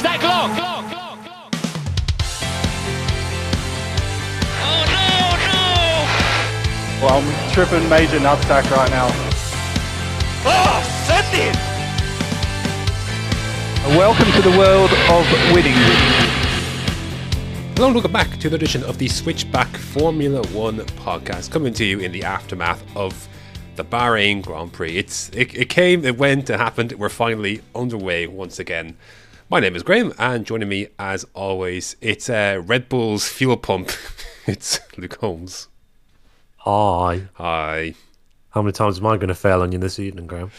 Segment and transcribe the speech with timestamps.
[0.00, 0.48] Is that Glock?
[0.56, 1.52] Glock, Glock, Glock.
[4.64, 5.60] Oh no, no!
[7.04, 9.08] Well, I'm tripping major nutsack right now.
[10.46, 11.54] Oh, send it!
[13.94, 15.74] Welcome to the world of winning.
[17.74, 21.84] Hello and welcome back to the edition of the Switchback Formula One podcast, coming to
[21.84, 23.28] you in the aftermath of
[23.76, 24.96] the Bahrain Grand Prix.
[24.96, 26.92] It's it, it came, it went, it happened.
[26.92, 28.96] We're finally underway once again.
[29.50, 33.90] My name is Graham, and joining me as always, it's uh, Red Bull's fuel pump.
[34.46, 35.66] it's Luke Holmes.
[36.58, 37.22] Hi.
[37.34, 37.94] Hi.
[38.50, 40.52] How many times am I going to fail on you this evening, Graham?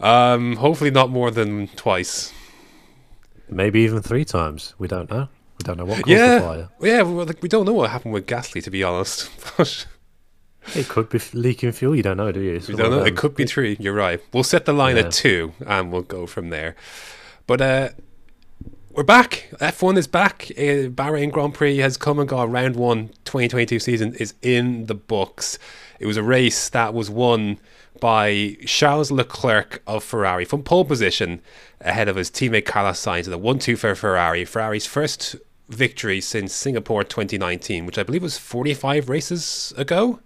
[0.00, 2.32] Um, hopefully not more than twice.
[3.48, 4.74] Maybe even three times.
[4.78, 5.28] We don't know.
[5.58, 6.68] We don't know what caused the fire.
[6.80, 7.02] yeah.
[7.02, 9.30] Well, like, we don't know what happened with Gasly, to be honest.
[10.74, 11.94] It could be leaking fuel.
[11.94, 12.54] You don't know, do you?
[12.54, 13.04] It's We don't know.
[13.04, 13.76] It could be three.
[13.78, 14.18] You're right.
[14.32, 15.02] We'll set the line Yeah.
[15.02, 16.74] at two, and we'll go from there.
[17.46, 17.88] But uh,
[18.94, 19.48] we're back.
[19.54, 20.46] F1 is back.
[20.52, 22.50] Uh, Bahrain Grand Prix has come and gone.
[22.50, 25.58] Round one, 2022 season is in the books.
[25.98, 27.58] It was a race that was won
[28.00, 31.40] by Charles Leclerc of Ferrari from pole position
[31.80, 33.24] ahead of his teammate Carlos Sainz.
[33.24, 34.44] in The 1 2 for Ferrari.
[34.44, 35.36] Ferrari's first
[35.68, 40.20] victory since Singapore 2019, which I believe was 45 races ago,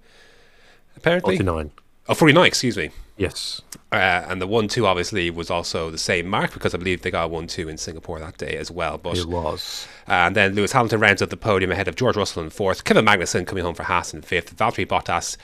[0.95, 1.37] apparently.
[1.37, 1.71] 49.
[2.09, 2.91] Oh, 49, excuse me.
[3.19, 3.61] Yes.
[3.93, 7.11] Uh, and the 1 2 obviously was also the same mark because I believe they
[7.11, 8.97] got 1 2 in Singapore that day as well.
[8.97, 9.87] But It was.
[10.07, 13.05] and then Lewis Hamilton rounds up the podium ahead of George Russell in fourth, Kevin
[13.05, 15.37] Magnussen coming home for Haas in fifth, Valtteri Bottas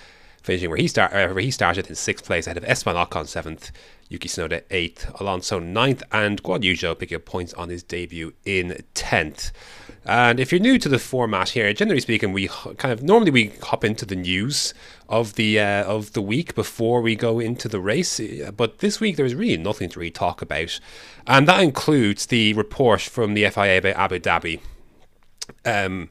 [0.43, 3.27] finishing where he start uh, where he started in sixth place ahead of Esteban Ocon
[3.27, 3.73] seventh,
[4.09, 8.33] Yuki Tsunoda eighth, Alonso ninth, and Guan Yu Zhou picking up points on his debut
[8.45, 9.51] in tenth.
[10.07, 13.53] And if you're new to the format here, generally speaking, we kind of normally we
[13.63, 14.75] hop into the news
[15.09, 18.21] of the uh, of the week before we go into the race.
[18.21, 20.79] Uh, But this week there was really nothing to really talk about,
[21.27, 24.61] and that includes the report from the FIA about Abu Dhabi
[25.65, 26.11] um,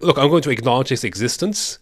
[0.00, 1.78] look, I'm going to acknowledge its existence,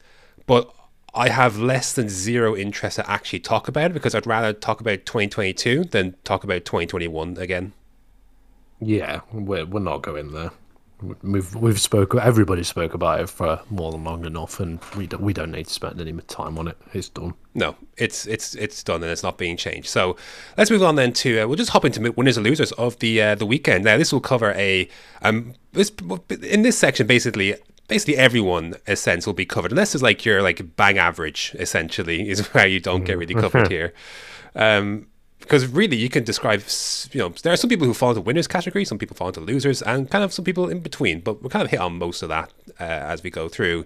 [0.47, 0.73] but
[1.15, 4.81] I have less than zero interest to actually talk about it because I'd rather talk
[4.81, 7.73] about 2022 than talk about 2021 again.
[8.81, 10.51] Yeah, we're, we're not going there.
[11.23, 12.15] We've we've spoke.
[12.15, 15.67] Everybody spoke about it for more than long enough, and we don't we don't need
[15.67, 16.79] to spend any more time on it.
[16.95, 17.35] It's done.
[17.55, 19.89] No, it's it's it's done and it's not being changed.
[19.89, 20.17] So
[20.57, 23.21] let's move on then to uh, we'll just hop into winners and losers of the
[23.21, 23.85] uh, the weekend.
[23.85, 24.89] Now this will cover a
[25.21, 25.93] um this
[26.43, 27.57] in this section basically
[27.89, 32.29] basically everyone a sense will be covered unless it's like your like bang average essentially
[32.29, 33.93] is where you don't get really covered here.
[34.55, 35.09] Um,
[35.47, 36.63] because really you can describe
[37.13, 39.41] you know there are some people who fall into winners category some people fall into
[39.41, 42.23] losers and kind of some people in between but we'll kind of hit on most
[42.23, 43.85] of that uh, as we go through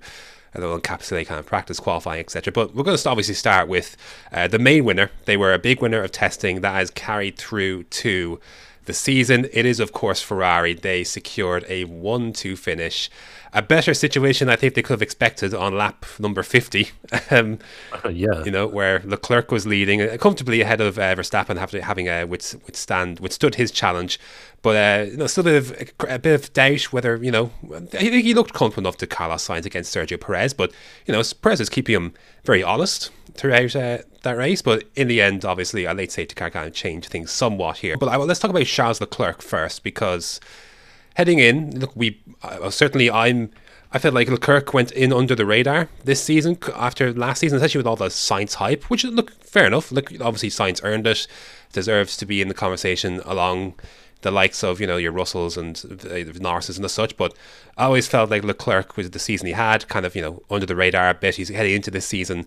[0.52, 3.96] and they'll encapsulate kind of practice qualifying etc but we're going to obviously start with
[4.32, 5.10] uh, the main winner.
[5.24, 6.60] They were a big winner of testing.
[6.60, 8.40] That has carried through to
[8.84, 9.46] the season.
[9.52, 10.74] It is of course ferrari.
[10.74, 13.10] They secured a 1-2 finish.
[13.52, 16.90] A better situation i think they could have expected on lap number 50
[17.32, 17.58] um,
[18.10, 22.08] yeah, you know, where Leclerc was leading uh, comfortably ahead of uh, Verstappen, having having
[22.08, 24.20] uh, with, withstand withstood his challenge,
[24.62, 27.50] but uh, you know, still a bit of a bit of doubt whether you know.
[27.72, 30.72] I think he looked comfortable enough to Carlos Sainz against Sergio Perez, but
[31.06, 32.14] you know, Perez is keeping him
[32.44, 34.62] very honest throughout uh, that race.
[34.62, 37.96] But in the end, obviously, a late car kind of changed things somewhat here.
[37.96, 40.40] But I, well, let's talk about Charles Leclerc first because
[41.14, 43.50] heading in, look, we uh, certainly I'm.
[43.92, 47.80] I felt like Leclerc went in under the radar this season after last season, especially
[47.80, 48.84] with all the Sainz hype.
[48.84, 49.90] Which look fair enough.
[49.90, 51.26] Look, obviously Sainz earned it,
[51.72, 53.74] deserves to be in the conversation along
[54.22, 57.16] the likes of you know your Russells and uh, Norrises and the such.
[57.16, 57.34] But
[57.76, 60.66] I always felt like Leclerc was the season he had, kind of you know under
[60.66, 61.36] the radar a bit.
[61.36, 62.46] He's heading into this season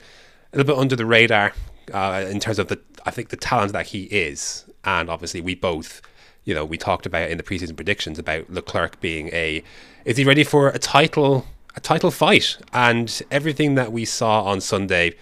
[0.54, 1.54] a little bit under the radar
[1.94, 5.56] uh, in terms of the I think the talent that he is, and obviously we
[5.56, 6.02] both
[6.46, 9.64] you know, we talked about in the preseason predictions about Leclerc being a
[10.06, 12.58] is he ready for a title a title fight?
[12.72, 15.16] And everything that we saw on Sunday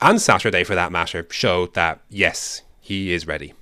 [0.00, 3.54] and Saturday for that matter showed that yes, he is ready.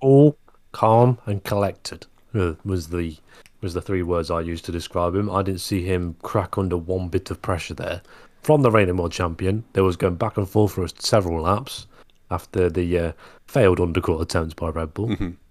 [0.00, 0.36] all
[0.72, 3.16] calm and collected uh, was the
[3.62, 5.30] was the three words I used to describe him.
[5.30, 8.02] I didn't see him crack under one bit of pressure there.
[8.46, 11.88] From the reigning world champion, there was going back and forth for several laps
[12.30, 13.12] after the uh,
[13.48, 15.10] failed undercut attempts by Red Bull.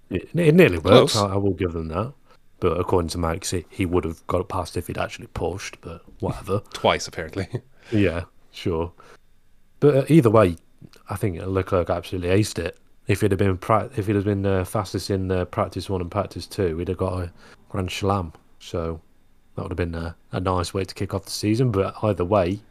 [0.09, 1.17] It, it nearly worked.
[1.17, 2.13] I, I will give them that.
[2.61, 5.81] But according to Max, he, he would have got it past if he'd actually pushed.
[5.81, 6.59] But whatever.
[6.73, 7.49] Twice apparently.
[7.91, 8.93] Yeah, sure.
[9.81, 10.55] But uh, either way,
[11.09, 12.77] I think Leclerc absolutely aced it.
[13.07, 15.99] If he'd have been pra- if he'd have been uh, fastest in uh, practice one
[15.99, 17.33] and practice two, he'd have got a
[17.67, 18.31] grand slam.
[18.59, 19.01] So
[19.55, 21.71] that would have been a, a nice way to kick off the season.
[21.71, 22.61] But either way,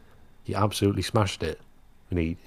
[0.45, 1.59] he absolutely smashed it,
[2.09, 2.37] and he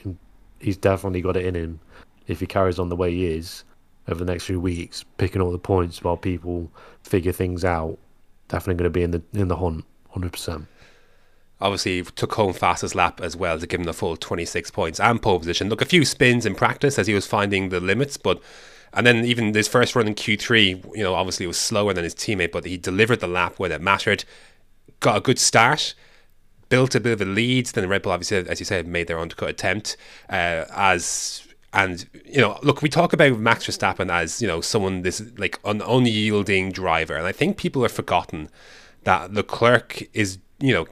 [0.58, 1.80] he's definitely got it in him.
[2.26, 3.64] If he carries on the way he is,
[4.08, 6.70] over the next few weeks, picking all the points while people
[7.02, 7.98] figure things out.
[8.48, 10.66] Definitely going to be in the in the hunt, hundred percent.
[11.60, 15.20] Obviously, took home fastest lap as well to give him the full 26 points and
[15.20, 15.68] pole position.
[15.68, 18.40] Look, a few spins in practice as he was finding the limits, but
[18.94, 22.04] and then even his first run in Q3, you know, obviously it was slower than
[22.04, 24.24] his teammate, but he delivered the lap when it mattered.
[25.00, 25.94] Got a good start,
[26.68, 27.66] built a bit of a lead.
[27.66, 29.96] Then the Red Bull, obviously, as you said, made their undercut attempt.
[30.28, 35.02] Uh, as and you know, look, we talk about Max Verstappen as you know someone
[35.02, 38.48] this like an unyielding driver, and I think people have forgotten
[39.04, 40.86] that Leclerc is you know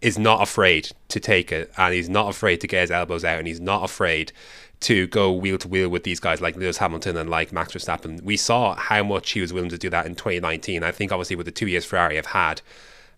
[0.00, 3.38] is not afraid to take it, and he's not afraid to get his elbows out,
[3.38, 4.32] and he's not afraid
[4.80, 8.22] to go wheel to wheel with these guys like Lewis Hamilton and like Max Verstappen.
[8.22, 10.84] We saw how much he was willing to do that in 2019.
[10.84, 12.60] I think obviously with the two years Ferrari have had,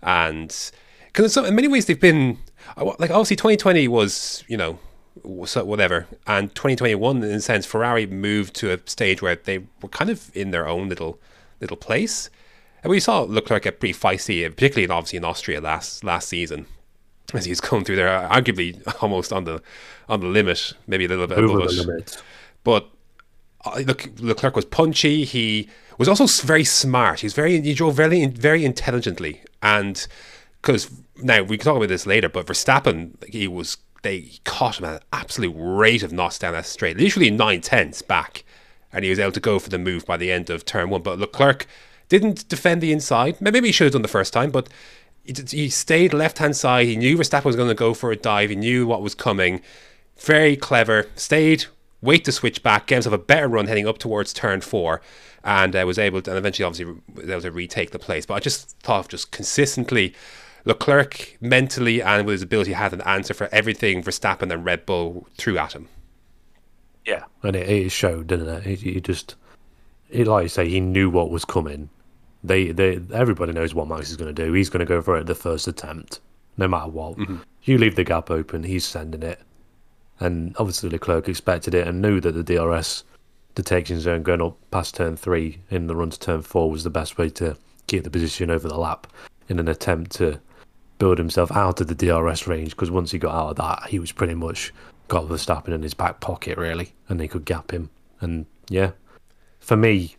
[0.02, 0.70] and
[1.12, 2.38] because in many ways they've been
[2.76, 4.78] like obviously 2020 was you know
[5.44, 9.88] so whatever, and 2021 in a sense Ferrari moved to a stage where they were
[9.88, 11.18] kind of in their own little
[11.60, 12.30] little place.
[12.82, 16.66] And we saw Leclerc get pretty feisty, particularly in, obviously in Austria last last season,
[17.34, 19.62] as he's going through there, arguably almost on the
[20.08, 22.22] on the limit, maybe a little bit Over above the limit.
[22.64, 22.88] But
[23.64, 25.24] uh, look, Leclerc was punchy.
[25.24, 25.68] He
[25.98, 27.20] was also very smart.
[27.20, 30.06] He was very he drove very very intelligently, and
[30.60, 32.28] because now we can talk about this later.
[32.28, 36.66] But Verstappen, he was they caught him at an absolute rate of knots down that
[36.66, 38.44] straight, literally nine tenths back,
[38.92, 41.02] and he was able to go for the move by the end of turn one.
[41.02, 41.66] But Leclerc
[42.08, 43.40] didn't defend the inside.
[43.40, 44.68] Maybe he should have done the first time, but
[45.24, 46.86] he, stayed left hand side.
[46.86, 48.50] He knew Verstappen was going to go for a dive.
[48.50, 49.60] He knew what was coming.
[50.18, 51.06] Very clever.
[51.14, 51.66] Stayed,
[52.00, 55.00] wait to switch back, gave himself a better run heading up towards turn four,
[55.44, 58.26] and uh, was able to, and eventually obviously was able to retake the place.
[58.26, 60.14] But I just thought of just consistently,
[60.64, 65.26] Leclerc mentally and with his ability had an answer for everything Verstappen and Red Bull
[65.36, 65.88] threw at him.
[67.06, 68.62] Yeah, and it, it showed, didn't it?
[68.64, 69.34] He, he just,
[70.10, 71.88] he, like you say, he knew what was coming.
[72.44, 74.52] They, they, everybody knows what Max is going to do.
[74.52, 76.20] He's going to go for it the first attempt,
[76.56, 77.16] no matter what.
[77.16, 77.38] Mm-hmm.
[77.62, 79.40] You leave the gap open, he's sending it,
[80.18, 83.04] and obviously Leclerc expected it and knew that the DRS
[83.54, 86.90] detection zone going up past turn three in the run to turn four was the
[86.90, 89.06] best way to keep the position over the lap
[89.48, 90.40] in an attempt to
[91.00, 92.70] build himself out of the DRS range.
[92.70, 94.72] Because once he got out of that, he was pretty much
[95.08, 97.90] got Verstappen in his back pocket really, and they could gap him.
[98.20, 98.92] And yeah,
[99.58, 100.14] for me,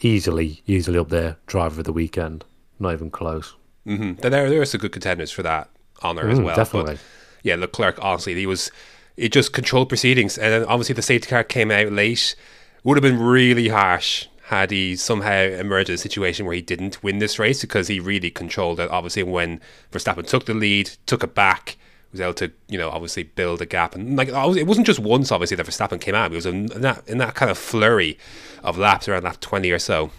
[0.00, 2.44] easily, easily up there, driver of the weekend.
[2.80, 3.54] Not even close.
[3.86, 4.14] Mm-hmm.
[4.28, 5.70] There, there are some good contenders for that
[6.02, 6.56] honor as Mm, well.
[6.56, 6.94] definitely.
[6.94, 7.00] But
[7.44, 8.72] yeah, Leclerc, honestly, he was,
[9.16, 10.36] it just controlled proceedings.
[10.36, 12.34] And then obviously the safety car came out late.
[12.82, 17.02] Would have been really harsh had he somehow emerged in a situation where he didn't
[17.02, 18.90] win this race because he really controlled it.
[18.90, 19.60] Obviously, when
[19.90, 21.76] Verstappen took the lead, took it back,
[22.12, 23.94] was able to, you know, obviously build a gap.
[23.94, 26.32] And like, it wasn't just once, obviously, that Verstappen came out.
[26.32, 28.18] It was in that, in that kind of flurry
[28.62, 30.10] of laps around lap 20 or so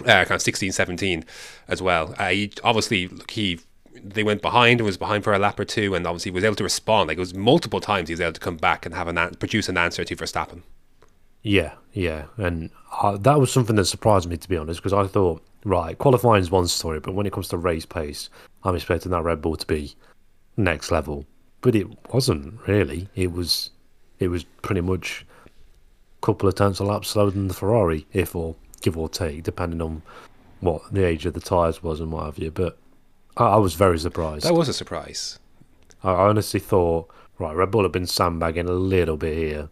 [0.00, 1.24] uh, kind of 16, 17
[1.68, 2.14] as well.
[2.18, 3.60] Uh, he obviously he
[3.94, 6.56] they went behind and was behind for a lap or two, and obviously was able
[6.56, 7.08] to respond.
[7.08, 9.68] Like it was multiple times he was able to come back and have an- produce
[9.68, 10.62] an answer to Verstappen.
[11.46, 15.06] Yeah, yeah, and uh, that was something that surprised me to be honest, because I
[15.06, 18.28] thought, right, qualifying is one story, but when it comes to race pace,
[18.64, 19.94] I'm expecting that Red Bull to be
[20.56, 21.24] next level,
[21.60, 23.08] but it wasn't really.
[23.14, 23.70] It was,
[24.18, 28.34] it was pretty much a couple of tenths a lap slower than the Ferrari, if
[28.34, 30.02] or give or take, depending on
[30.58, 32.50] what the age of the tires was and what have you.
[32.50, 32.76] But
[33.36, 34.46] I, I was very surprised.
[34.46, 35.38] That was a surprise.
[36.02, 39.68] I I honestly thought, right, Red Bull have been sandbagging a little bit here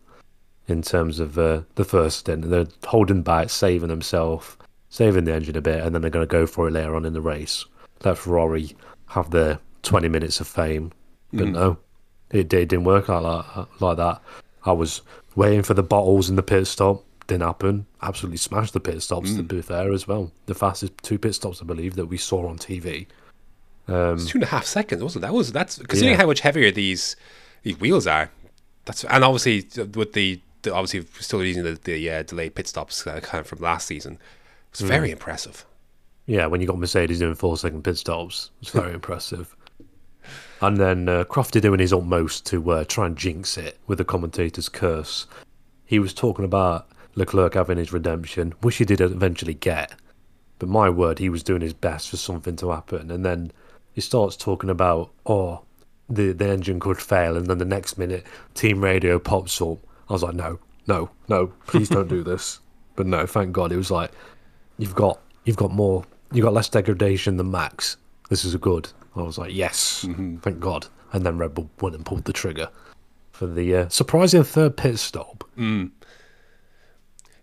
[0.67, 2.49] in terms of uh, the first stint.
[2.49, 4.57] They're holding back, saving themselves,
[4.89, 7.05] saving the engine a bit, and then they're going to go for it later on
[7.05, 7.65] in the race.
[8.05, 8.75] Let Ferrari
[9.09, 10.93] have their 20 minutes of fame.
[11.33, 11.53] But mm.
[11.53, 11.79] no,
[12.31, 14.23] it, it didn't work out like, like that.
[14.65, 15.03] I was
[15.37, 17.05] waiting for the bottles in the pit stop.
[17.27, 17.87] Didn't happen.
[18.03, 19.49] Absolutely smashed the pit stops, to mm.
[19.49, 20.31] be fair, as well.
[20.47, 23.07] The fastest two pit stops, I believe, that we saw on TV.
[23.87, 25.29] It's um, two and a half seconds, wasn't it?
[25.29, 26.21] That was that's considering Yeah.
[26.21, 27.17] how much heavier these
[27.63, 28.31] these wheels are.
[28.85, 32.69] That's and obviously uh, with the, the obviously still using the, the uh, delayed pit
[32.69, 34.19] stops uh, kind of from last season.
[34.71, 35.65] It's very impressive.
[36.27, 39.55] Yeah, when you got Mercedes doing four second pit stops, it's very impressive.
[40.61, 44.05] And then uh, Crofty doing his utmost to uh, try and jinx it with the
[44.05, 45.27] commentator's curse.
[45.85, 49.93] He was talking about Leclerc having his redemption, which he did eventually get.
[50.59, 53.11] But my word, he was doing his best for something to happen.
[53.11, 53.53] And then
[53.93, 55.63] he starts talking about, oh,
[56.09, 57.37] the, the engine could fail.
[57.37, 59.79] And then the next minute, team radio pops up.
[60.09, 62.61] I was like, no, no, no, please don't do this.
[62.97, 63.73] But no, thank God.
[63.73, 64.13] It was like,
[64.79, 67.97] you've got you've got more you've got less degradation than Max.
[68.31, 68.89] This is good.
[69.17, 70.07] I was like, yes,
[70.43, 70.87] thank God.
[71.13, 72.69] And then Red Bull went and pulled the trigger
[73.33, 75.43] for the uh, surprising third pit stop.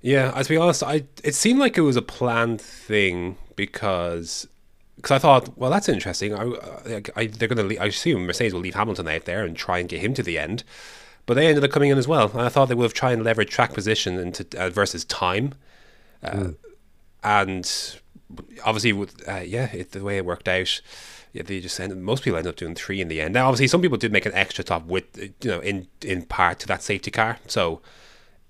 [0.01, 4.47] Yeah, uh, to be honest, I it seemed like it was a planned thing because
[4.95, 6.33] because I thought, well, that's interesting.
[6.33, 9.55] I, I, I they're going to, I assume Mercedes will leave Hamilton out there and
[9.55, 10.63] try and get him to the end,
[11.25, 12.29] but they ended up coming in as well.
[12.31, 15.53] And I thought they would have tried and leverage track position into uh, versus time,
[16.23, 16.49] uh,
[17.23, 17.99] and
[18.65, 20.81] obviously, with uh, yeah, it, the way it worked out.
[21.33, 21.97] Yeah, they just ended.
[21.97, 23.33] Most people ended up doing three in the end.
[23.33, 26.59] Now, obviously, some people did make an extra top with, you know, in in part
[26.59, 27.37] to that safety car.
[27.47, 27.81] So,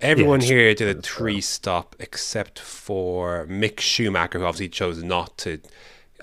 [0.01, 5.37] Everyone Yeah, here did a three stop except for Mick Schumacher, who obviously chose not
[5.39, 5.59] to.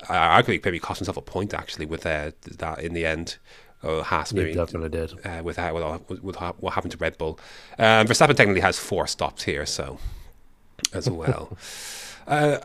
[0.09, 3.37] Uh, arguably, maybe cost himself a point actually with uh, that in the end.
[3.83, 5.13] Oh, Haas He maybe definitely did.
[5.25, 7.39] uh, with, uh, with, with, with what happened to Red Bull.
[7.79, 9.99] Um, Verstappen technically has four stops here, so
[10.93, 11.57] as well.
[12.27, 12.59] uh,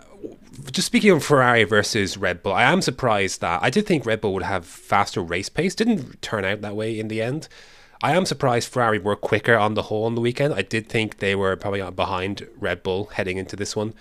[0.72, 4.22] just speaking of Ferrari versus Red Bull, I am surprised that I did think Red
[4.22, 5.75] Bull would have faster race pace.
[5.75, 7.48] Didn't turn out that way in the end.
[8.01, 10.53] I am surprised Ferrari were quicker on the whole on the weekend.
[10.53, 13.93] I did think they were probably behind Red Bull heading into this one,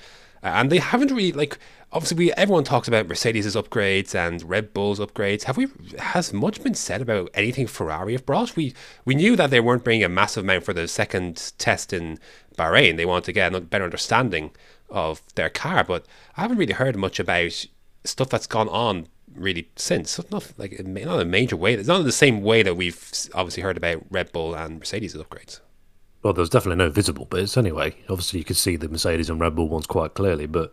[0.43, 1.59] and they haven't really like.
[1.93, 5.45] Obviously, we everyone talks about Mercedes' upgrades and Red Bull's upgrades.
[5.45, 5.69] Have we?
[5.99, 8.57] Has much been said about anything Ferrari have brought?
[8.57, 12.19] We we knew that they weren't bringing a massive amount for the second test in
[12.57, 12.97] Bahrain.
[12.97, 14.51] They wanted to get a better understanding
[14.91, 16.07] of their car, but
[16.37, 17.67] I haven't really heard much about
[18.05, 20.19] stuff that's gone on really since.
[20.31, 21.75] Not like not a major way.
[21.75, 25.15] It's not in the same way that we've obviously heard about Red Bull and Mercedes'
[25.15, 25.61] upgrades.
[26.23, 27.97] Well, there's definitely no visible bits anyway.
[28.09, 30.73] Obviously, you could see the Mercedes and Red Bull ones quite clearly, but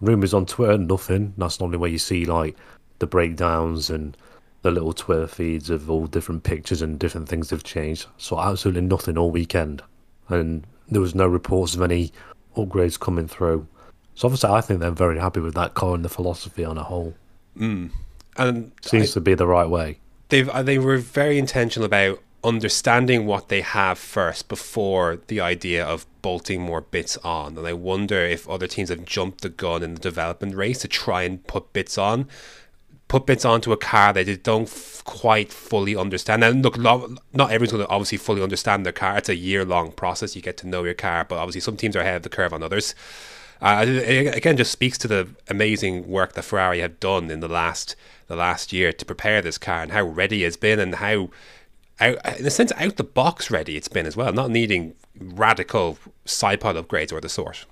[0.00, 1.34] rumours on Twitter, nothing.
[1.36, 2.56] That's normally where you see like
[3.00, 4.16] the breakdowns and
[4.62, 8.06] the little Twitter feeds of all different pictures and different things have changed.
[8.16, 9.82] So absolutely nothing all weekend,
[10.28, 12.12] and there was no reports of any
[12.56, 13.66] upgrades coming through.
[14.14, 16.82] So obviously, I think they're very happy with that car and the philosophy on a
[16.84, 17.14] whole.
[18.36, 19.98] And Seems to be the right way.
[20.28, 25.84] they've uh, they were very intentional about understanding what they have first before the idea
[25.84, 27.58] of bolting more bits on.
[27.58, 30.88] And I wonder if other teams have jumped the gun in the development race to
[30.88, 32.28] try and put bits on,
[33.08, 36.42] put bits onto a car that they don't f- quite fully understand.
[36.44, 39.18] And look, lo- not everyone's going to obviously fully understand their car.
[39.18, 40.36] It's a year long process.
[40.36, 42.52] You get to know your car, but obviously some teams are ahead of the curve
[42.52, 42.94] on others.
[43.60, 47.48] Uh, it again just speaks to the amazing work that Ferrari have done in the
[47.48, 47.94] last
[48.26, 51.28] the last year to prepare this car and how ready it's been and how
[52.00, 54.94] out, uh, in a sense out the box ready it's been as well, not needing
[55.18, 57.66] radical side pod upgrades or the sort.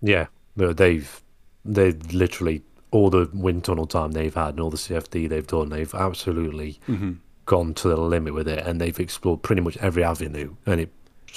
[0.00, 0.26] Yeah,
[0.56, 1.22] they've
[1.64, 5.68] they've literally all the wind tunnel time they've had and all the CFD they've done,
[5.68, 7.12] they've absolutely mm-hmm.
[7.44, 10.90] gone to the limit with it, and they've explored pretty much every avenue, and it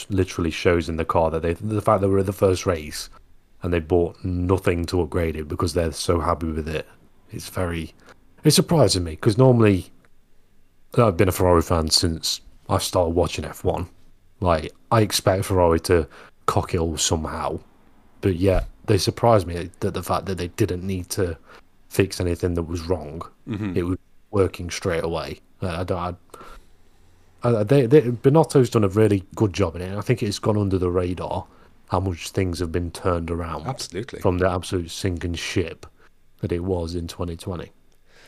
[0.09, 3.09] literally shows in the car that they the fact that we're at the first race
[3.61, 6.87] and they bought nothing to upgrade it because they're so happy with it.
[7.31, 7.93] It's very
[8.43, 9.91] it's surprising me because normally
[10.97, 13.87] I've been a Ferrari fan since I started watching F1.
[14.39, 16.07] Like I expect Ferrari to
[16.45, 17.59] cock it all somehow,
[18.21, 21.37] but yet they surprised me that the fact that they didn't need to
[21.89, 23.21] fix anything that was wrong.
[23.47, 23.77] Mm-hmm.
[23.77, 23.97] It was
[24.31, 25.41] working straight away.
[25.61, 26.17] I don't.
[27.43, 29.97] I, I, they, they, Binotto's done a really good job in it.
[29.97, 31.45] I think it's gone under the radar
[31.89, 34.19] how much things have been turned around Absolutely.
[34.19, 35.87] from the absolute sinking ship
[36.39, 37.71] that it was in 2020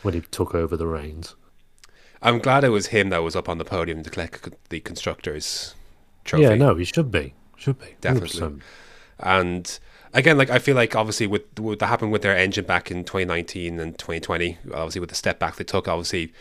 [0.01, 1.35] when he took over the reins.
[2.21, 5.75] I'm glad it was him that was up on the podium to collect the constructors
[6.23, 6.43] trophy.
[6.43, 7.33] Yeah, no, he should be.
[7.57, 7.95] Should be.
[7.99, 8.39] Definitely.
[8.39, 8.61] 100%.
[9.19, 9.79] And
[10.13, 13.79] again, like I feel like obviously with what happened with their engine back in 2019
[13.79, 16.33] and 2020, obviously with the step back they took, obviously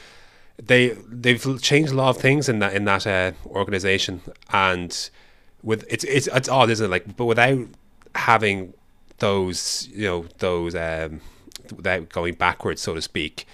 [0.63, 4.21] they they've changed a lot of things in that in that uh, organization,
[4.51, 5.11] and
[5.63, 6.89] with it's it's it's odd, isn't it?
[6.89, 7.67] Like, but without
[8.15, 8.75] having
[9.19, 11.21] those, you know, those um,
[11.75, 13.47] without going backwards, so to speak,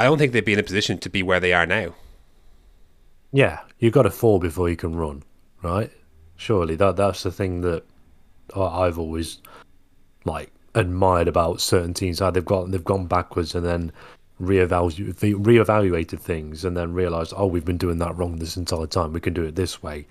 [0.00, 1.94] I don't think they'd be in a position to be where they are now.
[3.32, 5.22] Yeah, you've got to fall before you can run,
[5.62, 5.92] right?
[6.36, 7.84] Surely that that's the thing that
[8.56, 9.40] I've always
[10.24, 12.20] like admired about certain teams.
[12.20, 13.92] How they've got they've gone backwards and then
[14.40, 19.12] reevalu- reevaluated things and then realised, oh, we've been doing that wrong this entire time.
[19.12, 20.06] We can do it this way.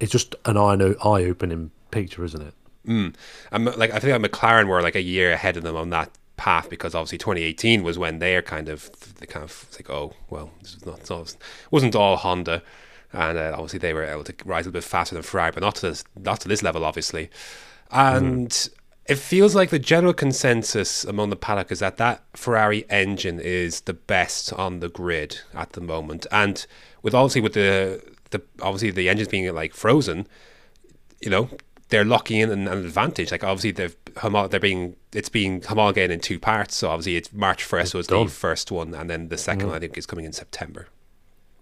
[0.00, 2.54] It's just an eye opening picture, isn't it?
[2.86, 3.08] Hmm.
[3.52, 6.10] I'm like I think that McLaren were like a year ahead of them on that
[6.36, 10.50] path because obviously 2018 was when they're kind of they kind of like oh well
[10.60, 11.36] this is not, it
[11.70, 12.62] wasn't all Honda.
[13.12, 15.62] And uh, obviously they were able to rise a little bit faster than Ferrari but
[15.62, 17.30] not to this not to this level obviously.
[17.90, 18.68] And
[19.06, 23.82] it feels like the general consensus among the paddock is that that Ferrari engine is
[23.82, 26.26] the best on the grid at the moment.
[26.32, 26.66] And
[27.02, 30.26] with obviously with the the obviously the engines being like frozen
[31.20, 31.48] you know
[31.88, 33.30] they're locking in an, an advantage.
[33.30, 36.74] Like obviously they've homo- they're being it's being homologated in two parts.
[36.76, 38.26] So obviously it's March first was done.
[38.26, 40.88] the first one, and then the 2nd one I think is coming in September.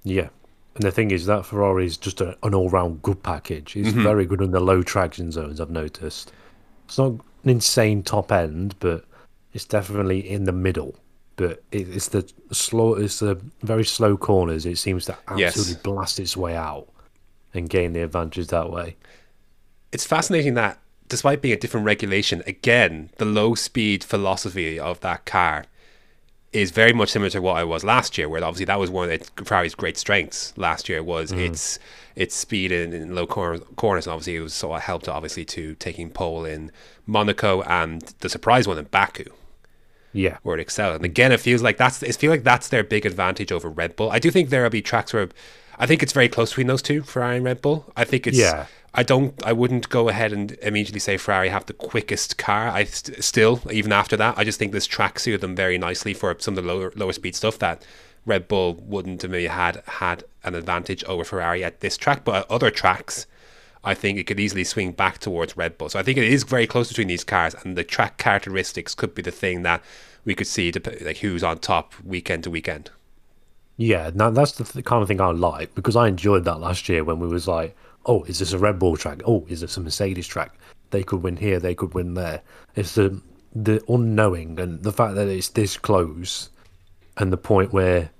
[0.02, 0.28] Yeah,
[0.74, 3.74] And the thing is that Ferrari is just a, an all-round good package.
[3.76, 4.02] It's Mm-hmm.
[4.02, 5.60] very good in the low traction zones.
[5.60, 6.30] I've noticed.
[6.86, 9.04] It's not an insane top end, but
[9.54, 10.94] it's definitely in the middle.
[11.36, 14.66] But it, it's the slow, it's the very slow corners.
[14.66, 15.56] It seems to Yes.
[15.56, 16.86] absolutely blast its way out
[17.54, 18.96] and gain the advantage that way.
[19.94, 25.24] It's fascinating that despite being a different regulation, again, the low speed philosophy of that
[25.24, 25.66] car
[26.52, 29.10] is very much similar to what I was last year, where obviously that was one
[29.10, 31.40] of Ferrari's great strengths last year was mm-hmm.
[31.40, 31.78] its
[32.16, 35.44] its speed in, in low cor- corners, and obviously it was sort of helped obviously
[35.44, 36.70] to taking pole in
[37.06, 39.26] Monaco and the surprise one in Baku
[40.12, 40.96] Yeah, where it excelled.
[40.96, 43.94] And again, it feels like that's it feels like that's their big advantage over Red
[43.96, 44.10] Bull.
[44.10, 45.28] I do think there'll be tracks where
[45.78, 47.92] I think it's very close between those two, Ferrari and Red Bull.
[47.96, 48.66] I think it's Yeah.
[48.96, 52.68] I don't I wouldn't go ahead and immediately say Ferrari have the quickest car.
[52.68, 56.14] I st- still even after that, I just think this track suited them very nicely
[56.14, 57.84] for some of the lower lower speed stuff that
[58.24, 62.36] Red Bull wouldn't have maybe had had an advantage over Ferrari at this track, but
[62.36, 63.26] at other tracks.
[63.86, 65.90] I think it could easily swing back towards Red Bull.
[65.90, 69.14] So I think it is very close between these cars, and the track characteristics could
[69.14, 69.82] be the thing that
[70.24, 72.90] we could see, like who's on top weekend to weekend.
[73.76, 76.88] Yeah, now that's the th- kind of thing I like because I enjoyed that last
[76.88, 79.22] year when we was like, oh, is this a Red Bull track?
[79.26, 80.54] Oh, is this a Mercedes track?
[80.90, 82.42] They could win here, they could win there.
[82.74, 83.20] It's the
[83.54, 86.50] the unknowing and the fact that it's this close,
[87.16, 88.10] and the point where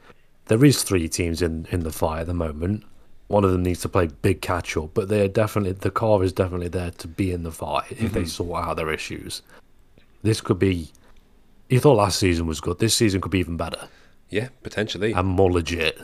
[0.46, 2.84] there is three teams in in the fight at the moment.
[3.28, 6.32] One of them needs to play big catch up, but they're definitely the car is
[6.32, 8.28] definitely there to be in the fight if they mm-hmm.
[8.28, 9.42] sort out their issues.
[10.22, 10.90] This could be.
[11.70, 12.78] You thought last season was good.
[12.78, 13.88] This season could be even better
[14.28, 15.12] Yeah, potentially.
[15.12, 15.98] and more legit.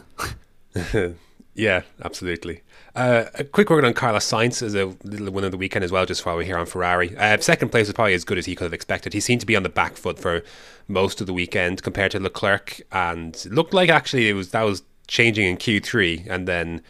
[1.54, 2.62] Yeah, absolutely.
[2.94, 5.92] Uh, a quick word on Carlos Sainz as a little win of the weekend as
[5.92, 7.16] well, just while we're here on Ferrari.
[7.16, 9.12] Uh, second place was probably as good as he could have expected.
[9.12, 10.42] He seemed to be on the back foot for
[10.88, 14.82] most of the weekend compared to Leclerc, and looked like actually it was that was
[15.06, 16.82] changing in Q three, and then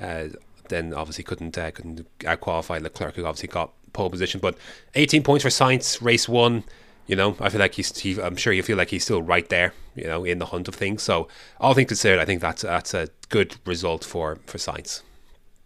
[0.00, 0.24] uh,
[0.68, 2.06] then obviously couldn't uh, couldn't
[2.40, 4.40] qualify Leclerc, who obviously got pole position.
[4.40, 4.56] But
[4.94, 6.64] 18 points for Sainz, race one.
[7.08, 7.96] You know, I feel like he's.
[7.98, 9.72] He, I'm sure you feel like he's still right there.
[9.96, 11.02] You know, in the hunt of things.
[11.02, 11.26] So,
[11.58, 15.02] all things considered, I think that's that's a good result for for Sainz.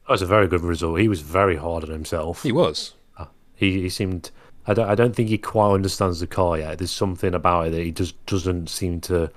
[0.06, 1.00] That was a very good result.
[1.00, 2.44] He was very hard on himself.
[2.44, 2.94] He was.
[3.18, 4.30] Uh, he he seemed.
[4.66, 4.88] I don't.
[4.88, 6.78] I don't think he quite understands the car yet.
[6.78, 9.28] There's something about it that he just doesn't seem to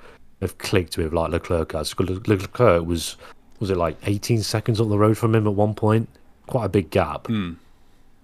[0.42, 1.94] have clicked with like Leclerc has.
[2.00, 3.18] Leclerc was
[3.60, 6.10] was it like 18 seconds up the road from him at one point?
[6.48, 7.28] Quite a big gap.
[7.28, 7.54] Hmm.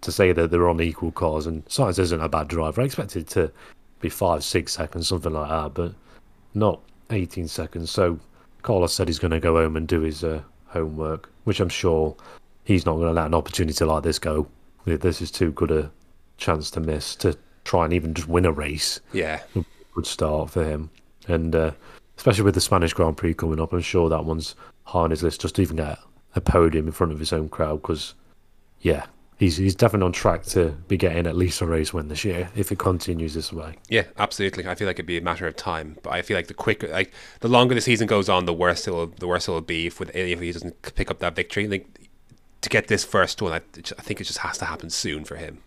[0.02, 2.82] To say that they're on equal cars, and Sainz isn't a bad driver.
[2.82, 3.52] I expected to
[4.00, 5.94] be five, six seconds, something like that, but
[6.54, 7.92] not 18 seconds.
[7.92, 8.20] So
[8.64, 12.16] Carlos said he's going to go home and do his uh, homework, which I'm sure
[12.64, 14.48] he's not going to let an opportunity like this go.
[14.86, 15.92] This is too good a
[16.38, 19.00] chance to miss to try and even just win a race.
[19.14, 19.42] Yeah.
[19.94, 20.90] Good start for him,
[21.28, 21.72] and uh,
[22.18, 25.22] especially with the Spanish Grand Prix coming up, I'm sure that one's high on his
[25.22, 25.42] list.
[25.42, 26.00] Just to even get
[26.36, 28.16] a podium in front of his own crowd, because
[28.80, 29.06] yeah,
[29.42, 32.48] he's he's definitely on track to be getting at least a race win this year
[32.56, 33.76] if it continues this way.
[33.90, 34.68] Yeah, absolutely.
[34.68, 36.88] I feel like it'd be a matter of time, but I feel like the quicker,
[36.88, 40.00] like the longer the season goes on, the worse it'll the worse it'll be if
[40.00, 41.68] with if he doesn't pick up that victory.
[41.68, 41.88] Like
[42.62, 43.62] to get this first one, I,
[43.98, 45.64] I think it just has to happen soon for him.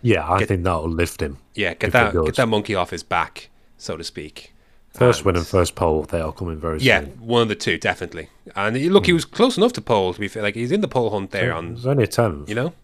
[0.00, 1.38] Yeah, I think that'll lift him.
[1.56, 4.52] Yeah, get that get that monkey off his back, so to speak.
[4.94, 7.08] First win and first pole, they are coming very Yeah, soon.
[7.08, 8.28] Yeah, one of the two, definitely.
[8.54, 9.16] And look, he hmm.
[9.16, 10.12] was close enough to pole.
[10.12, 12.46] To be fair, like he's in the pole hunt there on, It's only a tenth.
[12.48, 12.74] you know.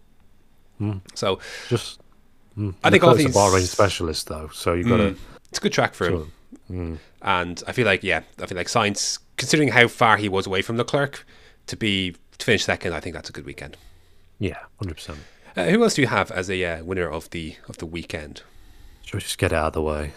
[1.15, 1.39] So
[1.69, 2.01] Just
[2.83, 5.17] I think all these a Bahrain specialist though, so you've got to.
[5.49, 6.33] it's a good track for him.
[6.71, 6.99] Mm.
[7.23, 10.63] And I feel like, yeah, I feel like Sainz, considering how far he was away
[10.63, 11.25] from Leclerc,
[11.67, 13.77] to be to finish second, I think that's a good weekend.
[14.39, 15.19] Yeah, hundred percent.
[15.57, 18.43] Uh, who else do you have as a uh, winner of the of the weekend?
[19.05, 20.13] Should we just get out of the way?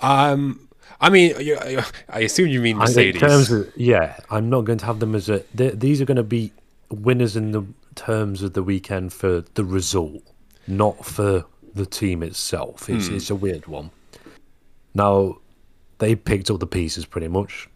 [0.00, 0.68] Um,
[1.00, 3.50] I mean, you, you- I assume you mean Mercedes.
[3.50, 5.44] Of, yeah, I'm not going to have them as a.
[5.54, 6.52] These are going to be
[6.90, 7.64] winners in the
[7.96, 10.22] terms of the weekend for the result,
[10.68, 12.88] not for the team itself.
[12.88, 13.16] It's, hmm.
[13.16, 13.90] it's a weird one.
[14.94, 15.38] Now,
[15.98, 17.68] they picked up the pieces pretty much.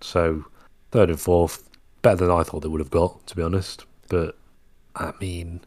[0.00, 0.44] So,
[0.90, 1.68] third and fourth,
[2.02, 3.84] better than I thought they would have got, to be honest.
[4.08, 4.36] But,
[4.94, 5.60] I mean,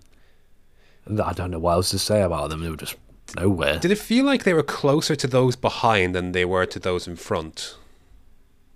[1.24, 2.62] I don't know what else to say about them.
[2.62, 2.96] They were just
[3.36, 3.80] nowhere.
[3.80, 7.08] Did it feel like they were closer to those behind than they were to those
[7.08, 7.76] in front?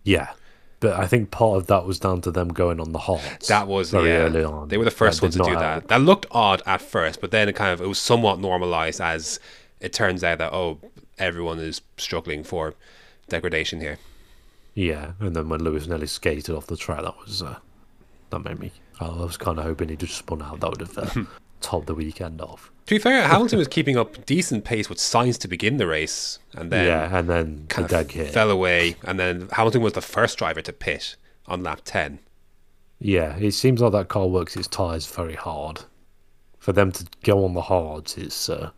[0.04, 0.34] Yeah.
[0.80, 3.46] But I think part of that was down to them going on the hot.
[3.48, 4.68] That was very yeah, early on.
[4.68, 5.88] They were the first ones to do that.
[5.88, 9.40] That looked odd at first, but then it kind of it was somewhat normalized as
[9.80, 10.80] it turns out that oh,
[11.18, 12.76] everyone is struggling for
[13.30, 13.98] degradation here.
[14.74, 17.58] Yeah, and then when Lewis Nelly skated off the track, that was uh,
[18.30, 18.72] that made me.
[19.00, 20.60] I was kind of hoping he just spun out.
[20.60, 21.24] That would have uh,
[21.66, 22.72] topped the weekend off.
[22.86, 26.38] To be fair, Hamilton was keeping up decent pace with Sainz to begin the race,
[26.54, 28.32] and then yeah, and then the kind dead of hit.
[28.32, 31.16] fell away, and then Hamilton was the first driver to pit
[31.48, 32.20] on lap ten.
[33.00, 35.82] Yeah, it seems like that car works its tyres very hard.
[36.60, 38.70] For them to go on the hards, it's uh,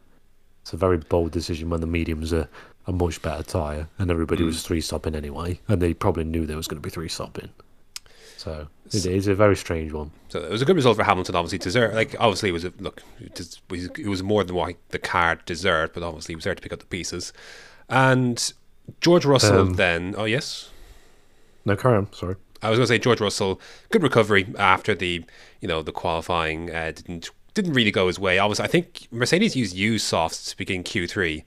[0.61, 2.47] it's a very bold decision when the mediums are
[2.87, 6.55] a much better tyre, and everybody was three stopping anyway, and they probably knew there
[6.55, 7.49] was going to be three stopping.
[8.47, 10.11] So it is a very strange one.
[10.29, 11.35] So it was a good result for Hamilton.
[11.35, 13.03] Obviously, deserve like obviously it was a look.
[13.19, 16.55] It was, it was more than what the car deserved, but obviously he was there
[16.55, 17.33] to pick up the pieces.
[17.89, 18.53] And
[19.01, 20.15] George Russell Um, then.
[20.17, 20.69] Oh yes,
[21.65, 22.11] No, carry on.
[22.13, 22.35] Sorry.
[22.63, 25.23] I was going to say George Russell, good recovery after the
[25.61, 28.39] you know the qualifying uh, didn't didn't really go his way.
[28.39, 31.43] Obviously, I think Mercedes used used softs to begin Q three,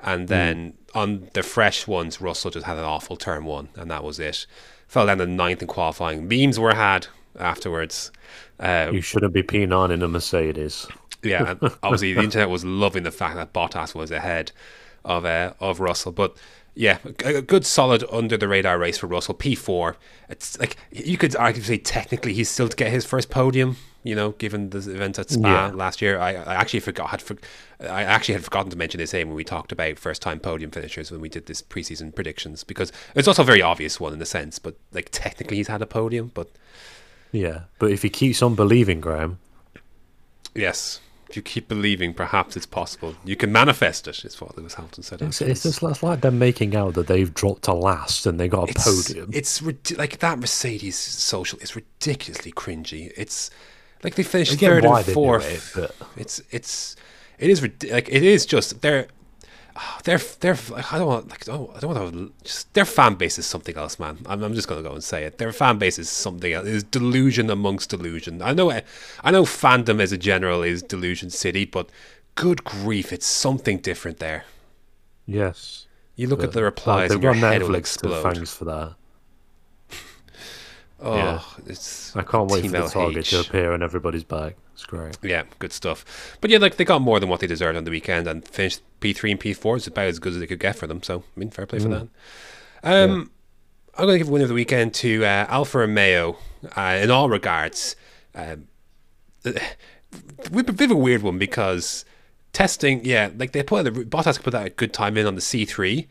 [0.00, 4.04] and then on the fresh ones, Russell just had an awful turn one, and that
[4.04, 4.46] was it.
[4.86, 6.28] Fell down to ninth in qualifying.
[6.28, 8.10] Memes were had afterwards.
[8.58, 10.86] Uh, You shouldn't be P9 in a Mercedes.
[11.22, 14.52] yeah, and obviously the internet was loving the fact that Bottas was ahead
[15.04, 16.36] of uh, of Russell, but
[16.74, 19.34] yeah, a, good solid under the radar race for Russell.
[19.34, 19.96] P four.
[20.28, 23.76] It's like you could argue say technically he's still to get his first podium.
[24.06, 25.72] You know, given the event at Spa Yeah.
[25.74, 27.36] last year, I, I actually forgot had for,
[27.80, 30.70] I actually had forgotten to mention this name when we talked about first time podium
[30.70, 34.22] finishers when we did this preseason predictions because it's also a very obvious one in
[34.22, 36.48] a sense, but like technically he's had a podium, but
[37.32, 39.38] Yeah, but if he keeps on believing, Graham,
[40.54, 41.00] yes.
[41.28, 43.16] If you keep believing, perhaps it's possible.
[43.24, 44.24] You can manifest it.
[44.24, 45.22] Is what Lewis Hamilton said.
[45.22, 48.46] it's, it's just it's like them making out that they've dropped to last and they
[48.46, 49.30] got a it's, podium.
[49.32, 49.60] It's
[49.98, 53.12] like that Mercedes social is ridiculously cringy.
[53.16, 53.50] It's
[54.02, 55.76] like they finished third and fourth.
[55.76, 56.96] it, but- It's it's
[57.38, 59.06] it is like it is just they're
[60.04, 63.14] they're they're like, I don't want like oh I don't want to just their fan
[63.16, 64.18] base is something else, man.
[64.26, 65.38] I'm, I'm just gonna go and say it.
[65.38, 66.66] Their fan base is something else.
[66.66, 68.40] Is delusion amongst delusion.
[68.42, 71.90] I know I know fandom as a general is delusion city, but
[72.36, 74.44] good grief, it's something different there.
[75.26, 75.82] yes.
[76.18, 78.22] You look at the Like, replies they've and your got head will Netflix, explode.
[78.22, 78.94] thanks for that.
[81.00, 81.40] Oh, Yeah.
[81.66, 84.56] it's I can't wait for the target to appear on everybody's back.
[84.72, 85.16] It's great.
[85.22, 86.36] Yeah, good stuff.
[86.40, 88.82] But yeah, like they got more than what they deserved on the weekend and finished
[89.00, 91.02] P three and P four is about as good as they could get for them.
[91.02, 92.08] So I mean, fair play for that.
[92.82, 93.30] Um,
[93.96, 96.36] I'm going to give winner of the weekend to uh, Alfa Romeo
[96.76, 97.96] uh, in all regards.
[98.34, 98.68] Um,
[99.44, 99.52] a
[100.50, 102.04] bit of a weird one because
[102.52, 105.40] testing, yeah, like they put the Bottas put that a good time in on the
[105.40, 106.08] C three,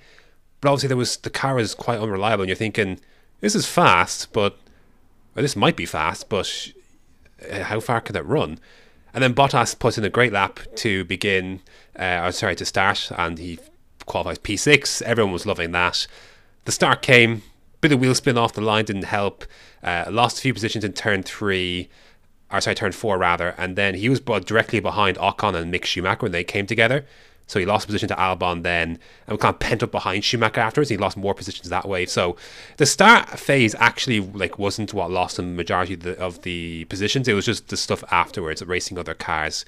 [0.61, 2.99] but obviously there was the car is quite unreliable, and you're thinking
[3.41, 4.57] this is fast, but
[5.35, 6.71] or this might be fast, but
[7.61, 8.59] how far can it run?
[9.13, 11.61] And then Bottas puts in a great lap to begin,
[11.97, 13.59] uh, or sorry, to start, and he
[14.05, 15.01] qualifies P6.
[15.03, 16.07] Everyone was loving that.
[16.65, 17.43] The start came,
[17.81, 19.45] bit of wheel spin off the line didn't help.
[19.83, 21.89] Uh, lost a few positions in turn three,
[22.51, 25.85] or sorry, turn four rather, and then he was brought directly behind Ocon and Mick
[25.85, 27.05] Schumacher when they came together.
[27.47, 30.89] So he lost position to Albon then, and kind of pent up behind Schumacher afterwards.
[30.89, 32.05] He lost more positions that way.
[32.05, 32.36] So
[32.77, 37.27] the start phase actually like wasn't what lost him majority of the, of the positions.
[37.27, 39.65] It was just the stuff afterwards, racing other cars.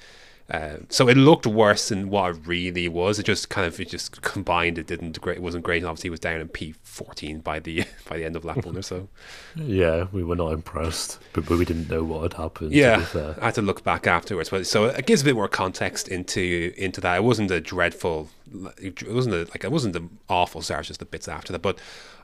[0.50, 3.18] Uh, so it looked worse than what it really was.
[3.18, 4.78] It just kind of it just combined.
[4.78, 5.36] It didn't great.
[5.36, 5.78] It wasn't great.
[5.78, 8.64] And obviously, it was down in P fourteen by the by the end of lap
[8.64, 9.08] one or so.
[9.56, 12.72] Yeah, we were not impressed, but, but we didn't know what had happened.
[12.72, 13.04] Yeah.
[13.40, 16.72] I had to look back afterwards, but so it gives a bit more context into
[16.78, 17.16] into that.
[17.16, 18.30] It wasn't a dreadful,
[18.78, 21.60] it wasn't a, like it wasn't an awful start, just the bits after that.
[21.60, 21.78] But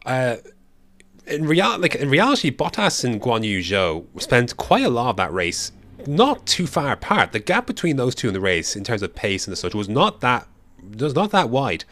[0.06, 0.36] uh,
[1.26, 5.16] in real, like in reality, Bottas and Guan Yu Zhou spent quite a lot of
[5.16, 5.72] that race
[6.06, 7.32] not too far apart.
[7.32, 9.74] The gap between those two in the race, in terms of pace and the such,
[9.74, 10.46] was not that
[10.98, 11.84] was not that wide.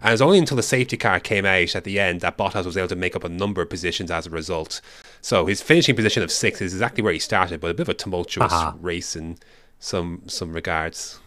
[0.00, 2.66] And it was only until the safety car came out at the end that Bottas
[2.66, 4.80] was able to make up a number of positions as a result.
[5.20, 7.88] So his finishing position of six is exactly where he started, but a bit of
[7.88, 8.76] a tumultuous Aha.
[8.80, 9.38] race in
[9.80, 11.18] some some regards.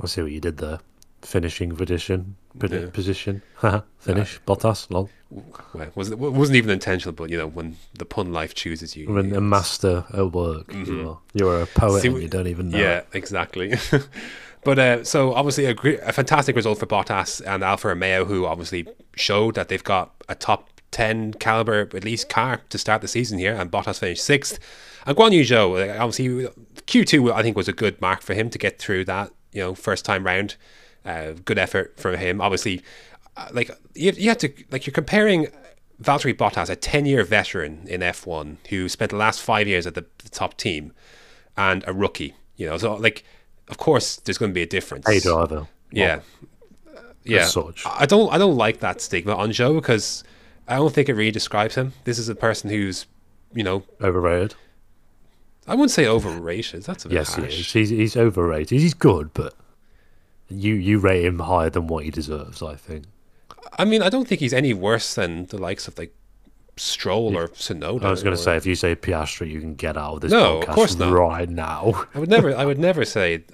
[0.00, 0.78] I see what you did there.
[1.22, 2.36] Finishing position.
[2.62, 2.90] Yeah.
[2.90, 3.42] Position.
[3.98, 4.40] Finish.
[4.46, 4.90] Bottas.
[4.90, 5.10] Lol.
[5.30, 9.12] Well, wasn't, it wasn't even intentional, but you know when the pun life chooses you.
[9.12, 10.72] When a master at work.
[10.72, 11.18] You are.
[11.34, 12.78] You're a poet See, and you don't even know.
[12.78, 13.74] Yeah, exactly.
[14.64, 18.46] but uh, so obviously a, gre- a fantastic result for Bottas and Alfa Romeo, who
[18.46, 23.08] obviously showed that they've got a top ten caliber at least car to start the
[23.08, 24.58] season here, and Bottas finished sixth.
[25.04, 26.48] And Guan Yu Zhou, uh, obviously
[26.86, 29.30] Q two, I think was a good mark for him to get through that.
[29.52, 30.56] You know, first time round,
[31.04, 32.40] uh, good effort from him.
[32.40, 32.82] Obviously,
[33.36, 35.48] uh, like you, you have to like you're comparing
[36.02, 39.94] Valtteri Bottas, a 10 year veteran in F1 who spent the last five years at
[39.94, 40.92] the, the top team,
[41.56, 42.34] and a rookie.
[42.56, 43.24] You know, so like,
[43.68, 45.06] of course, there's going to be a difference.
[45.08, 45.66] Hey driver.
[45.90, 46.20] Yeah,
[47.24, 47.46] yeah.
[47.46, 47.84] such.
[47.86, 50.22] I don't, I don't like that stigma on Zhou because
[50.66, 51.92] I don't think it really describes him.
[52.04, 53.06] This is a person who's,
[53.54, 54.54] you know, Overrated.
[55.66, 56.84] I wouldn't say overrated.
[56.84, 57.72] That's a bit Yes, he is.
[57.72, 58.80] He's, he's overrated.
[58.80, 59.54] He's good, but
[60.48, 62.62] you you rate him higher than what he deserves.
[62.62, 63.04] I think.
[63.78, 66.14] I mean, I don't think he's any worse than the likes of like
[66.76, 68.04] Stroll or Tsunoda.
[68.04, 70.30] I was going to say, if you say Piastri, you can get out of this
[70.32, 71.12] No, of course not.
[71.12, 72.06] right now.
[72.14, 72.54] I would never.
[72.56, 73.44] I would never say.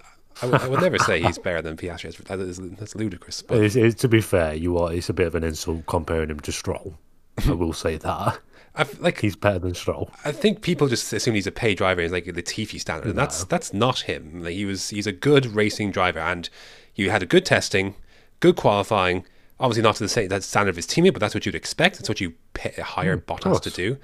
[0.43, 2.15] I would, I would never say he's better than Piastri.
[2.17, 3.41] That's- That is, ludicrous.
[3.43, 4.93] But It's, it's, to be fair, you are.
[4.93, 6.99] It's a bit of an insult comparing him to Stroll.
[7.47, 8.41] I will say that
[8.75, 10.11] I've, like he's better than Stroll.
[10.25, 12.03] I think people just assume he's a paid driver.
[12.03, 14.43] He's like the Latifi standard, and that's that's not him.
[14.43, 16.49] Like, he was he's a good racing driver, and
[16.95, 17.95] he had a good testing,
[18.41, 19.27] good qualifying.
[19.61, 21.97] Obviously, not to the same that standard of his teammate, but that's what you'd expect.
[21.97, 23.99] That's what you pay, hire Bottas to do.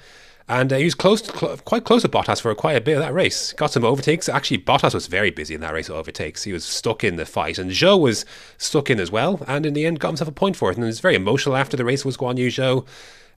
[0.48, 2.94] And uh, he was close, to, cl- quite close to Bottas for quite a bit
[2.94, 3.52] of that race.
[3.52, 4.28] Got some overtakes.
[4.28, 6.42] Actually, Bottas was very busy in that race of overtakes.
[6.42, 8.24] He was stuck in the fight, and Zhou was
[8.58, 9.40] stuck in as well.
[9.46, 10.76] And in the end, got himself a point for it.
[10.76, 12.84] And it was very emotional after the race was Guan Yu Zhou,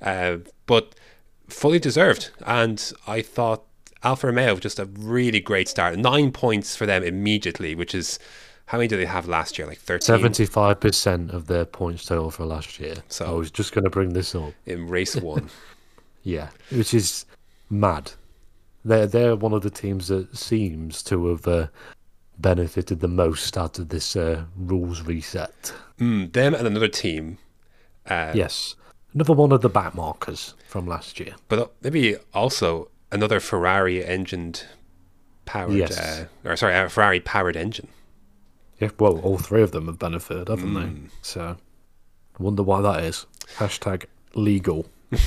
[0.01, 0.95] uh, but
[1.47, 2.31] fully deserved.
[2.47, 3.63] And I thought
[4.01, 5.97] Alfa Romeo just a really great start.
[5.97, 8.17] Nine points for them immediately, which is
[8.73, 9.67] how many do they have last year?
[9.67, 12.95] Like thirteen Seventy-five percent of their points total for last year.
[13.07, 14.51] So- I was just going to bring this up.
[14.65, 15.51] in race one.
[16.23, 17.25] Yeah, which is
[17.69, 18.13] mad.
[18.83, 21.67] They're they're one of the teams that seems to have uh,
[22.39, 25.71] benefited the most out of this uh, rules reset.
[25.99, 27.37] mm, them and another team.
[28.07, 28.75] Uh, Yes,
[29.13, 31.35] another one of the back markers from last year.
[31.47, 34.65] but uh, maybe also another Ferrari engined
[35.45, 35.95] powered, Yes.
[35.99, 37.87] uh, or sorry, a Ferrari powered engine.
[38.83, 40.75] Yeah, well, all three of them have benefited, haven't Hmm.
[41.05, 41.09] they?
[41.21, 41.57] So,
[42.39, 43.25] I wonder why that is.
[43.57, 44.85] Hashtag legal.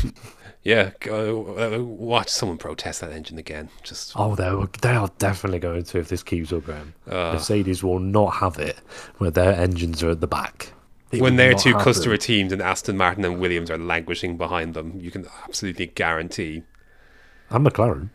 [0.62, 3.68] Yeah, go, uh, watch someone protest that engine again.
[3.84, 6.92] Just Oh, they were- they are definitely going to if this keeps up, Graham.
[7.06, 8.76] Mercedes will not have it
[9.18, 10.72] where their engines are at the back.
[11.12, 11.84] It when their two happen.
[11.84, 16.64] customer teams and Aston Martin and Williams are languishing behind them, you can absolutely guarantee.
[17.48, 18.10] and McLaren.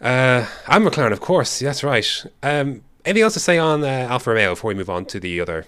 [0.00, 1.58] Uh, and McLaren, of course.
[1.58, 2.24] That's right.
[2.44, 5.40] Um, anything else to say on uh, Alfa Romeo before we move on to the
[5.40, 5.66] other?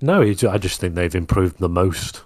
[0.00, 2.22] No, I just think they've improved the most.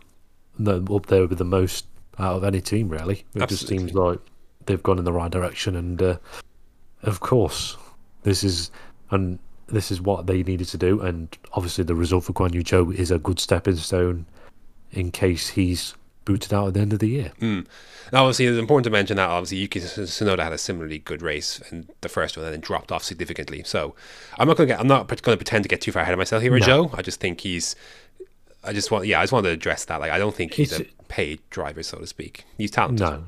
[0.59, 1.87] They're up there with the most
[2.19, 3.25] out of any team, really.
[3.35, 4.19] It just seems like
[4.67, 6.17] they've gone in the right direction, and uh,
[7.03, 7.77] of course,
[8.25, 8.71] this is
[9.11, 11.01] and this is what they needed to do.
[11.01, 14.27] And obviously, the result for Guan Yu Zhou is a good stepping stone
[14.93, 17.33] in case he's booted out at the end of the year.
[17.39, 17.61] Hmm.
[18.13, 21.61] Now, obviously, it's important to mention that obviously Yuki Tsunoda had a similarly good race
[21.71, 23.63] in the first one and then dropped off significantly.
[23.65, 23.95] So
[24.39, 24.81] I'm not going to get.
[24.81, 26.97] I'm not going to pretend to get too far ahead of myself here with Zhou.
[26.97, 27.77] I just think he's.
[28.65, 29.07] I just want.
[29.07, 30.01] Yeah, I just want to address that.
[30.01, 32.45] Like, I don't think he's a paid driver, so to speak.
[32.59, 33.01] He's talented.
[33.01, 33.25] No,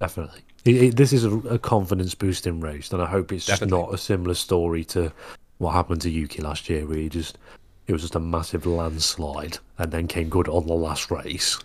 [0.00, 0.42] definitely.
[0.64, 3.86] It, it, this is a, a confidence boosting race, and I hope it's just Definitely.
[3.86, 5.12] not a similar story to
[5.58, 7.38] what happened to Yuki last year, where he just
[7.86, 11.58] it was just a massive landslide and then came good on the last race.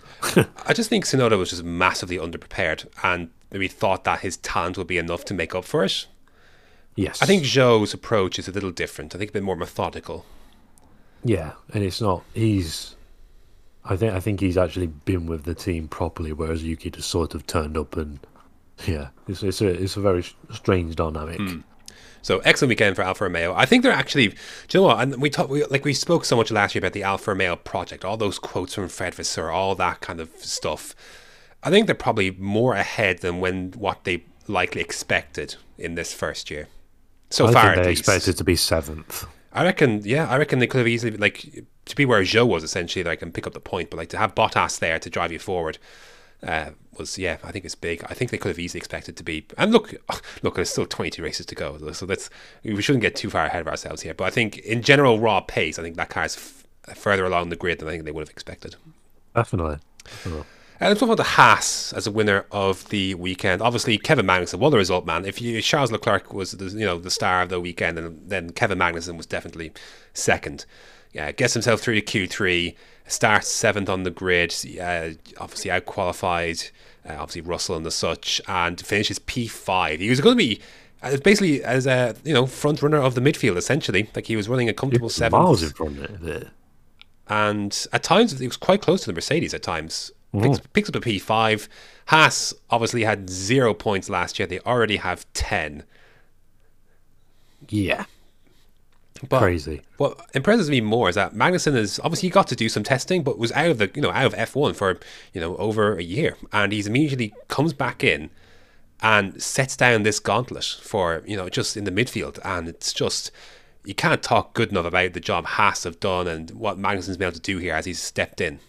[0.65, 4.87] I just think Tsunoda was just massively underprepared and maybe thought that his talent would
[4.87, 6.07] be enough to make up for it.
[6.95, 9.15] yes, I think Zhou's approach is a little different.
[9.15, 10.25] I think a bit more methodical.
[11.23, 12.23] yeah, and it's not.
[12.33, 12.95] He's,
[13.85, 17.35] I think, I think he's actually been with the team properly, whereas Yuki just sort
[17.35, 18.19] of turned up and
[18.85, 21.37] yeah, it's it's a it's a very strange dynamic.
[21.39, 21.59] Hmm.
[22.27, 23.53] So excellent weekend for Alfa Romeo.
[23.55, 24.35] I think they're actually, do
[24.71, 24.99] you know what?
[24.99, 27.55] And we talked, we, like we spoke so much last year about the Alfa Romeo
[27.55, 30.93] project, all those quotes from Fred Vasseur, all that kind of stuff.
[31.63, 36.51] I think they're probably more ahead than when what they likely expected in this first
[36.51, 36.67] year.
[37.29, 39.25] So I far, they expected to be seventh.
[39.53, 42.61] I reckon, yeah, I reckon they could have easily like to be where Zhou was
[42.61, 45.31] essentially, like and pick up the point, but like to have Bottas there to drive
[45.31, 45.77] you forward
[46.43, 48.03] uh, was, yeah, I think it's big.
[48.09, 49.45] I think they could have easily expected to be.
[49.57, 49.93] And look,
[50.43, 52.29] look, there's still 22 races to go, so that's
[52.63, 54.13] we shouldn't get too far ahead of ourselves here.
[54.13, 57.55] But I think in general raw pace, I think that car's f- further along the
[57.55, 58.75] grid than I think they would have expected.
[59.35, 59.77] Definitely.
[60.03, 60.45] Definitely.
[60.79, 63.63] Uh, let's talk about the Haas as a winner of the weekend.
[63.63, 65.25] Obviously, Kevin Magnussen, what a result, man!
[65.25, 68.51] If you Charles Leclerc was the you know the star of the weekend, and then
[68.51, 69.71] Kevin Magnussen was definitely
[70.13, 70.65] second.
[71.13, 72.75] Yeah, gets himself through to Q three,
[73.07, 74.53] starts seventh on the grid.
[74.79, 76.61] Uh, obviously, out qualified.
[77.07, 79.99] Uh, obviously, Russell and the such, and finishes P five.
[79.99, 80.59] He was going to be.
[81.01, 84.49] uh, Basically, as a you know front runner of the midfield, essentially, like he was
[84.49, 86.47] running a comfortable seventh Miles in front of it.
[87.29, 89.53] and at times it was quite close to the Mercedes.
[89.53, 91.69] At times picks, picks up a P five.
[92.07, 94.47] Haas obviously had zero points last year.
[94.47, 95.83] They already have ten.
[97.69, 98.05] Yeah.
[99.27, 99.81] But Crazy.
[99.97, 103.23] What impresses me more is that Magnussen is obviously he got to do some testing,
[103.23, 104.99] but was out of the you know out of F one for
[105.33, 108.29] you know over a year, and he's immediately comes back in
[109.01, 113.31] and sets down this gauntlet for you know just in the midfield, and it's just
[113.85, 117.27] you can't talk good enough about the job Haas have done and what Magnussen's been
[117.27, 118.59] able to do here as he's stepped in.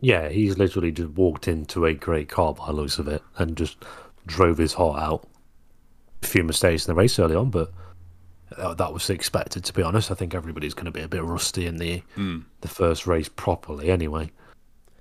[0.00, 3.56] Yeah, he's literally just walked into a great car by the looks of it and
[3.56, 3.76] just
[4.26, 5.26] drove his heart out.
[6.22, 7.72] A few mistakes in the race early on, but
[8.56, 9.64] that was expected.
[9.64, 12.68] To be honest, I think everybody's going to be a bit rusty in the the
[12.68, 13.90] first race properly.
[13.90, 14.30] Anyway,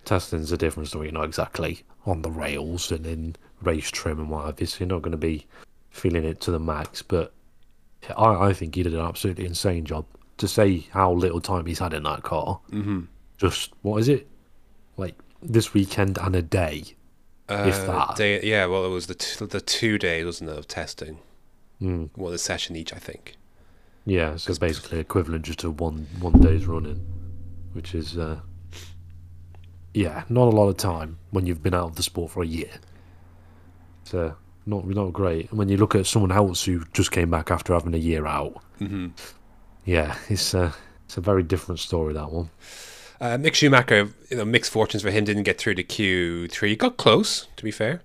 [0.06, 1.08] testing's a different story.
[1.08, 4.80] You're not exactly on the rails and in race trim and what have you, so
[4.80, 5.46] you're not going to be
[5.90, 7.02] feeling it to the max.
[7.02, 7.34] But
[8.18, 10.06] I, I think he did an absolutely insane job.
[10.38, 13.02] To say how little time he's had in that car, mm-hmm.
[13.38, 14.28] just what is it?
[14.98, 16.84] Like this weekend and a day,
[17.50, 18.16] if Uh, that.
[18.16, 21.20] day, yeah, well, it was the t- the two days, wasn't it, of testing?
[21.82, 22.10] Mm.
[22.18, 23.36] Well, a session each, I think.
[24.06, 27.00] Yeah, so basically equivalent just to one one day's running,
[27.72, 28.40] which is uh,
[29.94, 32.48] yeah, not a lot of time when you've been out of the sport for a
[32.48, 32.72] year.
[34.04, 34.36] So
[34.66, 35.50] not not great.
[35.50, 38.26] And when you look at someone else who just came back after having a year
[38.26, 39.10] out, hmm
[39.86, 40.72] yeah, it's uh,
[41.06, 42.50] it's a very different story that one.
[43.22, 45.24] Uh, Mick Schumacher, you know, mixed fortunes for him.
[45.24, 46.76] Didn't get through to Q three.
[46.76, 48.02] Got close, to be fair.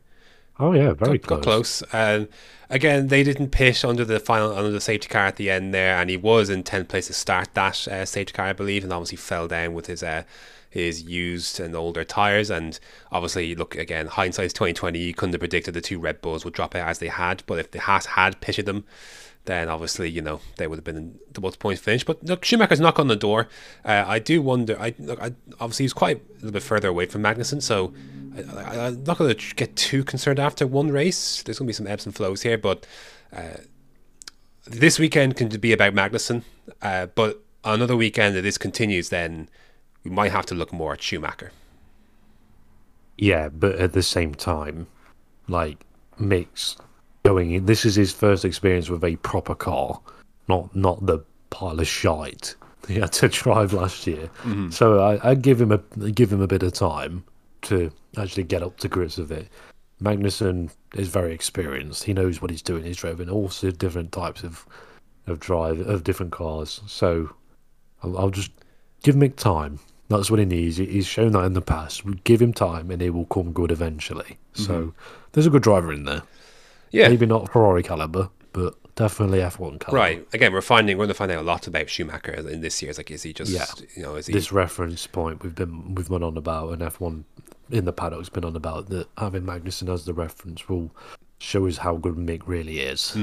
[0.58, 1.82] Oh yeah, very got, got close.
[1.82, 1.92] close.
[1.92, 2.28] And
[2.68, 5.96] again, they didn't pit under the final under the safety car at the end there,
[5.96, 8.92] and he was in tenth place to start that uh, safety car, I believe, and
[8.92, 10.24] obviously fell down with his uh,
[10.68, 12.50] his used and older tires.
[12.50, 12.78] And
[13.12, 14.98] obviously, look again, hindsight's twenty twenty.
[14.98, 17.58] You couldn't have predicted the two Red Bulls would drop out as they had, but
[17.58, 18.84] if the Haas had pitted them.
[19.48, 22.04] Then obviously, you know, they would have been the both points finish.
[22.04, 23.48] But look, Schumacher's knock on the door.
[23.82, 24.78] Uh, I do wonder.
[24.78, 25.18] I look.
[25.22, 27.94] I, obviously, he's quite a little bit further away from Magnussen, so
[28.36, 31.42] I, I'm not going to get too concerned after one race.
[31.42, 32.86] There's going to be some ebbs and flows here, but
[33.34, 33.62] uh,
[34.66, 36.42] this weekend can be about Magnussen.
[36.82, 39.48] Uh, but another weekend, if this continues, then
[40.04, 41.52] we might have to look more at Schumacher.
[43.16, 44.88] Yeah, but at the same time,
[45.48, 45.78] like
[46.18, 46.76] Mick's
[47.24, 47.66] going in.
[47.66, 50.00] This is his first experience with a proper car,
[50.48, 52.54] not not the pile of shite
[52.88, 54.30] he had to drive last year.
[54.42, 54.70] Mm-hmm.
[54.70, 55.78] So I, I give him a
[56.10, 57.24] give him a bit of time
[57.62, 59.48] to actually get up to grips with it.
[60.02, 62.04] Magnussen is very experienced.
[62.04, 62.84] He knows what he's doing.
[62.84, 64.66] He's driven all sorts of different types of
[65.26, 66.80] of drive of different cars.
[66.86, 67.30] So
[68.02, 68.50] I'll, I'll just
[69.02, 69.80] give Mick time.
[70.08, 70.78] That's what he needs.
[70.78, 72.06] He's shown that in the past.
[72.06, 74.38] We give him time, and he will come good eventually.
[74.54, 74.90] So mm-hmm.
[75.32, 76.22] there's a good driver in there.
[76.90, 79.96] Yeah, Maybe not Ferrari caliber, but definitely F1 caliber.
[79.96, 80.26] right.
[80.32, 82.90] Again, we're finding we're going to find out a lot about Schumacher in this year.
[82.90, 83.66] It's like, is he just, Yeah.
[83.94, 84.32] you know, is he?
[84.32, 87.24] This reference point we've been we've been on about, and F1
[87.70, 90.90] in the paddock's been on about that having Magnussen as the reference will
[91.38, 93.14] show us how good Mick really is.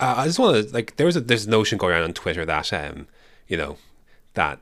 [0.00, 2.12] Uh, I just want to like there was a there's a notion going around on
[2.12, 3.06] Twitter that um
[3.46, 3.76] you know
[4.34, 4.58] that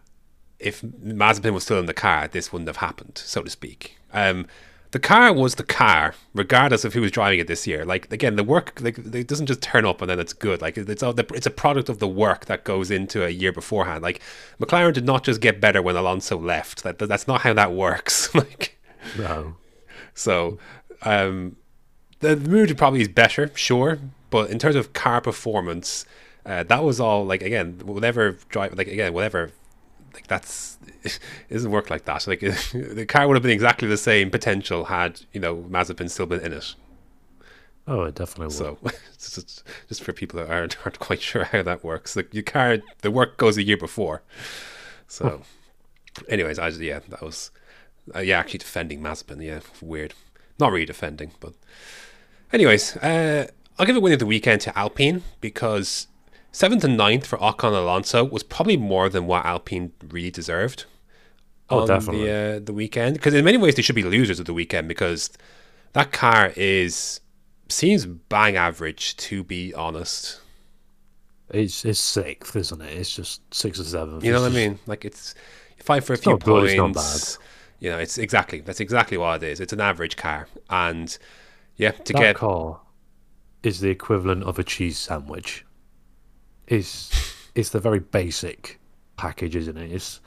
[0.59, 3.97] if Mazepin was still in the car, this wouldn't have happened, so to speak.
[4.13, 4.47] Um,
[4.93, 7.85] the car was the car, regardless of who was driving it this year.
[7.85, 10.61] Like again, the work like it doesn't just turn up and then it's good.
[10.61, 13.53] Like it's all the, it's a product of the work that goes into a year
[13.53, 14.03] beforehand.
[14.03, 14.21] Like
[14.61, 16.83] McLaren did not just get better when Alonso left.
[16.83, 18.35] That that's not how that works.
[18.35, 18.79] like
[19.19, 19.57] No,
[20.15, 20.59] so,
[21.03, 21.57] um,
[22.21, 23.99] the, the mood probably is better, sure,
[24.29, 26.05] but in terms of car performance,
[26.45, 29.53] uh, that was all like again, whatever drive, like again, whatever,
[30.21, 31.19] like that's it
[31.51, 32.27] doesn't work like that.
[32.27, 32.41] Like
[32.73, 36.41] the car would have been exactly the same potential had you know Mazepin still been
[36.41, 36.75] in it.
[37.87, 38.55] oh, it definitely.
[38.55, 42.33] So, it's just, just for people that aren't aren't quite sure how that works, like
[42.35, 44.23] your car, the work goes a year before.
[45.09, 45.43] So,
[46.29, 47.51] anyways, I just, yeah, that was
[48.15, 50.15] uh, yeah, actually defending Mazepin, yeah, weird.
[50.59, 51.55] Not really defending, but
[52.53, 56.07] anyways, uh, I'll give a win of the weekend to Alpine because
[56.53, 60.85] seventh and ninth for Ocon Alonso was probably more than what Alpine really deserved.
[61.69, 62.27] Oh, on definitely.
[62.27, 64.89] the uh, the weekend because in many ways they should be losers of the weekend
[64.89, 65.31] because
[65.93, 67.21] that car is
[67.69, 70.41] seems bang average to be honest.
[71.51, 72.99] It's it's sixth, isn't it?
[72.99, 74.21] It's just six or seven.
[74.21, 74.79] You know what I mean?
[74.87, 75.35] Like it's
[75.79, 76.73] fight for a few not good, points.
[76.73, 77.47] it's not bad.
[77.79, 79.61] You know, it's exactly that's exactly what it is.
[79.61, 81.17] It's an average car, and
[81.77, 82.13] yeah, to get.
[82.13, 82.81] That get car
[83.63, 85.65] is the equivalent of a cheese sandwich.
[86.71, 87.11] It's
[87.55, 88.79] it's the very basic
[89.17, 89.93] package, isn't it?
[89.93, 90.21] It's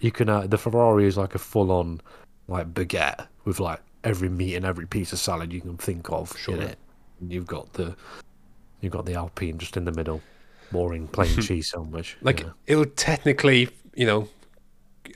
[0.00, 2.00] you can uh, the Ferrari is like a full on
[2.48, 6.36] like baguette with like every meat and every piece of salad you can think of
[6.36, 6.56] Sure.
[6.56, 6.78] in it.
[7.20, 7.96] And you've got the
[8.80, 10.20] you've got the Alpine just in the middle,
[10.72, 12.16] boring plain cheese sandwich.
[12.20, 12.50] like yeah.
[12.66, 14.28] it'll technically, you know,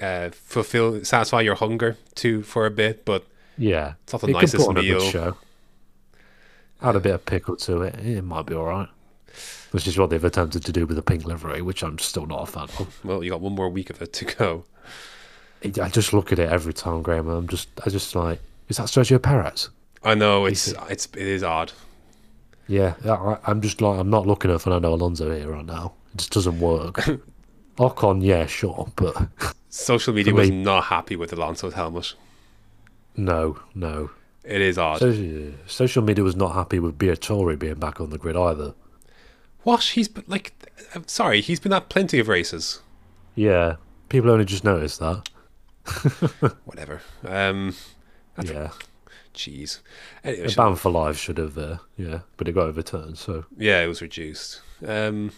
[0.00, 3.26] uh, fulfill satisfy your hunger too for a bit, but
[3.58, 5.36] yeah, it's not the it nicest put on a meal.
[6.82, 8.88] Add a bit of pickle to it, it might be all right.
[9.72, 12.43] Which is what they've attempted to do with the pink livery, which I'm still not
[12.43, 13.01] a fan of.
[13.05, 14.64] well, you got one more week of it to go.
[15.80, 17.26] I just look at it every time, Graham.
[17.28, 19.70] and I'm just, I just like, is that Sergio Perez?
[20.03, 21.72] I know it's it's it is odd.
[22.68, 25.95] Yeah, I, I'm just like, I'm not looking at Fernando Alonso here right now.
[26.12, 26.97] It just doesn't work.
[27.78, 29.16] Ocon, yeah, sure, but
[29.70, 32.14] Social media For was me- not happy with Alonso's helmet.
[33.16, 34.11] no, no.
[34.45, 34.99] It is odd.
[34.99, 38.74] So, uh, social media was not happy with Briatore being back on the grid either.
[39.64, 40.52] What he's been like?
[40.94, 42.80] I'm sorry, he's been at plenty of races.
[43.34, 43.76] Yeah,
[44.08, 45.28] people only just noticed that.
[46.64, 47.02] Whatever.
[47.26, 47.74] Um,
[48.42, 48.70] yeah,
[49.34, 49.80] jeez.
[50.22, 51.58] Anyway, a ban for life should have.
[51.58, 53.18] Uh, yeah, but it got overturned.
[53.18, 54.60] So Yeah, it was reduced.
[54.86, 55.32] Um,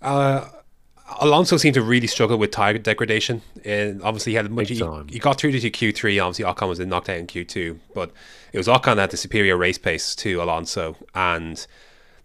[0.00, 0.48] uh,
[1.20, 4.68] Alonso seemed to really struggle with tire degradation, and obviously he had much.
[4.68, 6.18] Big He, he got through to Q three.
[6.18, 8.10] Obviously, Ocon was knocked out in Q two, but
[8.52, 11.66] it was Ocon that had the superior race pace to Alonso, and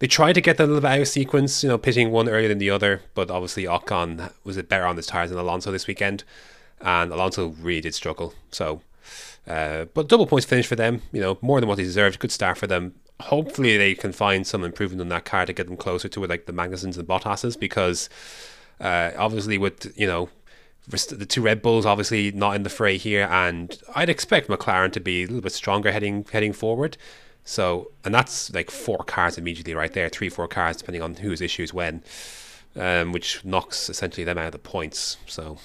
[0.02, 1.62] they tried to get little bit sequence.
[1.62, 5.06] You know, pitting one earlier than the other, but obviously Ocon was better on his
[5.06, 6.24] tires than Alonso this weekend,
[6.80, 8.34] and Alonso really did struggle.
[8.50, 8.82] So.
[9.44, 12.20] Uh, but double points finish for them, you know, more than what they deserved.
[12.20, 12.94] Good start for them.
[13.18, 16.46] Hopefully, they can find some improvement on that car to get them closer to like
[16.46, 18.08] the Magnussens and Bottas's because
[18.80, 20.28] uh, obviously with you know
[20.88, 25.00] the two Red Bulls obviously not in the fray here, and I'd expect McLaren to
[25.00, 26.96] be a little bit stronger heading heading forward.
[27.44, 31.40] So, and that's like four cars immediately right there, three four cars depending on whose
[31.40, 32.02] issues when,
[32.76, 35.16] um, which knocks essentially them out of the points.
[35.26, 35.58] So.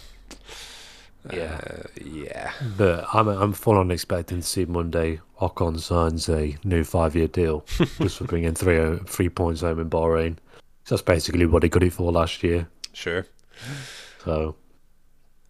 [1.34, 1.60] Yeah.
[1.62, 2.54] uh, yeah.
[2.78, 7.28] But I'm I'm full on expecting to see Monday Ocon signs a new five year
[7.28, 7.66] deal
[8.00, 10.38] just for bringing three, three points home in Bahrain.
[10.86, 12.70] So that's basically what he got it for last year.
[12.94, 13.26] Sure.
[14.24, 14.56] So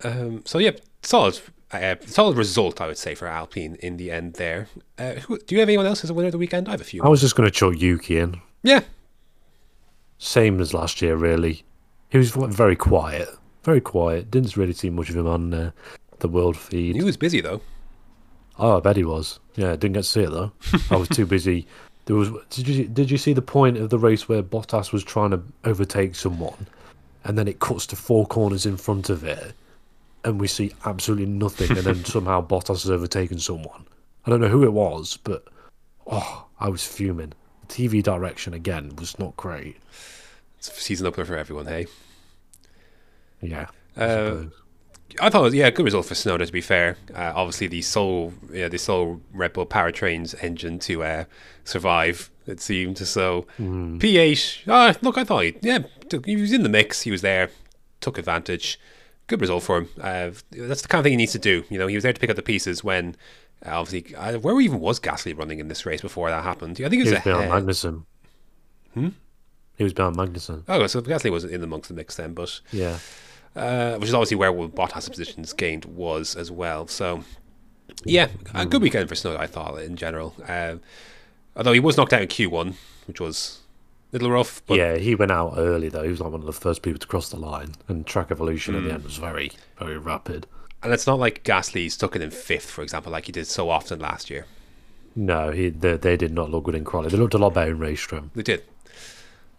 [0.04, 0.72] Um, so yeah,
[1.02, 1.40] solid,
[1.72, 4.34] uh, solid result I would say for Alpine in the end.
[4.34, 4.68] There.
[4.98, 6.68] Uh, who, do you have anyone else as a winner of the weekend?
[6.68, 7.04] I have a few.
[7.04, 8.82] I was just going to chuck Yuki in, Yeah,
[10.18, 11.64] same as last year really.
[12.10, 13.28] He was very quiet,
[13.64, 14.32] very quiet.
[14.32, 15.72] Didn't really see much of him on uh,
[16.20, 16.96] the world feed.
[16.96, 17.62] he was busy though.
[18.60, 19.40] Oh, I bet he was.
[19.56, 20.52] Yeah, didn't get to see it though.
[20.90, 21.68] I was too busy.
[22.06, 22.30] There was.
[22.50, 25.42] Did you did you see the point of the race where Bottas was trying to
[25.66, 26.68] overtake someone,
[27.26, 29.54] and then it cuts to four corners in front of it,
[30.28, 33.86] and we see absolutely nothing, and then somehow Bottas has overtaken someone.
[34.26, 35.46] I don't know who it was, but
[36.06, 37.32] oh, I was fuming.
[37.68, 39.78] The TV direction again was not great.
[40.58, 41.66] It's a season opener for everyone.
[41.66, 41.88] Hey,
[43.42, 43.68] Yeah.
[43.96, 44.46] I Uh.
[45.22, 46.46] I thought was yeah, good result for Tsunoda.
[46.46, 51.02] To be fair, uh, obviously the sole yeah, the sole Red Bull powertrains engine to
[51.04, 51.24] uh,
[51.64, 52.30] survive.
[52.46, 53.48] It seemed so.
[53.58, 54.64] P8.
[54.68, 55.80] Ah, look, I thought he yeah
[56.26, 57.04] he was in the mix.
[57.04, 57.50] He was there,
[58.02, 58.78] took advantage.
[59.28, 59.90] Good result for him.
[60.00, 61.64] Uh, that's the kind of thing he needs to do.
[61.70, 63.16] You know, he was there to pick up the pieces when.
[63.66, 66.74] Uh, obviously, uh, where even was Gasly running in this race before that happened?
[66.80, 67.52] I think it he was, was behind.
[67.68, 68.04] Magnussen.
[68.94, 69.10] Hmm.
[69.78, 70.64] He was behind Magnussen.
[70.68, 73.00] Oh, so Gasly was in amongst the mix then, but Yeah.
[73.56, 76.88] uh, which is obviously where Bottas' positions gained was as well.
[76.88, 77.24] So,
[78.06, 80.36] yeah, a good weekend for Snow, I thought, in general.
[80.48, 80.76] Uh,
[81.56, 82.76] although he was knocked out in Q1,
[83.08, 83.62] which was
[84.22, 84.62] a.
[84.68, 86.04] But yeah, he went out early though.
[86.04, 88.76] He was like one of the first people to cross the line, and track evolution
[88.76, 90.48] at the end was very, very rapid.
[90.84, 93.70] And it's not like Gasly stuck it in fifth, for example, like he did so
[93.70, 94.46] often last year.
[95.16, 97.16] No, he they, they did not look good in quality.
[97.16, 98.64] They looked a lot better in race trim, They did.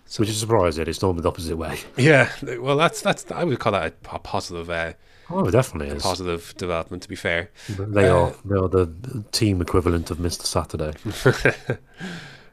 [0.06, 0.86] So, which is surprising.
[0.88, 1.80] It's normally the opposite way.
[1.98, 2.30] Yeah,
[2.60, 4.92] well, that's that's I would call that a, a positive, uh,
[5.30, 6.02] Oh, it definitely is.
[6.02, 7.02] positive development.
[7.02, 10.92] To be fair, They are they are the team equivalent of Mister Saturday.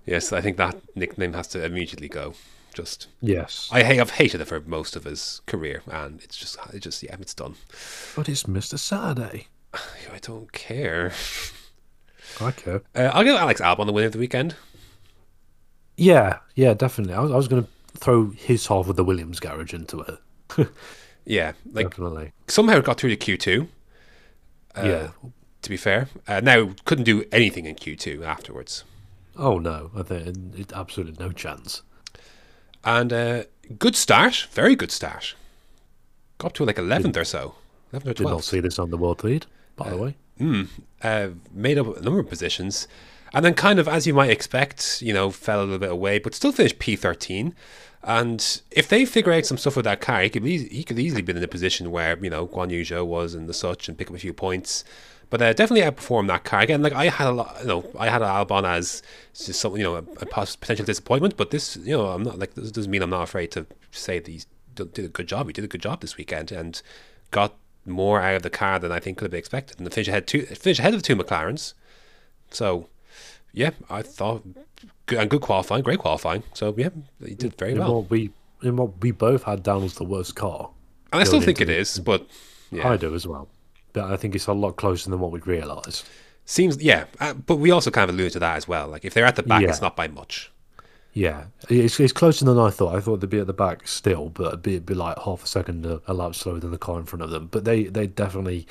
[0.05, 2.33] yes, I think that nickname has to immediately go.
[2.73, 6.79] Just Yes, I have hated it for most of his career, and it's just it
[6.81, 7.55] just yeah, it's done.
[8.15, 9.47] but it's Mister Saturday.
[9.73, 11.13] I don't care.
[12.41, 12.81] I care.
[12.93, 14.55] Uh, I'll give Alex Albon the winner of the weekend.
[15.95, 17.13] Yeah, yeah, definitely.
[17.13, 20.67] I was, I was going to throw his half of the Williams garage into it.
[21.27, 22.33] Yeah, like definitely.
[22.47, 23.67] somehow it got through to Q two.
[24.75, 25.07] Uh, yeah.
[25.63, 28.83] To be fair, uh, now couldn't do anything in Q two afterwards,
[29.37, 31.81] Oh no, I think it, absolutely no chance.
[32.83, 33.43] and uh,
[33.79, 35.35] good start, very good start.
[36.37, 37.55] Got up to like eleventh or so,
[37.91, 40.15] eleventh or Did not see this on the world feed, by the way.
[41.01, 42.87] uh, made up a number of positions,
[43.33, 46.19] and then kind of as you might expect, you know, fell a little bit away,
[46.19, 47.53] but still finished P thirteen.
[48.07, 50.99] And if they figure out some stuff with that car, he could eas- he could
[50.99, 53.87] easily be in a position where you know Guan Yu Zhou was and the such,
[53.89, 54.83] and pick up a few points.
[55.35, 56.81] But uh, definitely outperformed that car again.
[56.81, 59.95] Like I had a lot, you know, I had Albon as just some, you know,
[59.95, 61.35] a, a potential disappointment.
[61.35, 64.19] But this, you know, I'm not like this doesn't mean I'm not afraid to say
[64.19, 65.47] that he's did a good job.
[65.47, 66.81] He did a good job this weekend and
[67.31, 67.53] got
[67.85, 69.77] more out of the car than I think could have been expected.
[69.77, 71.73] And the finish ahead two finish ahead of two McLarens.
[72.49, 72.87] So,
[73.51, 74.41] yeah, I thought
[75.05, 76.43] good and good qualifying, great qualifying.
[76.53, 77.95] So yeah, he did very in well.
[77.95, 78.31] what we
[78.63, 80.69] in what we both had down as the worst car.
[81.11, 82.25] And I still think it is, but
[82.71, 83.49] yeah, I do as well.
[83.95, 86.05] But I think it's a lot closer than what we'd realised.
[86.45, 87.05] seems yeah.
[87.19, 88.87] Uh, but we also kind of alluded to that as well.
[88.87, 89.69] Like if they're at the back, Yeah.
[89.69, 90.51] it's not by much.
[91.13, 92.93] Yeah, it's, it's closer than I thought.
[92.93, 95.45] I thought they'd be at the back still, but it'd be, it'd be like half
[95.45, 97.47] a second a, a lap slower than the car in front of them.
[97.47, 98.67] But they, they definitely,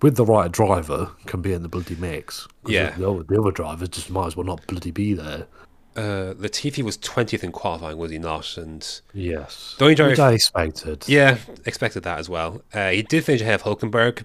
[0.00, 2.48] with the right driver, can be in the bloody mix.
[2.66, 2.90] Yeah.
[2.92, 5.46] The, the, other, the other drivers just might as well not bloody be there.
[5.94, 8.56] Uh, Latifi was twentieth in qualifying, was he not?
[8.56, 9.76] And Yes.
[9.78, 11.04] The only driver- Which I expected.
[11.08, 11.36] yeah,
[11.66, 12.62] expected that as well.
[12.72, 14.24] Uh, he did finish ahead of Hulkenberg,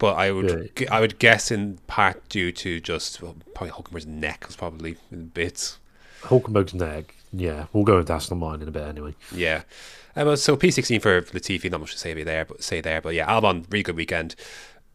[0.00, 4.06] but I would gu- I would guess in part due to just well, probably Hulkenberg's
[4.06, 5.78] neck was probably in bits.
[6.22, 7.14] Hulkenberg's neck.
[7.32, 9.14] Yeah, we'll go into Aston Martin in a bit anyway.
[9.30, 9.62] Yeah.
[10.16, 13.28] Well, so P16 for Latifi, not much to say there, but say there, but yeah,
[13.28, 14.34] Albon, really good weekend.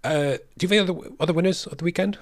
[0.03, 2.17] Uh, do you have any other other winners of the weekend?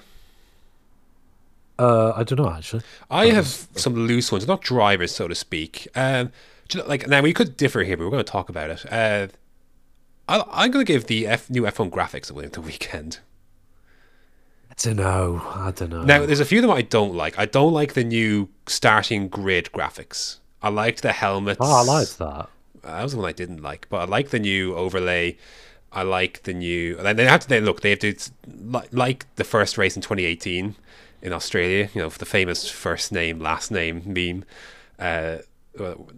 [1.78, 2.82] Uh, I don't know actually.
[3.10, 5.88] I have some loose ones, not drivers, so to speak.
[5.96, 6.32] Um,
[6.70, 8.92] you know, like now we could differ here, but we're going to talk about it.
[8.92, 9.28] Uh,
[10.28, 13.18] I, I'm going to give the F, new F1 graphics a win the weekend.
[14.70, 15.42] I don't know.
[15.54, 16.02] I don't know.
[16.02, 17.38] Now, there's a few of them I don't like.
[17.38, 20.38] I don't like the new starting grid graphics.
[20.62, 21.58] I liked the helmets.
[21.60, 22.48] oh, I liked that.
[22.82, 25.36] that was the one I didn't like, but I like the new overlay.
[25.92, 26.98] I like the new.
[26.98, 27.48] And they have to.
[27.48, 27.82] They look.
[27.82, 28.14] They have to
[28.48, 30.74] like, like the first race in 2018
[31.22, 31.88] in Australia.
[31.94, 34.44] You know, for the famous first name last name meme.
[34.98, 35.38] Uh,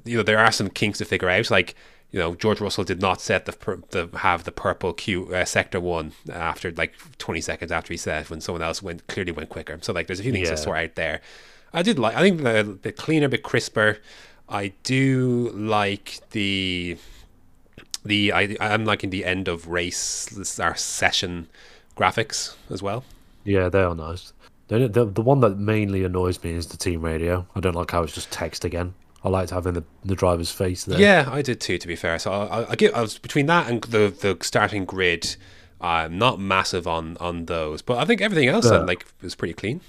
[0.04, 1.50] you know, there are some kinks to figure out.
[1.50, 1.74] Like,
[2.12, 5.80] you know, George Russell did not set the, the have the purple Q uh, sector
[5.80, 9.78] one after like 20 seconds after he set when someone else went clearly went quicker.
[9.82, 10.54] So like, there's a few things Yeah.
[10.54, 11.20] to sort out there.
[11.72, 12.14] I did like.
[12.16, 13.98] I think the the cleaner, bit crisper.
[14.48, 16.96] I do like the
[18.04, 21.48] the I I'm liking the end of race this- our session
[21.96, 23.04] graphics as well.
[23.44, 24.32] Yeah, they are nice.
[24.68, 27.46] The, the the one that mainly annoys me is the team radio.
[27.54, 28.94] I don't like how it's just text again.
[29.26, 31.00] I liked having the, the driver's face there.
[31.00, 31.78] Yeah, I did too.
[31.78, 34.38] To be fair, so I, I, I give I was between that and the the
[34.40, 35.34] starting grid.
[35.80, 39.54] I'm not massive on on those, but I think everything else uh, like was pretty
[39.54, 39.80] clean.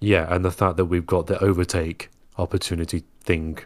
[0.00, 3.58] Yeah, and the fact that we've got the overtake opportunity thing,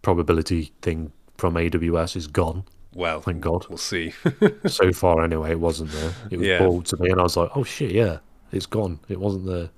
[0.00, 2.64] probability thing from AWS is gone.
[2.94, 3.66] Well, Thank God.
[3.68, 4.14] we'll see.
[4.66, 6.12] so far, anyway, it wasn't there.
[6.30, 6.58] It was Yeah.
[6.58, 8.20] brought to me, and I was like, "Oh shit, yeah,
[8.50, 8.98] it's gone.
[9.10, 9.68] It wasn't there."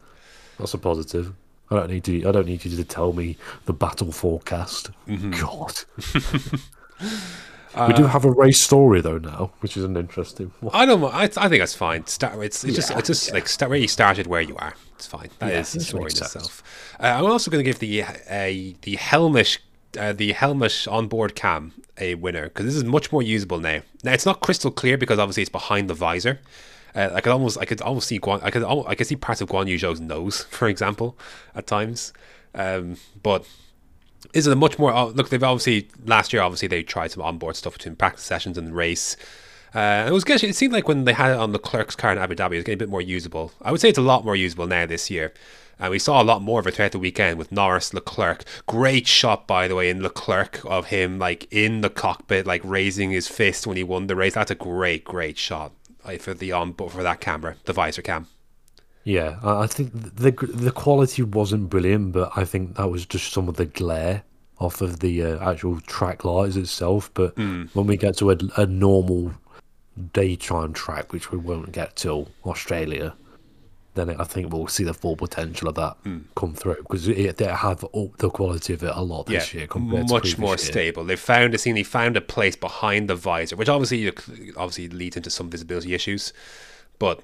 [0.59, 1.33] That's a positive.
[1.71, 2.29] I don't need to.
[2.29, 4.91] I don't need you to tell me the battle forecast.
[5.07, 5.31] Mm-hmm.
[5.41, 7.11] God.
[7.75, 10.75] Uh, we do have a race story though now, which is an interesting one.
[10.75, 11.01] I don't.
[11.01, 12.07] know, I, I think that's fine.
[12.07, 12.39] Start.
[12.43, 14.75] It's, it's just it's just like start where you started, where you are.
[14.97, 15.31] It's fine.
[15.39, 16.35] That is Yeah, the story in sense.
[16.35, 16.63] itself.
[16.99, 18.09] Uh, I'm also going to give the uh,
[18.83, 19.59] the Helmish
[19.99, 23.83] uh, the Helmish onboard cam a winner because this is much more usable now.
[24.03, 26.41] Now it's not crystal clear because obviously it's behind the visor.
[26.95, 29.17] Uh, I could almost I could almost see Guan, I could al- I could see
[29.17, 31.17] parts of Guan Yu Zhou's nose, for example,
[31.55, 32.13] at times.
[32.55, 33.47] Um, but
[34.35, 37.23] is it a much more oh, look they've obviously last year obviously they tried some
[37.23, 39.17] onboard stuff between practice sessions and race.
[39.73, 40.43] Uh, it was good.
[40.43, 42.65] It seemed like when they had it on Leclerc's car in Abu Dhabi it was
[42.65, 43.53] getting a bit more usable.
[43.63, 45.33] I would say it's a lot more usable now this year.
[45.79, 48.45] And we saw a lot more of it throughout the weekend with Norris Leclerc.
[48.67, 53.13] Great shot by the way in Leclerc of him like in the cockpit like raising
[53.13, 54.35] his fist when he won the race.
[54.35, 55.73] That's a great great shot.
[55.73, 55.80] uh,
[56.19, 58.27] for the on but for that camera the visor cam
[59.05, 60.31] Yeah, I I think the
[60.67, 64.23] the quality wasn't brilliant, but I think that was just some of the glare
[64.59, 67.11] off of the uh, actual track lights itself.
[67.15, 67.35] But
[67.75, 69.33] when we get to a, a normal
[70.13, 73.15] daytime track, which we won't get till Australia,
[73.95, 76.19] then I think we'll see the full potential of that hmm.
[76.37, 80.09] come through because they have upped the quality of it a lot this year compared
[80.09, 80.59] much more year.
[80.59, 81.05] stable.
[81.05, 81.75] They found a scene.
[81.75, 84.09] They found a place behind the visor, which obviously
[84.57, 86.33] obviously leads into some visibility issues.
[86.99, 87.23] But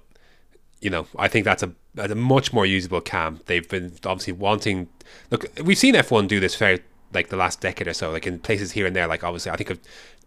[0.80, 3.40] you know, I think that's a that's a much more usable cam.
[3.46, 4.88] They've been obviously wanting.
[5.30, 6.78] Look, we've seen F1 do this for
[7.14, 9.06] like the last decade or so, like in places here and there.
[9.06, 9.78] Like obviously, I think of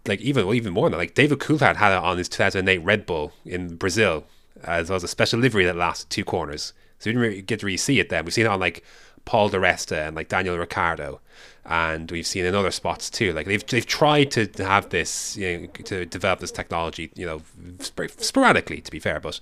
[0.08, 2.78] like even well, even more than that, like David Coulthard had it on his 2008
[2.80, 4.24] Red Bull in Brazil
[4.64, 6.74] as well as a special livery that lasted two corners.
[7.00, 8.26] So we didn't really get to really see it then.
[8.26, 8.84] We've seen it on like
[9.26, 11.22] Paul Di Resta and like Daniel Ricciardo,
[11.66, 13.32] and we've seen in other spots too.
[13.34, 17.42] Like they've they've tried to have this, you know, to develop this technology, you know,
[17.80, 19.40] sp- sporadically to be fair, but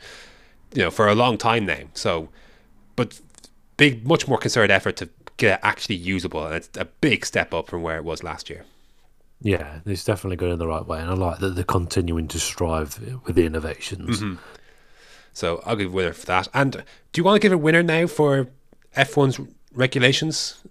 [0.74, 1.84] you know, for a long time now.
[1.94, 2.30] So,
[2.96, 3.20] but
[3.78, 7.54] big, much more concerted effort to get it actually usable, and it's a big step
[7.54, 8.66] up from where it was last year.
[9.42, 12.40] Yeah, it's definitely going in the right way, and I like that they're continuing to
[12.40, 14.20] strive with the innovations.
[14.20, 14.36] Mm-hmm.
[15.38, 16.48] So I'll give a winner for that.
[16.52, 18.48] And do you want to give a winner now for
[18.96, 19.40] F1's
[19.72, 20.64] regulations?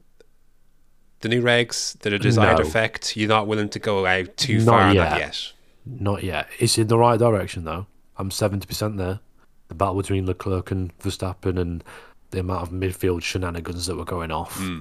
[1.21, 2.65] The new regs, the desired No.
[2.65, 3.17] effect.
[3.17, 5.11] You're not willing to go out too Not far on yet.
[5.11, 5.53] that yet.
[5.87, 6.49] Not yet.
[6.59, 7.87] It's in the right direction though.
[8.17, 9.21] I'm seventy percent there.
[9.69, 11.85] The battle between Leclerc and Verstappen and
[12.33, 14.57] the amount of midfield shenanigans that were going off.
[14.59, 14.81] Hmm.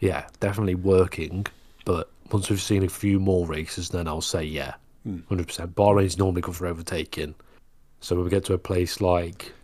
[0.00, 1.46] Yeah, definitely working.
[1.86, 5.20] But once we've seen a few more races, then I'll say yeah, hmm.
[5.30, 5.74] hundred percent.
[5.74, 7.34] Bahrain's normally good for overtaking.
[8.04, 9.54] So when we get to a place like,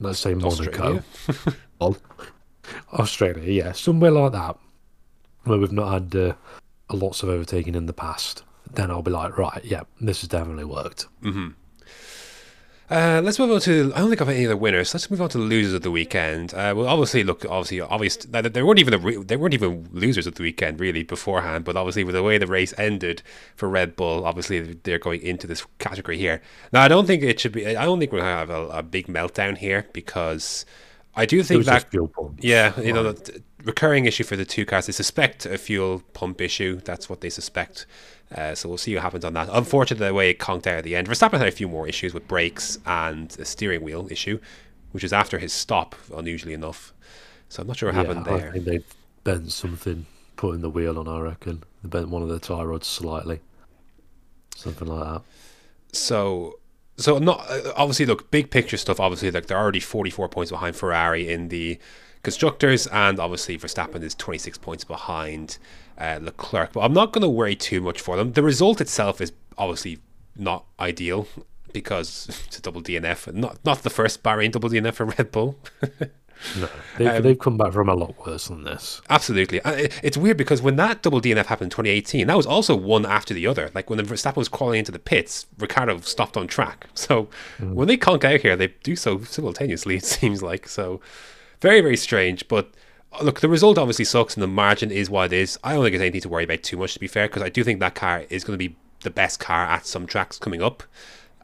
[0.00, 1.04] let's say Monaco,
[1.80, 1.96] Australia?
[2.92, 4.58] Australia, yeah, somewhere like that,
[5.44, 6.34] where we've not had uh,
[6.92, 8.42] lots of overtaking in the past,
[8.74, 11.06] then I'll be like, right, yeah, this has definitely worked.
[12.92, 13.90] Uh, let's move on to.
[13.94, 14.92] I don't think I've any other winners.
[14.92, 16.52] Let's move on to the losers of the weekend.
[16.52, 18.16] Uh, well, obviously, look, obviously, obvious.
[18.16, 21.64] They weren't even the they weren't even losers of the weekend really beforehand.
[21.64, 23.22] But obviously, with the way the race ended
[23.56, 26.42] for Red Bull, obviously they're going into this category here.
[26.70, 27.66] Now, I don't think it should be.
[27.66, 30.66] I don't think we're gonna have a, a big meltdown here because
[31.16, 34.84] I do think that fuel yeah, you know, the recurring issue for the two cars.
[34.84, 36.80] They suspect a fuel pump issue.
[36.84, 37.86] That's what they suspect.
[38.34, 39.48] Uh, so we'll see what happens on that.
[39.52, 41.08] Unfortunately, the way it conked out at the end.
[41.08, 44.38] Verstappen had a few more issues with brakes and a steering wheel issue,
[44.92, 46.92] which is after his stop, unusually enough.
[47.48, 48.48] So I'm not sure what happened there.
[48.48, 48.80] I think they
[49.24, 50.06] bent something,
[50.36, 51.08] putting the wheel on.
[51.08, 53.40] I reckon they bent one of the tie rods slightly,
[54.56, 55.22] something like that.
[55.92, 56.58] So,
[56.96, 58.98] so not uh, obviously look big picture stuff.
[58.98, 61.78] Obviously, like they're already 44 points behind Ferrari in the
[62.22, 65.58] constructors, and obviously Verstappen is 26 points behind
[66.02, 66.72] uh, Leclerc.
[66.72, 68.32] But I'm not going to worry too much for them.
[68.32, 69.98] The result itself is obviously
[70.36, 71.28] not ideal
[71.72, 73.32] because it's a double DNF.
[73.32, 75.58] Not not the first Bahrain double DNF for Red Bull.
[76.58, 79.00] No, they've, Um, they've come back from a lot worse than this.
[79.08, 79.60] Absolutely.
[79.64, 83.32] It's weird because when that double DNF happened in 2018, that was also one after
[83.32, 83.70] the other.
[83.76, 86.88] Like when the Verstappen was crawling into the pits, Ricciardo stopped on track.
[86.94, 87.28] So
[87.60, 90.66] when they conk out here, they do so simultaneously, it seems like.
[90.68, 91.00] So
[91.60, 92.48] very, very strange.
[92.48, 92.72] But
[93.22, 95.58] look, the result obviously sucks and the margin is what it is.
[95.62, 97.48] I don't think there's anything to worry about too much, to be fair, because I
[97.48, 100.62] do think that car is going to be the best car at some tracks coming
[100.62, 100.82] up.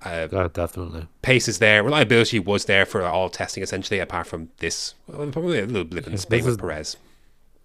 [0.05, 1.09] Uh, Yeah, definitely.
[1.23, 1.83] pace is there.
[1.83, 4.95] Reliability was there for all testing, essentially, apart from this.
[5.09, 6.97] Well, probably a little blip in Spain this with is- Perez.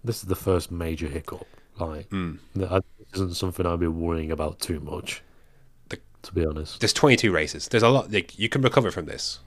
[0.02, 1.46] This is the first major hiccup.
[1.78, 2.82] Like, that
[3.14, 5.22] isn't something I'd be worrying about too much.
[5.88, 7.68] The- to be honest, there's 22 races.
[7.68, 8.12] There's a lot.
[8.12, 9.38] Like you can recover from this.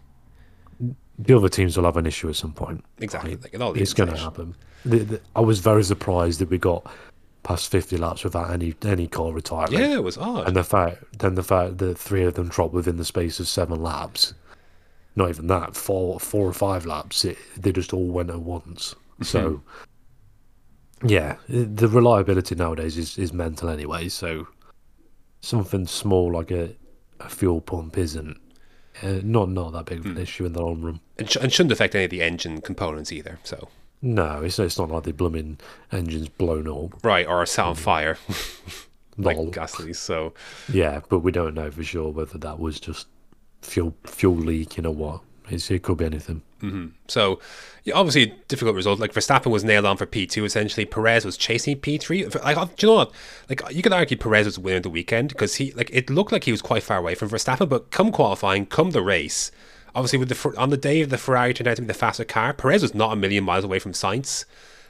[0.80, 2.84] The other teams will have an issue at some point.
[3.00, 3.36] Exactly.
[3.36, 4.56] Like it's going to to happen.
[4.86, 6.90] The, the, I was very surprised that we got
[7.44, 9.74] past 50 laps without any any car retiring.
[9.74, 10.48] Yeah, it was odd.
[10.48, 13.48] And the fact, then the fact that three of them dropped within the space of
[13.48, 14.34] seven laps,
[15.16, 18.96] not even that, four, four or five laps, it, they just all went at once.
[19.24, 19.64] So,
[21.04, 24.10] yeah, the reliability nowadays is, is mental anyway.
[24.10, 24.48] So,
[25.42, 26.76] something small like a,
[27.20, 28.40] a fuel pump isn't
[29.04, 31.00] uh, not not that big of an issue in the long run.
[31.18, 33.40] and, sh- and shouldn't affect any of the engine components either.
[33.44, 33.70] So
[34.02, 35.60] No, it's it's not like the blooming
[35.92, 37.04] engine's blown up.
[37.04, 38.18] right or set on fire
[39.18, 39.38] like.
[39.38, 39.96] Gasly.
[39.96, 40.34] So
[40.72, 43.08] Yeah, but we don't know for sure whether that was just
[43.62, 45.22] fuel fuel leak, leaking or what.
[45.50, 46.42] It's, it could be anything.
[47.08, 47.40] so
[47.84, 49.00] yeah, obviously difficult result.
[49.00, 50.86] Like Verstappen was nailed on for P two essentially.
[50.86, 52.26] Perez was chasing P three.
[52.26, 53.12] Like do you know what?
[53.50, 56.46] Like you could argue Perez was winning the weekend because he like it looked like
[56.46, 59.52] he was quite far away from Verstappen, but come qualifying, come the race.
[59.96, 62.26] Obviously, with the on the day of the Ferrari turned out to be the faster
[62.26, 64.46] car, Perez was not a million miles away from Sainz.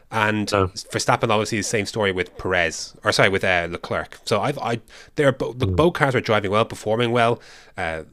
[0.09, 0.67] And No.
[0.67, 4.19] Verstappen, obviously, the same story with Perez, or sorry, with uh, Leclerc.
[4.23, 4.81] So I, I,
[5.15, 7.41] they're both the both cars were driving well, performing well.
[7.77, 8.03] Uh,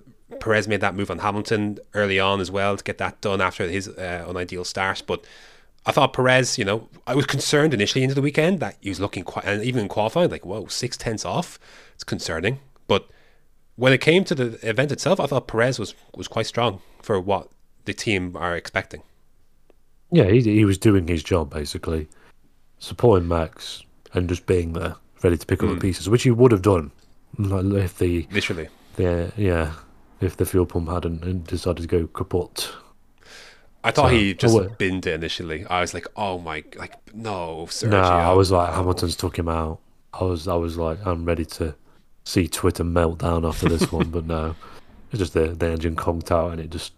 [0.41, 3.69] Perez made that move on Hamilton early on as well to get that done after
[3.69, 5.03] his uh, unideal start.
[5.07, 5.25] But
[5.87, 9.01] I thought Perez, you know, I was concerned initially into the weekend that he was
[9.01, 11.59] looking quite, and even in qualifying, like whoa, six tenths off.
[11.95, 12.61] It's concerning.
[12.87, 13.09] But
[13.77, 17.21] when it came to the event itself, I thought Perez was was quite strong for
[17.21, 17.51] what
[17.85, 19.03] the team are expecting.
[20.11, 22.09] Yeah, he, he was doing his job basically,
[22.79, 26.53] supporting Max and just being there, ready to pick up the pieces, which he would
[26.53, 26.93] have done
[27.39, 28.69] like, if the, Literally.
[28.97, 29.73] the yeah
[30.25, 32.71] if the fuel pump hadn't decided to go kaput.
[33.83, 35.67] I thought So- he just Oh, binned it initially.
[35.67, 37.91] I was like, oh my, like no, Sergio.
[37.91, 38.73] No, I was like.
[38.75, 39.81] Hamilton's took him out.
[40.13, 41.75] I was I was like I'm ready to
[42.25, 44.55] see Twitter melt down after this one, but no,
[45.11, 46.93] it's just the the engine conked out and it just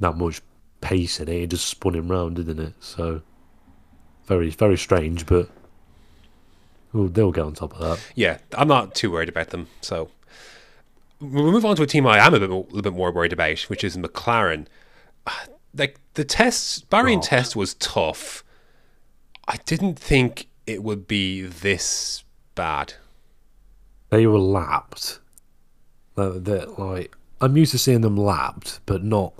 [0.00, 0.40] that much
[0.80, 2.72] pace in it, it just spun him round, didn't it?
[2.80, 3.20] So
[4.26, 5.50] very very strange, but
[6.92, 8.00] we'll, they'll get on top of that.
[8.14, 9.66] Yeah, I'm not too worried about them.
[9.82, 10.08] So
[11.20, 13.32] we'll move on to a team I am a bit, mo- little bit more worried
[13.32, 14.66] about, which is McLaren.
[15.72, 17.22] Like the tests, Bahrain Oh.
[17.22, 18.42] test was tough.
[19.46, 22.24] I didn't think it would be this
[22.56, 22.94] bad.
[24.08, 25.20] They were lapped.
[26.16, 29.32] They're, they're like I'm used to seeing them lapped, but not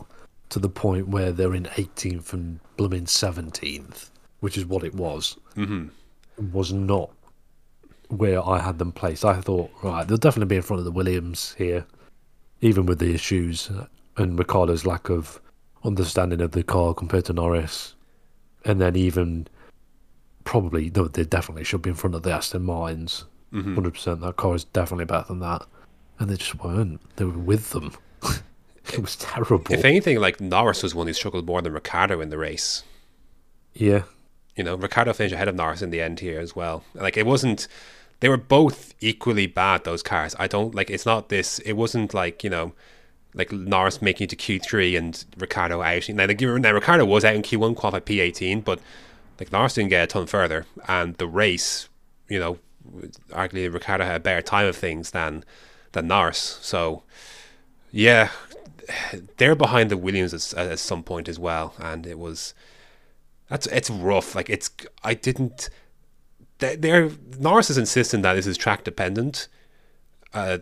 [0.50, 5.36] to the point where they're in 18th and blooming 17th, which is what it was.
[5.56, 6.52] Mm-hmm.
[6.52, 7.10] Was not
[8.10, 9.24] where I had them placed.
[9.24, 11.86] I thought, right, they'll definitely be in front of the Williams here,
[12.60, 13.70] even with the issues
[14.16, 15.40] and Ricciardo's lack of
[15.84, 17.94] understanding of the car compared to Norris,
[18.64, 19.46] and then even
[20.44, 23.24] probably they definitely should be in front of the Aston Martins.
[23.52, 23.74] Mm-hmm.
[23.74, 24.20] 100 percent.
[24.20, 25.62] That car is definitely better than that,
[26.18, 27.00] and they just weren't.
[27.16, 27.94] They were with them.
[28.92, 29.72] it was terrible.
[29.72, 32.84] If anything, like Norris was one who struggled more than Ricciardo in the race.
[33.74, 34.02] yeah,
[34.56, 36.84] You know, Ricciardo finished ahead of Norris in the end here as well.
[36.94, 37.66] Like it wasn't.
[38.20, 39.84] They were both equally bad.
[39.84, 40.36] Those cars.
[40.38, 40.90] I don't like.
[40.90, 41.58] It's not this.
[41.60, 42.72] It wasn't like you know.
[43.34, 46.08] like Norris making it to Q3 and Ricciardo out.
[46.08, 48.80] Now, like, now Ricciardo was out in Q1, qualified P18, but
[49.38, 51.88] like Norris didn't get a ton further, and the race,
[52.28, 52.58] you know,
[53.30, 55.44] arguably Ricciardo had a better time of things than
[55.92, 56.58] than Norris.
[56.60, 57.02] So,
[57.90, 58.30] yeah,
[59.36, 62.54] they're behind the Williams at, at some point as well, and it was
[63.48, 64.34] that's it's rough.
[64.34, 64.70] Like it's
[65.02, 65.70] I didn't.
[66.60, 69.48] They- They're Norris is insisting that this is track dependent,
[70.34, 70.58] uh,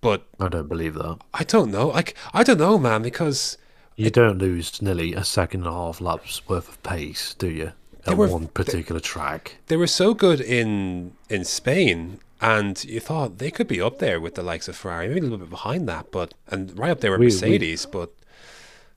[0.00, 1.18] but I don't believe that.
[1.32, 1.88] I don't know.
[1.88, 3.56] Like I don't know, man, because
[3.96, 7.72] You don't lose nearly a second and a half laps worth of pace, do you?
[8.06, 9.56] At were- one particular track.
[9.68, 14.20] they were so good in in Spain, and you thought they could be up there
[14.20, 17.00] with the likes of Ferrari, maybe a little bit behind that, but and right up
[17.00, 18.10] there with We- we- Mercedes, but.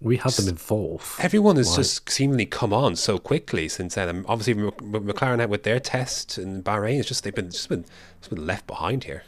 [0.02, 1.20] We had them in fourth.
[1.20, 4.08] Everyone has just seemingly come on so quickly since then.
[4.08, 7.52] And obviously, Mc- Mc- McLaren had with their test in Bahrain, it's just they've been
[7.52, 7.84] just been
[8.22, 9.24] just been left behind here.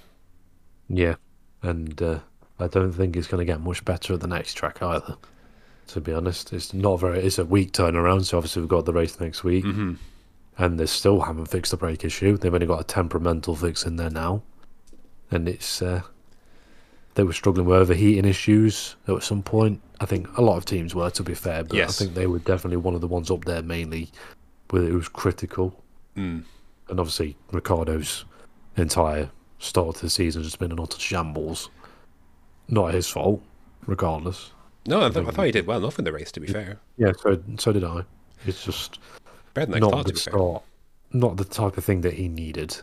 [0.88, 1.16] Yeah,
[1.62, 2.20] and uh,
[2.60, 5.18] I don't think it's going to get much better at the next track either.
[5.88, 7.20] To be honest, it's not very.
[7.20, 9.96] It's a week turnaround, so obviously we've got the race next week, Mm-hmm.
[10.58, 12.38] and they still haven't fixed the brake issue.
[12.38, 14.42] They've only got a temperamental fix in there now,
[15.32, 16.04] and it's uh,
[17.16, 19.82] they were struggling with overheating issues at some point.
[20.02, 22.02] I think a lot of teams were, to be fair, but Yes.
[22.02, 24.10] I think they were definitely one of the ones up there mainly
[24.72, 25.82] where it was critical.
[26.18, 26.44] Mm.
[26.90, 28.26] And obviously, Ricciardo's
[28.78, 29.30] entire
[29.60, 31.70] start to the season has been an utter shambles.
[32.68, 33.42] Not his fault,
[33.86, 34.52] regardless.
[34.88, 36.32] No, I, th- I thought he did well enough in the race.
[36.32, 38.04] To be fair, Yeah, so so did I.
[38.48, 38.98] It's just
[39.54, 40.64] better than I not the To be fair, start,
[41.14, 42.78] not the type of thing that he needed,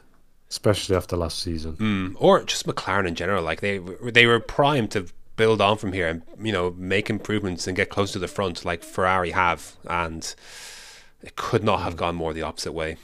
[0.51, 1.73] especially after last season.
[1.77, 2.15] mm.
[2.21, 3.43] or just McLaren in general.
[3.43, 5.07] Like they they were primed to
[5.39, 8.67] build on from here and you know make improvements and get close to the front,
[8.67, 10.35] like Ferrari have, and
[11.23, 12.99] it could not have gone more the opposite way.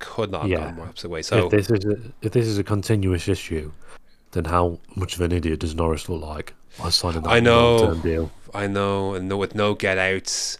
[0.00, 0.64] Could not have Yeah.
[0.64, 1.22] gone more opposite way.
[1.22, 3.70] So if this is a, if this is a continuous issue,
[4.32, 6.54] then how much of an idiot does Norris look like?
[6.82, 7.94] I signed that I know.
[8.02, 8.32] deal.
[8.52, 10.58] I know, and with no get outs,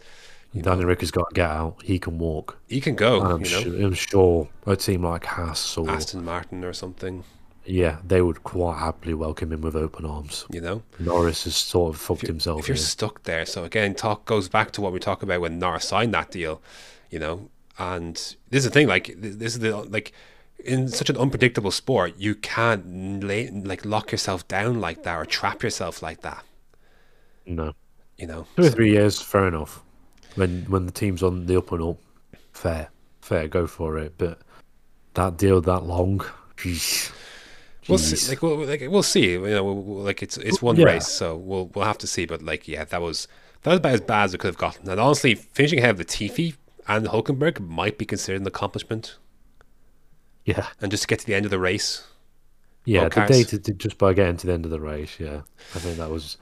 [0.56, 1.82] Danny Rick has got to get out.
[1.82, 2.56] He can walk.
[2.68, 3.20] he can go.
[3.22, 7.24] I'm, you know, su- I'm sure a team like Haas or Aston Martin or something.
[7.66, 10.44] Yeah, they would quite happily welcome him with open arms.
[10.50, 10.82] You know.
[10.98, 12.60] Norris has sort of fucked himself.
[12.60, 12.84] if you're here.
[12.84, 13.46] stuck there.
[13.46, 16.60] So again, talk goes back to what we talk about when Norris signed that deal,
[17.10, 17.48] you know.
[17.78, 20.12] And this is the thing, like this is the like
[20.58, 25.24] in such an unpredictable sport, you can't lay, like lock yourself down like that or
[25.24, 26.44] trap yourself like that.
[27.46, 27.74] no.
[28.16, 29.82] You know, Two or three years, fair enough.
[30.36, 31.96] When when the team's on the up and up,
[32.52, 32.90] fair,
[33.20, 34.14] fair, go for it.
[34.18, 34.38] But
[35.14, 36.20] that deal that long,
[36.56, 37.10] jeez.
[37.88, 38.30] We'll see.
[38.30, 39.32] Like we'll like we'll see.
[39.32, 40.86] You know, we'll, we'll- like it's it's one Yeah.
[40.86, 42.24] race, so we'll we'll have to see.
[42.26, 43.28] But like, yeah, that was
[43.62, 44.88] that was about as bad as it could have gotten.
[44.88, 46.54] And honestly, finishing ahead of Latifi
[46.88, 49.16] and Hulkenberg might be considered an accomplishment.
[50.44, 52.06] yeah, And just to get to the end of the race,
[52.84, 53.04] yeah.
[53.04, 53.22] Okay.
[53.26, 55.18] The data did just by getting to the end of the race.
[55.18, 55.40] Yeah,
[55.74, 56.36] I think that was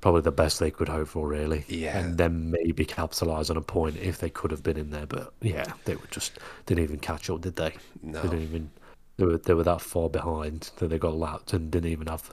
[0.00, 1.64] probably the best they could hope for, really.
[1.68, 1.98] Yeah.
[1.98, 5.06] and then maybe capitalise on a point if they could have been in there.
[5.06, 7.74] But yeah, they were just didn't even catch up, did they?
[8.02, 8.22] No.
[8.22, 8.70] They didn't even.
[9.18, 12.32] They were they were that far behind that they got lapped and didn't even have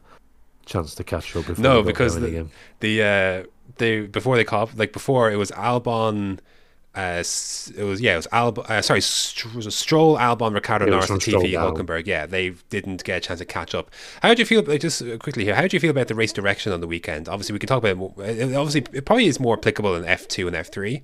[0.66, 2.48] chance to catch up before No, because the,
[2.80, 6.40] the uh they before they caught like before it was Albon
[6.96, 7.22] uh
[7.78, 11.06] it was yeah it was Albon uh, sorry Str- it was Stroll Albon Ricciardo Norris
[11.24, 11.76] Stroll down.
[11.76, 12.06] Hulkenberg.
[12.08, 13.92] Yeah they didn't get a chance to catch up.
[14.22, 16.72] How did you feel just quickly here how did you feel about the race direction
[16.72, 17.28] on the weekend?
[17.28, 20.04] Obviously we can talk about it more, it- obviously it probably is more applicable in
[20.04, 21.02] F2 and F3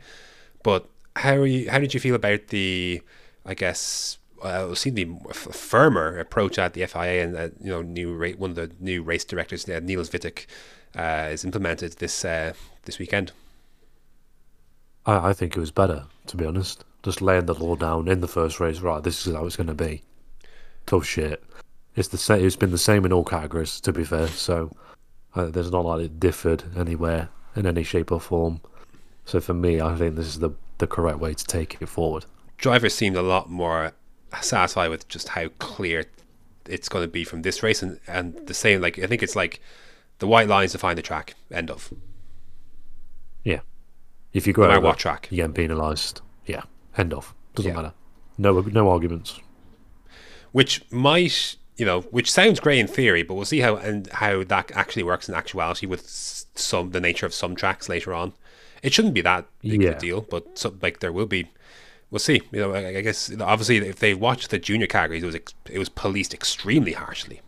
[0.64, 3.02] but how are you how did you feel about the
[3.46, 7.82] I guess uh, we've seen the firmer approach at the FIA and uh, you know
[7.82, 10.46] new ra- one of the new race directors uh, Niels Wittek
[10.96, 12.54] uh, is implemented this uh,
[12.86, 13.32] this weekend.
[15.06, 16.84] I, I think it was better, to be honest.
[17.04, 18.80] Just laying the law down in the first race.
[18.80, 20.04] Right, this is how it's going to be.
[20.86, 21.44] Tough shit.
[21.96, 22.46] It's the same.
[22.46, 24.28] It's been the same in all categories, to be fair.
[24.28, 24.72] So
[25.36, 28.62] uh, there's not like it differed anywhere in any shape or form.
[29.26, 32.26] So for me, I think this is the the correct way to take it forward.
[32.58, 33.94] Drivers seemed a lot more
[34.40, 36.06] satisfied with just how clear
[36.68, 39.36] it's going to be from this race, and, and the same like I think it's
[39.36, 39.60] like
[40.20, 41.34] the white lines define the track.
[41.52, 41.92] End of.
[43.44, 43.62] Yeah.
[44.34, 45.28] If you go No matter over, what track.
[45.32, 46.22] you get penalised.
[46.46, 46.64] Yeah.
[46.98, 47.34] End of.
[47.56, 47.76] Doesn't Yeah.
[47.76, 47.94] matter.
[48.38, 49.40] No, no arguments.
[50.52, 54.44] which might you know which sounds great in theory but we'll see how and how
[54.44, 58.34] that actually works in actuality with some the nature of some tracks later on
[58.84, 61.48] it shouldn't be that big of a deal but so, like there will be
[62.12, 64.88] we'll see you know i, I guess you know, obviously if they watch the junior
[64.88, 67.42] categories it was ex- it was policed extremely harshly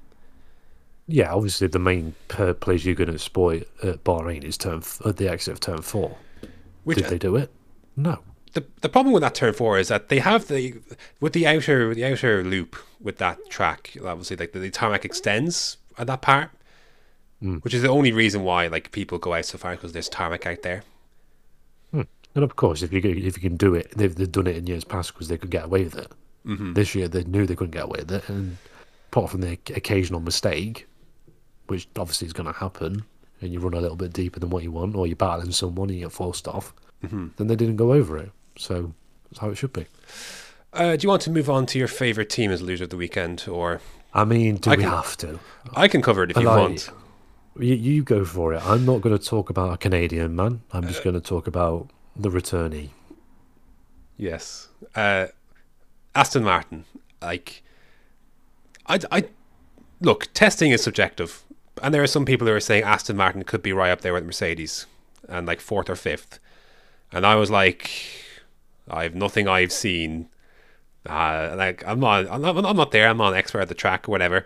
[1.06, 2.16] Yeah, obviously the main
[2.62, 5.82] place you're going to exploit at Bahrain is turn f- at the exit of turn
[5.82, 6.16] four.
[6.86, 7.52] which Did they do it?
[7.98, 8.20] No.
[8.54, 10.76] the, the problem with that turn four is that they have the
[11.20, 15.76] with the outer the outer loop with that track obviously like the, the tarmac extends
[15.98, 16.50] at that part
[17.42, 17.58] hmm.
[17.58, 20.46] which is the only reason why like people go out so far because there's tarmac
[20.48, 20.84] out there.
[22.36, 24.56] And of course, if you can- if you can do it, they've, they've done it
[24.58, 26.12] in years past because they could get away with it.
[26.48, 26.74] Mm-hmm.
[26.74, 28.58] This year, they knew they couldn't get away with it, and
[29.12, 30.88] apart from the occasional mistake,
[31.68, 33.04] which obviously is going to happen,
[33.42, 35.90] and you run a little bit deeper than what you want, or you're battling someone
[35.90, 38.32] and you get forced off, then they didn't go over it.
[38.58, 38.94] So
[39.30, 39.86] that's how it should be.
[40.74, 42.98] Uh, do you want to move on to your favorite team as loser of the
[42.98, 43.80] weekend, or
[44.14, 45.40] I mean, do I we can- have to?
[45.76, 46.90] I can cover it if you like- want.
[47.60, 48.66] You, you go for it.
[48.66, 50.62] I'm not going to talk about a Canadian man.
[50.72, 52.90] I'm just going to talk about the returnee.
[54.18, 54.70] Yes.
[54.96, 55.28] Uh,
[56.16, 56.86] Aston Martin.
[57.22, 57.64] Like,
[58.86, 59.26] I, I
[60.02, 60.28] look.
[60.34, 61.44] Testing is subjective,
[61.82, 64.14] and there are some people who are saying Aston Martin could be right up there
[64.14, 64.86] with Mercedes,
[65.28, 66.40] and like fourth or fifth.
[67.12, 67.90] And I was like,
[68.90, 70.30] I've nothing I've seen.
[71.06, 73.08] Uh, like I'm not, I'm not, I'm not there.
[73.08, 74.46] I'm not an expert at the track or whatever.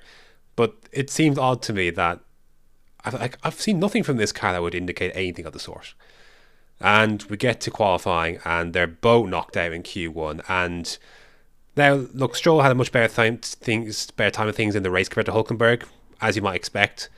[0.56, 2.20] But it seemed odd to me that
[3.06, 5.94] I've, like, I've seen nothing from this car that would indicate anything of the sort.
[6.80, 10.44] And we get to qualifying, and they're both knocked out in Q1.
[10.48, 10.98] And
[11.76, 14.92] now, look, Stroll had a much better time, things, better time of things in the
[14.92, 15.84] race compared to Hulkenberg,
[16.22, 17.10] as you might expect.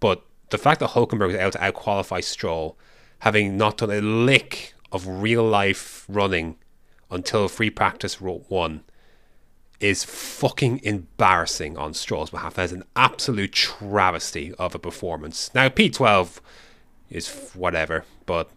[0.00, 2.76] But the fact that Hulkenberg was able to outqualify Stroll,
[3.20, 6.56] having not done a lick of real life running
[7.10, 8.82] until free practice one,
[9.80, 12.54] is fucking embarrassing on Stroll's behalf.
[12.54, 15.52] That is an absolute travesty of a performance.
[15.54, 16.40] Now, P12
[17.10, 18.50] is whatever, but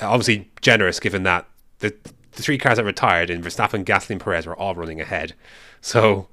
[0.00, 1.46] obviously generous given that
[1.78, 1.94] the,
[2.32, 5.34] the three cars that retired in Verstappen, Gasly, and Perez were all running ahead.
[5.80, 6.28] So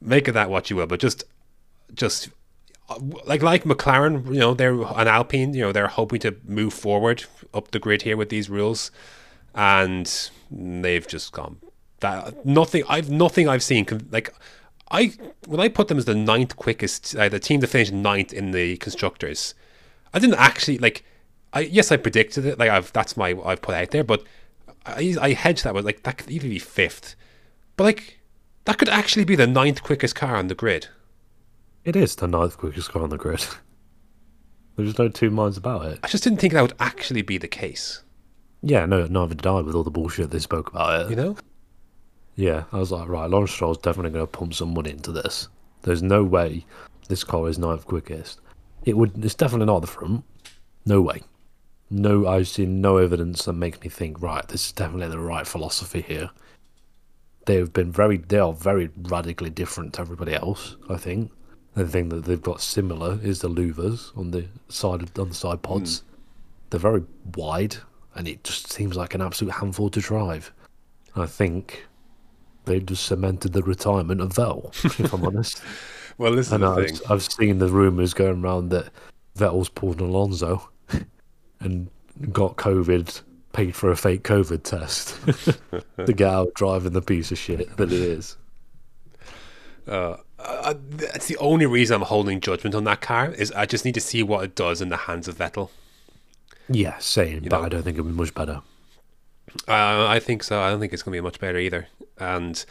[0.00, 1.24] make of that what you will, but just,
[1.94, 2.28] just
[2.88, 6.74] uh, like like McLaren, you know, they're an Alpine, you know, they're hoping to move
[6.74, 8.90] forward up the grid here with these rules,
[9.54, 11.58] and they've just gone
[12.04, 12.84] that nothing.
[12.88, 14.34] I've nothing I've seen like.
[14.90, 15.12] I
[15.46, 18.50] when I put them as the ninth quickest, uh, the team to finish ninth in
[18.52, 19.54] the constructors,
[20.12, 21.04] I didn't actually like.
[21.54, 22.58] I yes, I predicted it.
[22.58, 24.24] Like I've that's my I've put out there, but
[24.84, 27.14] I I hedged that with like that could even be fifth,
[27.76, 28.18] but like
[28.64, 30.88] that could actually be the ninth quickest car on the grid.
[31.84, 33.46] It is the ninth quickest car on the grid.
[34.76, 36.00] There's no two minds about it.
[36.02, 38.02] I just didn't think that would actually be the case.
[38.62, 41.10] Yeah, no, neither did I with all the bullshit they spoke about it.
[41.10, 41.36] You know?
[42.34, 45.48] Yeah, I was like, right, Lawrence Stroll's definitely going to pump some money into this.
[45.82, 46.66] There's no way
[47.08, 48.40] this car is ninth quickest.
[48.84, 49.24] It would.
[49.24, 50.24] It's definitely not the front.
[50.86, 51.22] No way.
[51.96, 54.46] No, I've seen no evidence that makes me think right.
[54.48, 56.30] This is definitely the right philosophy here.
[57.46, 58.16] They've been very.
[58.16, 60.74] They are very radically different to everybody else.
[60.90, 61.30] I think.
[61.74, 65.62] The thing that they've got similar is the louvers on the side on the side
[65.62, 66.00] pods.
[66.00, 66.06] Hmm.
[66.70, 67.04] They're very
[67.36, 67.76] wide,
[68.16, 70.52] and it just seems like an absolute handful to drive.
[71.14, 71.86] I think
[72.64, 75.62] they've just cemented the retirement of Vettel, if I'm honest.
[76.16, 77.02] Well, this is And I've.
[77.10, 78.92] I've seen the rumours going around that
[79.36, 80.70] Vettel's pulled an Alonso
[81.60, 81.88] and
[82.32, 85.18] got COVID, paid for a fake COVID test
[86.06, 88.36] to get out driving the piece of shit that it is.
[89.86, 90.16] Uh,
[90.90, 94.00] that's the only reason I'm holding judgment on that car is I just need to
[94.00, 95.70] see what it does in the hands of Vettel.
[96.68, 97.62] Yeah, same, but know.
[97.62, 98.62] I don't think it'll be much better.
[99.68, 100.60] Uh, I think so.
[100.60, 101.86] I don't think it's going to be much better either.
[102.18, 102.64] And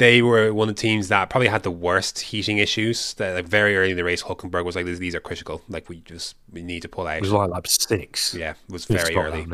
[0.00, 3.12] they were one of the teams that probably had the worst heating issues.
[3.14, 5.62] That like very early in the race, Hulkenberg was like, "These, these are critical.
[5.68, 8.34] Like we just we need to pull out." It was like lap six.
[8.34, 9.46] yeah, it was very early.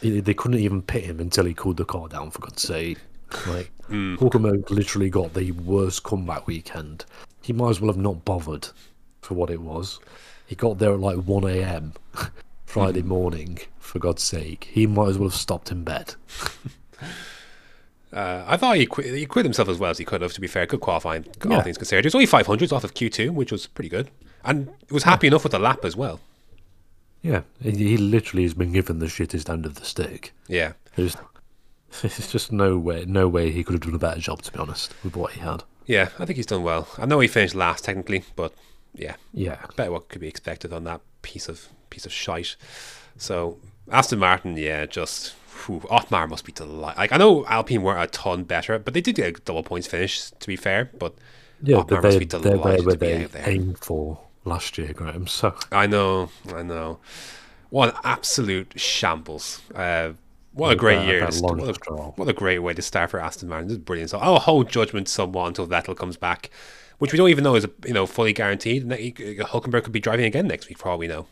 [0.00, 2.98] They couldn't even pit him until he cooled the car down, for God's sake.
[3.46, 4.14] Like, Hmm.
[4.20, 7.04] Hulkenberg literally got the worst comeback weekend.
[7.42, 8.68] He might as well have not bothered
[9.20, 9.98] for what it was.
[10.46, 11.92] He got there at like 1 a.m.
[12.64, 14.68] Friday morning, for God's sake.
[14.70, 16.14] He might as well have stopped in bed.
[18.12, 20.32] Uh, I thought he quit, he quit himself as well as he could have.
[20.32, 21.62] To be fair, good qualifying, all Yeah.
[21.62, 22.04] things considered.
[22.04, 24.10] He was only 500s off of Q2, which was pretty good,
[24.44, 26.20] and it was happy enough with the lap as well.
[27.22, 30.32] Yeah, he, he literally has been given the shittest end of the stick.
[30.48, 31.16] Yeah, There's,
[32.02, 34.58] there's just no way, no way he could have done a better job, to be
[34.58, 35.62] honest, with what he had.
[35.86, 36.88] yeah, I think he's done well.
[36.98, 38.54] I know he finished last technically, but
[38.94, 42.56] yeah, Yeah, better what could be expected on that piece of piece of shite.
[43.16, 43.58] So
[43.90, 45.34] Aston Martin, yeah, just
[45.66, 46.98] whew, Otmar must be delighted.
[46.98, 49.86] Like I know Alpine weren't a ton better, but they did get a double points
[49.86, 50.30] finish.
[50.30, 51.14] To be fair, but
[51.62, 53.48] yeah, Otmar but must they, be they're there delighted where to be they out there.
[53.50, 55.26] aimed for last year, Graham.
[55.26, 56.98] So I know, I know.
[57.70, 59.60] What an absolute shambles.
[59.74, 60.12] Uh,
[60.52, 61.20] what a great that- year.
[61.20, 63.68] that What a, what a great way to start for Aston Martin.
[63.68, 64.10] This is brilliant.
[64.10, 66.50] So I'll hold judgment somewhat until Vettel comes back,
[66.98, 68.84] which we don't even know is you know fully guaranteed.
[68.88, 71.26] Hulkenberg could be driving again next week for all we know.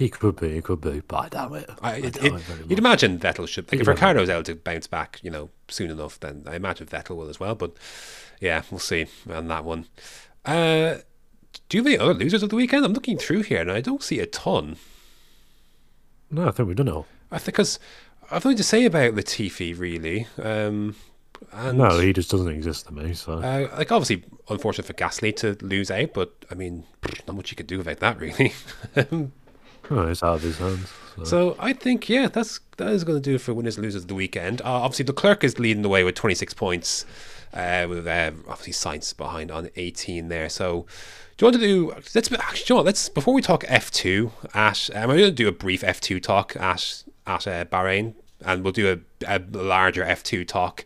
[0.00, 1.70] He could be, he could be, but I doubt it.
[1.82, 3.70] I, I doubt it, it you'd imagine Vettel should.
[3.70, 3.90] Like if Yeah.
[3.92, 7.38] Ricciardo's able to bounce back, you know, soon enough, then I imagine Vettel will as
[7.38, 7.54] well.
[7.54, 7.74] But
[8.40, 9.88] yeah, we'll see on that one.
[10.46, 10.94] Uh,
[11.68, 12.86] do you have any other losers of the weekend?
[12.86, 14.76] I'm looking through here and I don't see a ton.
[16.30, 17.06] No, I think we've done it all.
[17.30, 17.78] I think because
[18.30, 20.26] I've nothing to say about Latifi really.
[20.42, 20.96] Um,
[21.52, 23.12] and No, he just doesn't exist to me.
[23.12, 26.84] So uh, like obviously unfortunate for Gasly to lose out, but I mean,
[27.26, 28.54] not much you could do about that really.
[29.90, 30.92] oh, it's out of his hands.
[31.16, 31.24] So.
[31.24, 34.02] So I think yeah, that's that is going to do it for winners and losers
[34.02, 34.62] of the weekend.
[34.62, 37.04] Uh, obviously, Leclerc is leading the way with 26 points,
[37.52, 40.48] uh, with uh, obviously Sainz behind on 18 there.
[40.48, 40.86] So
[41.36, 41.92] do you want to do?
[42.14, 44.90] Let's actually, you know let's before we talk F2 Ash.
[44.90, 48.14] um, I'm going to do a brief F2 talk at at uh, Bahrain,
[48.44, 50.84] and we'll do a, a larger F2 talk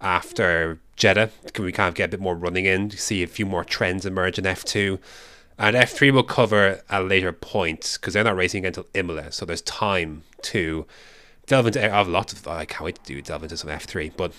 [0.00, 1.30] after Jeddah.
[1.52, 4.04] Can we kind of get a bit more running in, see a few more trends
[4.04, 4.98] emerge in F2.
[5.62, 9.46] And F3 will cover at a later point because they're not racing until Imola, so
[9.46, 10.86] there's time to
[11.46, 11.84] delve into.
[11.84, 12.46] I have lots of.
[12.48, 14.32] I can't wait to do delve into some F3, but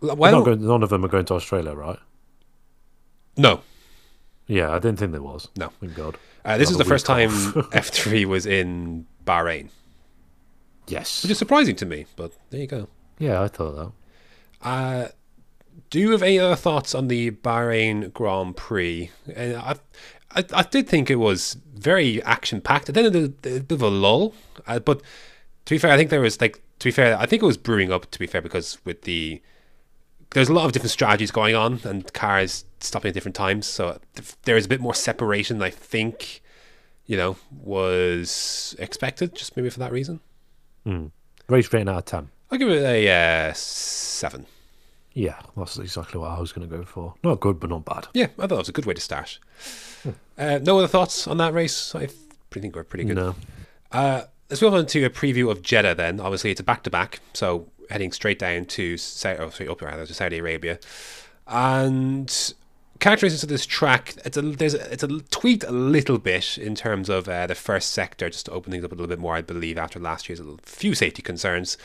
[0.00, 1.98] well, going, none of them are going to Australia, right?
[3.36, 3.62] no,
[4.46, 5.48] Yeah, I didn't think there was.
[5.56, 5.70] No.
[5.80, 6.16] Thank God.
[6.44, 7.30] uh, this is the first time.
[7.30, 9.70] F3 was in Bahrain,
[10.86, 11.22] Yes.
[11.22, 12.06] which is surprising to me.
[12.16, 12.88] But there you go.
[13.18, 13.76] Yeah, I thought
[14.62, 14.68] that.
[14.68, 15.08] Uh,
[15.90, 19.10] do you have any other thoughts on the Bahrain Grand Prix?
[19.34, 19.76] And I,
[20.34, 22.92] I, I did think it was very action packed.
[22.92, 24.34] Then a, a bit of a lull,
[24.66, 25.00] uh, but
[25.66, 27.56] to be fair, I think there was like to be fair, I think it was
[27.56, 28.10] brewing up.
[28.10, 29.40] To be fair, because with the
[30.30, 33.98] there's a lot of different strategies going on and cars stopping at different times, so
[34.42, 35.62] there is a bit more separation.
[35.62, 36.42] I think,
[37.06, 40.20] you know, was expected just maybe for that reason.
[41.48, 42.30] Race rating out of 10.
[42.50, 44.46] I'll give it a uh, seven.
[45.14, 47.14] Yeah, that's exactly what I was going to go for.
[47.22, 48.08] Not good, but not bad.
[48.14, 49.38] Yeah, I thought it was a good way to start.
[50.36, 51.94] Uh, no other thoughts on that race?
[51.94, 52.08] I
[52.50, 53.16] think we're pretty good.
[53.16, 53.36] No.
[53.92, 56.20] Uh, let's move on to a preview of Jeddah then.
[56.20, 59.80] Obviously, it's a back to back, so heading straight down to Saudi, oh, sorry, up
[59.80, 60.78] rather to Saudi Arabia.
[61.46, 62.54] And
[62.98, 66.74] characteristics of this track, it's a there's a, it's a tweaked a little bit in
[66.74, 69.36] terms of uh, the first sector, just to open things up a little bit more.
[69.36, 71.78] I believe after last year's a few safety concerns.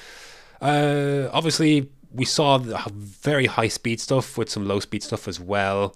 [0.61, 5.39] Uh, obviously, we saw the very high speed stuff with some low speed stuff as
[5.39, 5.95] well.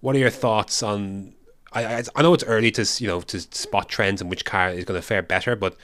[0.00, 1.34] What are your thoughts on?
[1.72, 4.84] I, I know it's early to you know to spot trends and which car is
[4.84, 5.76] going to fare better, but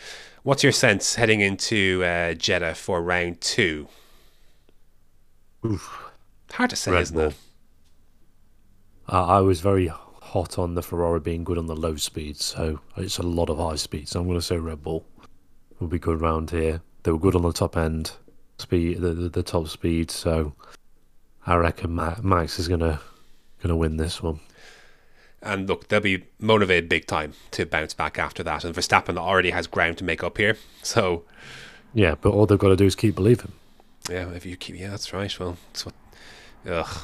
[0.43, 3.89] what's your sense heading into uh, Jeddah for round two?
[5.65, 6.11] Oof.
[6.53, 7.27] Hard to say, Red isn't Bull.
[7.29, 7.37] it?
[9.09, 12.81] Uh, I was very hot on the Ferrari being good on the low speed, so
[12.97, 14.09] it's a lot of high speed.
[14.09, 15.05] So I'm going to say Red Bull
[15.79, 16.81] will be good round here.
[17.03, 18.13] They were good on the top end
[18.59, 20.11] speed, the, the, the top speed.
[20.11, 20.55] So
[21.47, 23.01] I reckon Max is going to
[23.77, 24.41] win this one.
[25.43, 28.65] And look, they'll be motivated big time to bounce back after that.
[28.65, 31.25] And Verstappen already has ground to make up here, so
[31.95, 33.53] Yeah, but all they've got to do is keep believing.
[34.11, 35.39] yeah, if you keep yeah, that's right.
[35.39, 35.95] Well, that's what.
[36.67, 36.99] Ugh.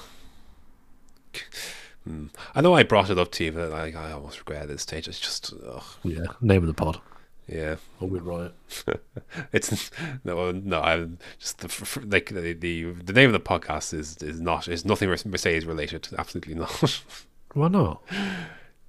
[2.05, 2.27] Hmm.
[2.55, 4.83] I know I brought it up to you, but I, I almost regret at this
[4.83, 5.07] stage.
[5.07, 7.01] It's just, ugh, Yeah, name of the pod.
[7.53, 7.77] Yeah.
[8.01, 8.53] I'll be right.
[9.53, 9.91] It's
[10.25, 10.81] no, no.
[10.81, 14.85] I'm just the like the, the the name of the podcast is is not is
[14.85, 16.09] nothing Mercedes related.
[16.17, 17.03] Absolutely not.
[17.55, 18.03] Why not?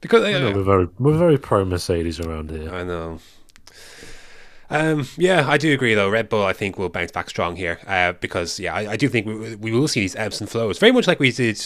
[0.01, 2.73] because I know I, we're very we're very pro Mercedes around here.
[2.73, 3.19] I know.
[4.69, 6.09] Um, yeah, I do agree though.
[6.09, 9.07] Red Bull, I think, will bounce back strong here uh, because yeah, I, I do
[9.07, 11.63] think we, we will see these ebbs and flows, very much like we did.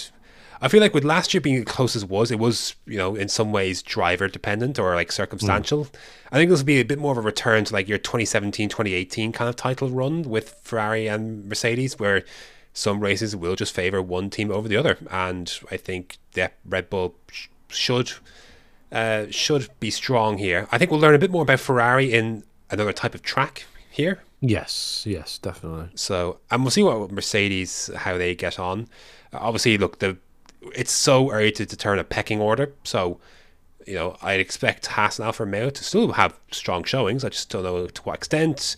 [0.62, 2.98] I feel like with last year being as close as it was, it was you
[2.98, 5.88] know in some ways driver dependent or like circumstantial.
[6.32, 8.70] I think this will be a bit more of a return to like your 2017,
[8.70, 12.24] 2018 kind of title run with Ferrari and Mercedes, where
[12.74, 16.90] some races will just favor one team over the other, and I think that Red
[16.90, 18.14] Bull sh- should
[18.92, 20.68] uh, should be strong here.
[20.72, 24.20] I think we'll learn a bit more about Ferrari in another type of track here.
[24.40, 25.90] Yes, yes, definitely.
[25.96, 28.88] So, and we'll see what Mercedes how they get on.
[29.34, 30.18] Uh, obviously, look, the
[30.76, 32.74] it's so early to determine a pecking order.
[32.84, 33.20] So,
[33.86, 37.24] you know, I'd expect Haas and Alfa Romeo to still have strong showings.
[37.24, 38.76] I just don't know to what extent.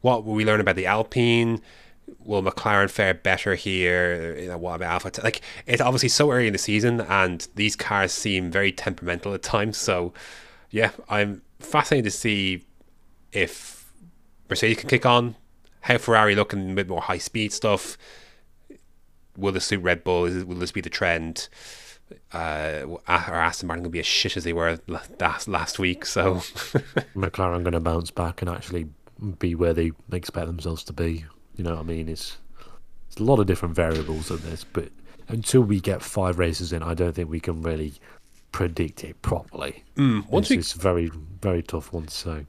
[0.00, 1.60] What will we learn about the Alpine?
[2.24, 4.36] Will McLaren fare better here?
[4.38, 5.22] You know, what about Alpha?
[5.22, 9.42] Like, it's obviously so early in the season, and these cars seem very temperamental at
[9.42, 9.78] times.
[9.78, 10.12] So,
[10.70, 12.64] yeah, I'm fascinated to see
[13.32, 13.92] if
[14.48, 15.36] Mercedes can kick on,
[15.82, 17.96] how Ferrari looking a bit more high speed stuff.
[19.36, 20.24] Will this suit Red Bull?
[20.24, 21.48] Is will this be the trend?
[22.32, 24.78] Uh, or Aston Martin going to be as shit as they were
[25.18, 26.04] last last week?
[26.04, 26.34] So
[27.16, 28.88] McLaren going to bounce back and actually
[29.38, 31.24] be where they expect themselves to be.
[31.56, 32.08] You know what I mean?
[32.08, 32.38] It's,
[33.08, 34.88] it's a lot of different variables in this, but
[35.28, 37.94] until we get five races in, I don't think we can really
[38.50, 39.84] predict it properly.
[39.96, 41.10] mm, once it's, we it's very,
[41.40, 42.44] very tough one So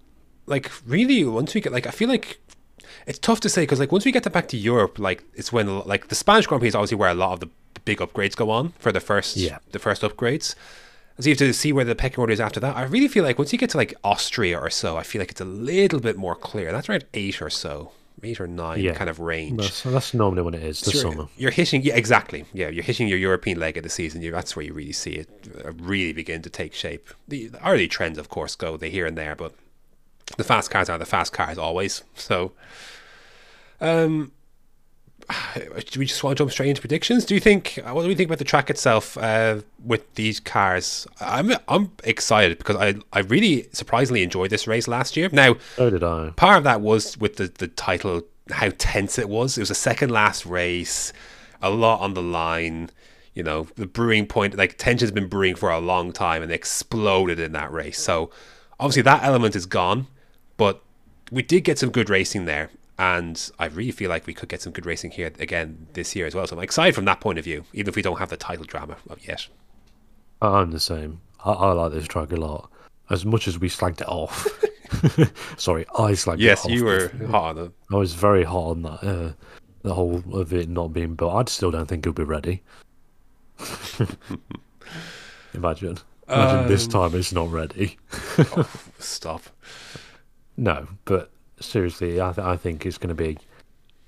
[0.46, 2.40] like really once we get like I feel like
[3.08, 5.52] it's tough to say because like once we get to back to Europe, like it's
[5.52, 7.50] when like the Spanish Grand Prix is obviously where a lot of the
[7.86, 9.58] big upgrades go on for the first Yeah.
[9.72, 10.56] the first upgrades.
[11.20, 12.76] So you have to see where the pecking order is after that.
[12.76, 15.30] I really feel like once you get to like Austria or so, I feel like
[15.32, 16.72] it's a little bit more clear.
[16.72, 17.92] That's around eight or so,
[18.24, 18.94] eight or nine Yeah.
[18.96, 19.60] kind of range.
[19.62, 21.28] That's, that's normally when it is the So you're, summer.
[21.38, 22.46] you're hitting, yeah, exactly.
[22.52, 24.24] Yeah, you're hitting your European leg of the season.
[24.24, 25.30] You, that's where you really see it
[25.64, 27.08] uh, really begin to take shape.
[27.28, 29.54] The, the early trends, of course, go they here and there, but
[30.38, 32.02] the fast cars are the fast cars always.
[32.16, 32.54] So,
[33.84, 34.32] um,
[35.92, 37.26] do we just want to jump straight into predictions?
[37.26, 37.80] Do you think?
[37.86, 41.08] What do we think about the track itself uh, with these cars?
[41.22, 45.30] I'm I'm excited because I I really surprisingly enjoyed this race last year.
[45.32, 46.32] Now, So did I.
[46.36, 49.58] part of that was with the, the title, how tense it was.
[49.58, 51.14] It was a second last race,
[51.62, 52.90] a lot on the line.
[53.34, 56.56] You know, the brewing point, like tension's been brewing for a long time and it
[56.56, 58.00] exploded in that race.
[58.00, 58.30] So
[58.80, 60.06] obviously that element is gone,
[60.56, 60.82] but
[61.32, 62.70] we did get some good racing there.
[62.98, 66.28] And I really feel like we could get some good racing here again this year
[66.28, 66.46] as well.
[66.46, 68.66] So I'm excited from that point of view, even if we don't have the title
[68.66, 69.48] drama yet.
[70.42, 71.22] I'm the same.
[71.44, 72.70] I, I like this track a lot.
[73.10, 74.48] As much as we slagged it off.
[75.58, 77.72] Sorry, I slagged it Yes, you were hot on it.
[77.92, 79.04] I was very hot on that.
[79.04, 79.32] Uh,
[79.82, 81.34] the whole of it not being built.
[81.34, 82.62] I still don't think it'll be ready.
[85.54, 85.98] Imagine.
[86.28, 87.98] Imagine this time it's not ready.
[88.98, 89.42] Stop.
[90.56, 91.33] No, but
[91.64, 93.38] seriously, I, th- I think it's going to be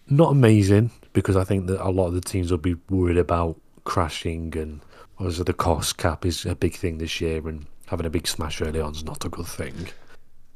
[0.10, 3.60] not amazing because I think that a lot of the teams will be worried about
[3.84, 4.82] crashing and
[5.20, 8.62] obviously the cost cap is a big thing this year and having a big smash
[8.62, 9.88] early on is not a good thing, hmm.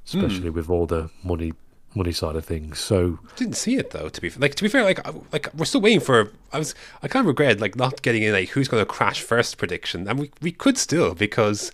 [0.05, 1.53] especially with all the money
[1.95, 2.77] money side of things.
[2.79, 4.09] So didn't see it though.
[4.09, 4.99] To be like to be fair, like
[5.31, 6.31] like we're still waiting for.
[6.51, 9.21] I was I kind of regret like not getting in like who's going to crash
[9.21, 11.71] first prediction, and we we could still because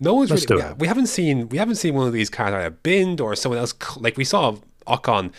[0.00, 0.62] no one's Let's really.
[0.62, 0.78] do We, it.
[0.78, 3.74] we haven't seen we haven't seen one of these cars either binned or someone else
[3.96, 5.32] like we saw Ocon.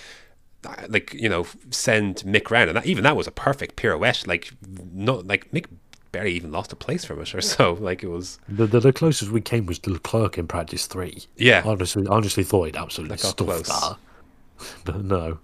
[0.90, 4.28] Like you know, send Mick round, and that, even that was a perfect pirouette.
[4.28, 4.52] Like,
[4.92, 5.66] not like Mick
[6.12, 7.74] barely even lost a place from it or so.
[7.80, 11.26] Like it was, the, the the closest we came was the Leclerc in practice three.
[11.38, 11.62] yeah.
[11.64, 13.68] Honestly, honestly thought he'd absolutely stuffed close.
[13.68, 13.98] that.
[14.84, 15.40] But no.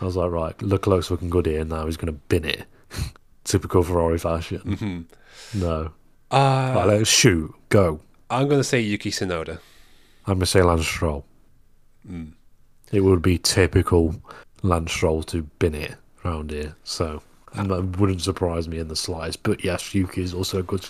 [0.00, 1.86] I was like, right, Leclerc's looking good here now.
[1.86, 2.64] He's going to bin it.
[3.44, 5.06] Typical Ferrari fashion.
[5.54, 5.92] No.
[6.30, 7.54] Uh, Right, let's shoot.
[7.68, 8.00] Go.
[8.30, 9.58] I'm going to say Yuki Tsunoda.
[10.26, 11.24] I'm going to say Lance Stroll.
[12.06, 12.30] Hmm.
[12.92, 14.14] It would be typical
[14.62, 15.94] Lance Stroll to bin it
[16.24, 16.76] around here.
[16.84, 17.22] So
[17.54, 19.42] and that wouldn't surprise me in the slightest.
[19.42, 20.86] But yes, Yuki is also a good,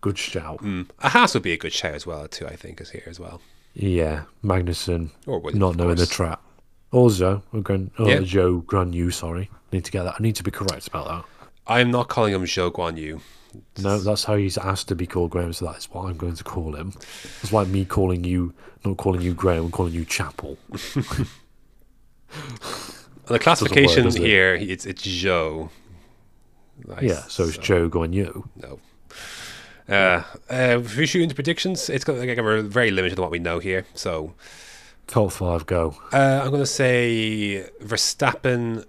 [0.00, 0.60] good shout.
[1.00, 2.46] A Haas would be a good shout as well too.
[2.46, 3.40] I think is here as well.
[3.74, 6.40] Yeah, Magnussen Or Williams, not knowing the trap.
[6.92, 8.20] Also, Joe, or Gran, or Yeah.
[8.20, 9.50] Joe Granu, sorry.
[9.72, 10.14] Need to get that.
[10.18, 11.24] I need to be correct about that.
[11.66, 13.20] I'm not calling him Zhou Guan Yu.
[13.82, 16.34] No, that's how he's asked to be called Graham, so that is what I'm going
[16.34, 16.92] to call him.
[17.42, 18.52] It's like me calling you,
[18.84, 20.58] not calling you Graham, I'm calling you Chapel.
[23.26, 24.16] The classification it?
[24.16, 25.70] here, it's it's Zhou.
[26.86, 27.02] Nice.
[27.02, 28.48] Yeah, so it's Joe going you.
[28.56, 28.80] No.
[29.88, 33.30] Uh, uh, if we shoot into predictions, it's going like, we're very limited to what
[33.30, 33.86] we know here.
[33.94, 34.34] So
[35.06, 35.96] Top five, go.
[36.12, 38.84] uh, I'm going to say Verstappen,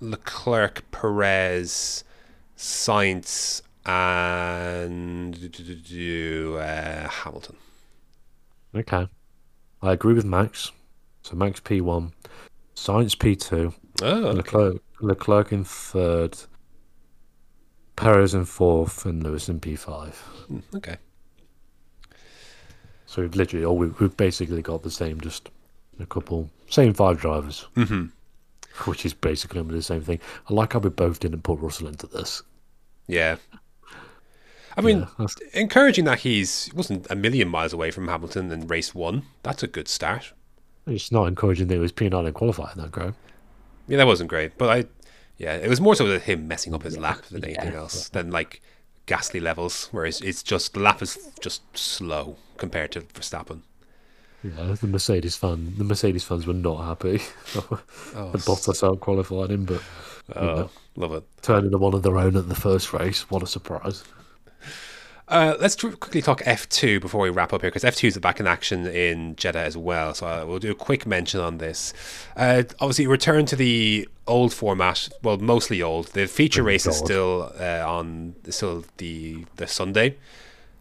[0.00, 2.04] Leclerc, Perez,
[2.62, 5.34] Sainz, and
[6.56, 7.56] uh, Hamilton.
[8.72, 9.08] Okay.
[9.82, 10.70] I agree with Max.
[11.22, 12.12] So Max P1,
[12.76, 14.36] Sainz P2, Oh, okay.
[14.36, 16.38] Leclerc, Leclerc in third,
[17.96, 20.14] Perez in fourth, and Lewis in P5.
[20.76, 20.96] okay.
[23.06, 25.50] So we've literally, all we, we've basically got the same, just
[25.98, 27.66] a couple, same five drivers.
[27.76, 28.06] Mm-hmm.
[28.88, 30.20] Which is basically going to be the same thing.
[30.48, 32.42] I like how we both didn't put Russell into this.
[33.06, 33.36] Yeah.
[34.76, 38.94] I mean, Yeah, encouraging that he's wasn't a million miles away from Hamilton in race
[38.94, 39.24] one.
[39.42, 40.32] That's a good start.
[40.86, 43.12] It's not encouraging that he was P9 in qualifying, though.
[43.86, 44.84] Yeah, that wasn't great, but I,
[45.36, 48.30] yeah, it was more so that him messing up his lap than anything else, than
[48.30, 48.62] like
[49.06, 53.62] ghastly levels, whereas it's just the lap is just slow compared to Verstappen.
[54.42, 57.20] Yeah, the Mercedes fan, the Mercedes fans were not happy.
[58.14, 59.80] Oh, the Bottas out qualified him, but
[60.34, 61.24] oh, love it.
[61.42, 63.30] turning them one of their own at the first race.
[63.30, 64.04] What a surprise!
[65.28, 68.46] Uh, let's quickly talk F2 before we wrap up here, because F2 is back in
[68.46, 70.12] action in Jeddah as well.
[70.12, 71.94] So uh, we'll do a quick mention on this.
[72.36, 75.08] Uh, obviously, return to the old format.
[75.22, 76.08] Well, mostly old.
[76.08, 80.18] The feature race is still uh, on still the the Sunday.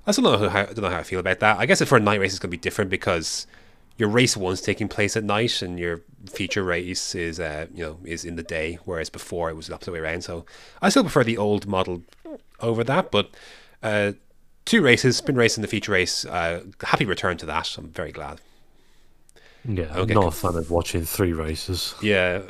[0.06, 1.58] I still don't know how I don't know how I feel about that.
[1.58, 3.48] I guess for a night race, it's going to be different because
[3.98, 8.00] your race one's taking place at night, and your feature race is uh, you know
[8.04, 10.24] is in the day, whereas before it was the opposite way around.
[10.24, 10.46] So
[10.82, 12.04] I still prefer the old model
[12.60, 13.30] over that, but.
[13.84, 14.14] Uh,
[14.64, 16.24] two races, been race and the feature race.
[16.24, 17.76] Uh, happy return to that.
[17.80, 18.40] I'm very glad.
[19.66, 21.96] Yeah, I'm not a fan of watching three races.
[22.00, 22.44] Yeah,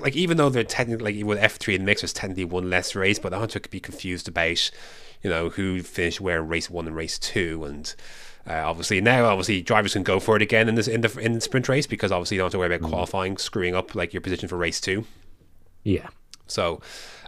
[0.00, 3.18] like even though they're technically like, with F3 and mix, was technically one less race,
[3.18, 4.70] but I want to be confused about
[5.22, 7.94] you know, who finished where in race one and race two, and
[8.48, 11.32] uh, obviously now, obviously drivers can go for it again in this in the in
[11.34, 14.12] the sprint race because obviously you don't have to worry about qualifying screwing up like
[14.14, 15.04] your position for race two.
[15.84, 16.08] Yeah.
[16.46, 16.80] So,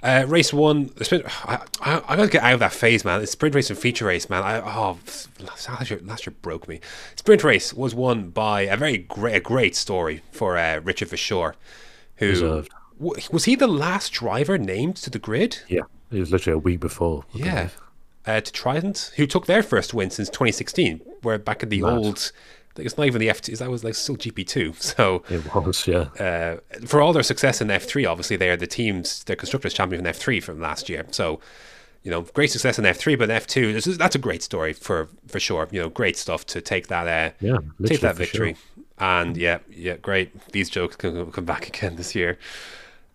[0.03, 1.25] uh, race one, the sprint.
[1.49, 3.21] I, I, I gotta get out of that phase, man.
[3.23, 4.43] It's sprint race and feature race, man.
[4.43, 4.99] I oh,
[5.41, 6.81] last year, last year broke me.
[7.15, 11.55] Sprint race was won by a very great, a great story for uh, Richard Verschoor,
[12.17, 12.65] who
[12.99, 15.59] was he the last driver named to the grid?
[15.69, 15.83] Yeah.
[16.11, 17.25] It was literally a week before.
[17.35, 17.55] I Yeah.
[17.55, 17.79] believe.
[18.25, 21.93] Uh, to Trident, who took their first win since 2016, where back in the Mad.
[21.93, 22.33] old.
[22.77, 24.75] It's not even the F2, that was like still GP2.
[24.81, 26.09] So, It was, yeah.
[26.19, 30.07] uh, for all their success in F3, obviously they are the teams, they're constructors champion
[30.07, 31.05] in F3 from last year.
[31.11, 31.39] So,
[32.03, 34.73] you know, great success in F3, but in F2, this is, that's a great story
[34.73, 35.69] for for sure.
[35.71, 38.57] You know, great stuff to take that uh, Yeah, take that victory.
[38.99, 40.49] And yeah, yeah, great.
[40.53, 42.39] These jokes can come back again this year.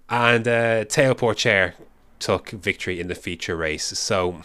[0.10, 1.74] And uh, Théo Pourchaire
[2.20, 3.86] took victory in the feature race.
[3.86, 4.42] So.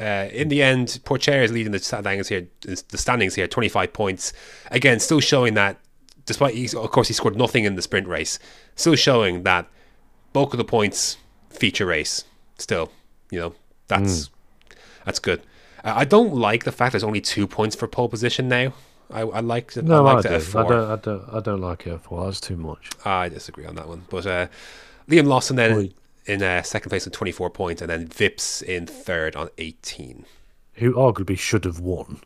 [0.00, 2.48] Uh, in the end, Pourchaire is leading the standings here.
[2.60, 4.32] The standings here, twenty-five points.
[4.70, 5.78] Again, still showing that,
[6.24, 8.38] despite he, of course he scored nothing in the sprint race,
[8.74, 9.68] still showing that
[10.32, 11.18] bulk of the points
[11.50, 12.24] feature race.
[12.58, 12.90] Still,
[13.30, 13.54] you know
[13.88, 14.30] that's
[15.04, 15.42] that's good.
[15.84, 18.72] Uh, I don't like the fact there's only two points for pole position now.
[19.10, 19.84] I, I like it.
[19.84, 20.58] No, I I, like do.
[20.58, 20.90] I don't.
[20.90, 21.24] I don't.
[21.34, 22.24] I don't like it four.
[22.24, 22.90] That's too much.
[23.04, 24.06] I disagree on that one.
[24.08, 24.46] But uh,
[25.08, 25.90] Liam Lawson then Oi.
[26.26, 30.24] In uh, second place with 24 points, and then Vips in third on 18.
[30.74, 32.20] Who arguably should have won.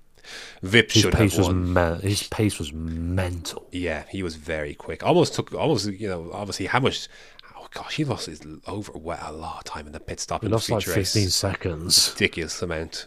[0.63, 1.75] Vips His should pace have was won.
[1.75, 3.69] me- his pace was mental.
[3.73, 5.05] Yeah, he was very quick.
[5.05, 7.09] Almost took, almost you know, obviously how much.
[7.57, 10.41] Oh gosh, he lost his over well, a lot of time in the pit stop
[10.43, 11.13] He in the lost like feature race.
[11.13, 12.11] fifteen seconds.
[12.15, 13.07] Ridiculous amount.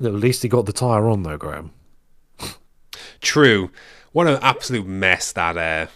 [0.00, 1.72] At least he got the tire on though, Graham.
[3.20, 3.70] True.
[4.12, 5.56] What an absolute mess that.
[5.56, 5.90] Uh,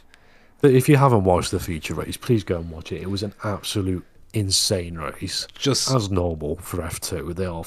[0.63, 3.03] if you haven't watched the feature race, please go and watch it.
[3.03, 5.47] It was an absolute insane race.
[5.55, 7.65] just As normal for F2, they are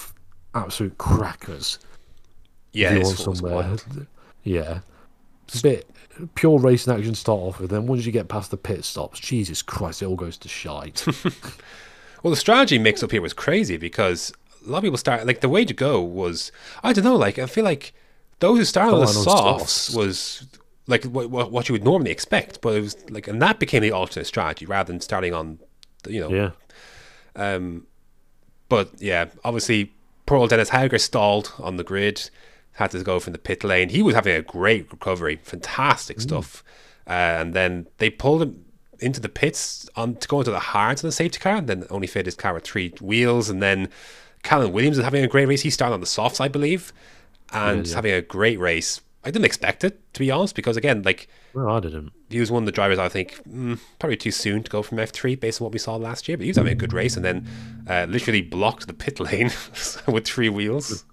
[0.53, 1.79] absolute crackers.
[2.73, 3.39] yeah, if you this want one was
[3.87, 4.07] somewhere.
[4.43, 4.79] Yeah.
[5.47, 5.89] It's a bit
[6.35, 7.69] pure racing action to start off with.
[7.69, 11.05] Then once you get past the pit stops, Jesus Christ, it all goes to shite.
[12.23, 14.33] Well, the strategy mix up here was crazy because
[14.65, 16.51] a lot of people start like the way to go was
[16.83, 17.15] I don't know.
[17.15, 17.93] Like I feel like
[18.39, 19.95] those who started on the Starting on softs softs.
[19.95, 20.47] was
[20.87, 23.81] like what, what what you would normally expect, but it was like and that became
[23.81, 25.59] the alternate strategy rather than starting on
[26.03, 26.51] the- you know yeah.
[27.35, 27.87] Um,
[28.69, 29.93] But yeah, obviously,
[30.25, 32.29] poor old Dennis Hauger stalled on the grid,
[32.73, 33.89] had to go from the pit lane.
[33.89, 36.63] He was having a great recovery, fantastic stuff.
[37.07, 38.65] Uh, and then they pulled him
[38.99, 41.85] into the pits on to go into the hards on the safety car, and then
[41.89, 43.49] only fit his car with three wheels.
[43.49, 43.89] And then
[44.41, 45.61] Callum Williams is having a great race.
[45.61, 46.91] He started on the softs, I believe,
[47.53, 49.01] and having a great race.
[49.25, 52.11] I didn't expect it to be honest, because again, like No, I didn't.
[52.29, 54.99] he was one of the drivers I think mm, probably too soon to go from
[54.99, 56.37] F3 based on what we saw last year.
[56.37, 57.47] But he was having a good race and then
[57.89, 59.51] uh, literally blocked the pit lane
[60.07, 61.03] with three wheels.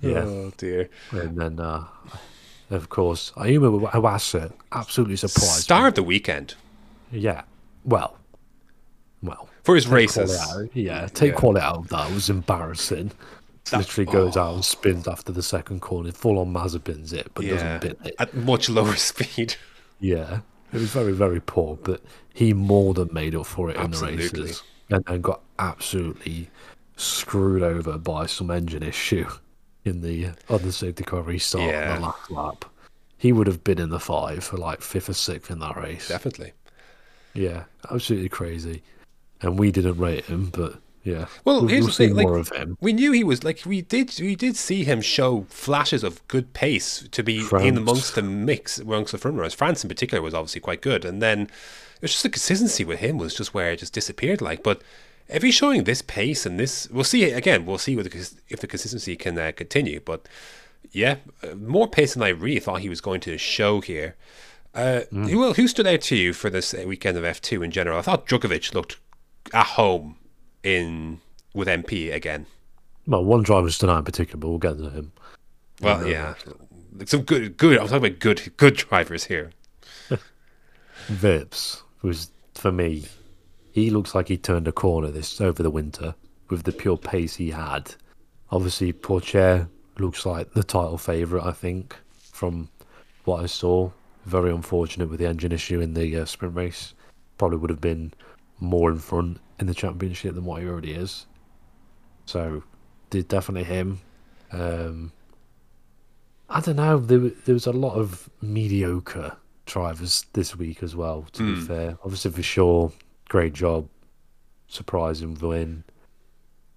[0.00, 0.24] Yeah.
[0.24, 0.88] Oh dear.
[1.12, 1.84] And then, uh,
[2.70, 5.56] of course, Ayumu Iwasa absolutely surprised.
[5.56, 5.60] me.
[5.62, 6.54] Star of the weekend
[7.10, 7.42] Yeah.
[7.84, 8.18] Well.
[9.22, 9.48] Well.
[9.64, 10.38] for his races.
[10.74, 11.38] Yeah, take Yeah.
[11.38, 12.10] quality out of that.
[12.10, 13.12] It was embarrassing.
[13.72, 16.12] Literally goes out and spins after the second corner.
[16.12, 18.14] Full on Mazepin's it, but Yeah, doesn't bin it.
[18.18, 19.56] at much lower speed.
[20.00, 20.40] Yeah.
[20.72, 22.02] It was very, very poor, but
[22.34, 24.42] he more than made up for it in the Absolutely.
[24.42, 24.62] races.
[24.90, 26.48] And, and got absolutely
[26.96, 29.28] screwed over by some engine issue
[29.84, 32.64] in the other safety car restart on the last lap.
[33.18, 36.08] He would have been in the five for like fifth or sixth in that race.
[36.08, 36.52] Definitely.
[37.34, 38.82] Yeah, absolutely crazy.
[39.42, 41.26] And we didn't rate him, but yeah.
[41.44, 42.76] Well, we'll, here's we'll the thing, like- more of him.
[42.80, 44.12] We knew he was like we did.
[44.20, 48.78] We did see him show flashes of good pace to be in amongst the mix
[48.78, 49.54] amongst the front runners.
[49.54, 52.98] France in particular was obviously quite good, and then it was just the consistency with
[52.98, 54.42] him was just where it just disappeared.
[54.42, 54.82] Like, but
[55.28, 57.66] if he's showing this pace and this, we'll see again.
[57.66, 60.00] We'll see the, if the consistency can uh, continue.
[60.00, 60.28] But
[60.92, 64.16] yeah, uh, more pace than I really thought he was going to show here.
[64.74, 65.30] Uh, Mm.
[65.30, 67.98] Who who stood out to you for this uh, weekend of F two in general?
[67.98, 68.98] I thought Drugovich looked
[69.54, 70.16] at home
[70.66, 71.20] in
[71.54, 72.44] with MP again.
[73.06, 75.12] Well, one driver's tonight in particular, but we'll get to him.
[75.80, 76.34] Well, yeah,
[76.94, 77.78] Like some good, good.
[77.78, 79.52] I'm talking about good, good drivers here.
[81.08, 83.04] Vips was for me.
[83.72, 86.14] He looks like he turned a corner this over the winter
[86.48, 87.94] with the pure pace he had.
[88.50, 89.68] Obviously, Pourchaire
[89.98, 91.46] looks like the title favourite.
[91.46, 91.94] I think
[92.32, 92.68] from
[93.24, 93.90] what I saw,
[94.24, 96.94] very unfortunate with the engine issue in the uh, sprint race.
[97.38, 98.12] Probably would have been
[98.58, 101.26] more in front in the championship than what he already is.
[102.26, 102.62] So,
[103.10, 104.00] did definitely him.
[104.52, 105.12] Um,
[106.48, 106.98] I don't know.
[106.98, 111.26] There, there was a lot of mediocre drivers this week as well.
[111.32, 112.92] To be fair, obviously for sure,
[113.28, 113.88] great job,
[114.68, 115.84] surprising win.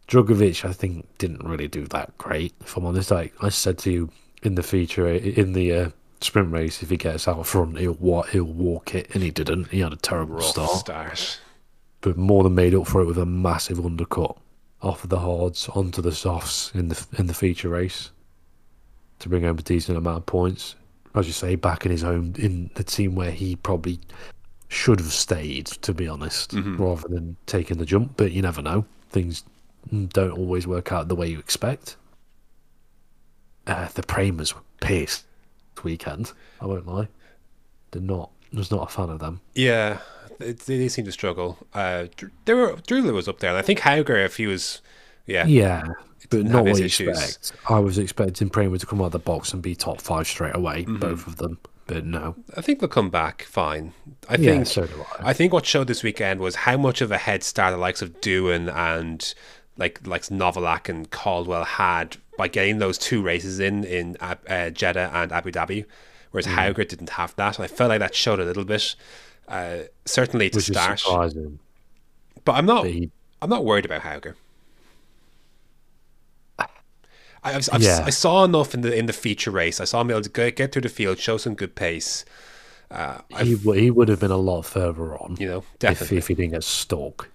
[0.07, 2.53] Drugovich, I think, didn't really do that great.
[2.61, 4.09] If I'm honest, like I said to you
[4.41, 5.89] in the feature in the uh,
[6.19, 9.65] sprint race, if he gets out front, he'll wa- he'll walk it, and he didn't.
[9.69, 11.39] He had a terrible Rough start, start.
[12.01, 14.37] But more than made up for it with a massive undercut
[14.81, 18.11] off of the hards onto the softs in the in the feature race
[19.19, 20.75] to bring home a decent amount of points.
[21.13, 23.99] As you say, back in his home in the team where he probably
[24.69, 28.13] should have stayed, to be honest, rather than taking the jump.
[28.15, 29.43] But you never know; things
[29.89, 31.97] don't always work out the way you expect.
[33.67, 35.25] Uh, the Premas were pissed
[35.75, 36.31] this weekend.
[36.61, 37.07] I won't lie;
[37.91, 38.29] they're not.
[38.53, 39.41] Was not a fan of them.
[39.55, 39.99] Yeah,
[40.39, 41.57] they, they seem to struggle.
[41.73, 42.05] Uh,
[42.45, 44.81] they were Daruvala was up there, and I think Hauger, if he was,
[45.27, 45.87] yeah, Yeah,
[46.29, 47.51] but didn't what you expect.
[47.69, 50.55] I was expecting Prema to come out of the box and be top five straight
[50.55, 50.97] away, Mm-hmm.
[50.97, 51.59] both of them.
[51.87, 52.35] But no.
[52.55, 53.93] I think they'll come back fine.
[54.29, 55.29] I Yeah, think so do I.
[55.29, 58.01] I think what showed this weekend was how much of a head start the likes
[58.03, 59.33] of Doohan and
[59.77, 65.09] like like Novalak and Caldwell had by getting those two races in in uh, Jeddah
[65.13, 65.85] and Abu Dhabi,
[66.31, 66.55] whereas Mm.
[66.55, 67.57] Hauger didn't have that.
[67.57, 68.95] And I felt like that showed a little bit.
[69.47, 71.01] Uh, certainly to Which start,
[72.45, 72.85] but I'm not.
[72.85, 73.11] he-
[73.41, 74.35] I'm not worried about Hauger.
[76.59, 76.65] I,
[77.43, 78.03] I've, I've, Yeah.
[78.05, 79.79] I saw enough in the in the feature race.
[79.79, 82.25] I saw him able to get, get through the field, show some good pace.
[82.91, 86.17] Uh, He, w- he would have been a lot further on you know, if, definitely.
[86.17, 87.29] if he didn't get stuck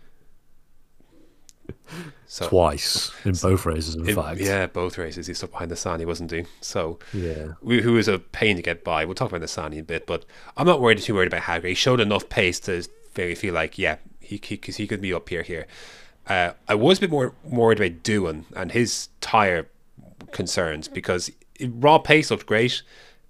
[2.26, 4.40] so, twice in both races, in in- fact.
[4.40, 5.26] yeah, both races.
[5.26, 6.44] He's stuck behind Nissany, wasn't he?
[6.60, 7.52] So, Yeah.
[7.62, 9.04] who who was a pain to get by.
[9.04, 10.24] We'll talk about Nissany in a bit, but
[10.56, 11.68] I'm not worried too worried about Hauger.
[11.68, 12.84] He showed enough pace to
[13.14, 15.66] very feel like, yeah, he he, 'cause he could be up here here.
[16.26, 19.68] Uh, I was a bit more more worried about Doohan and his tire
[20.32, 21.30] concerns because
[21.60, 22.82] raw pace looked great.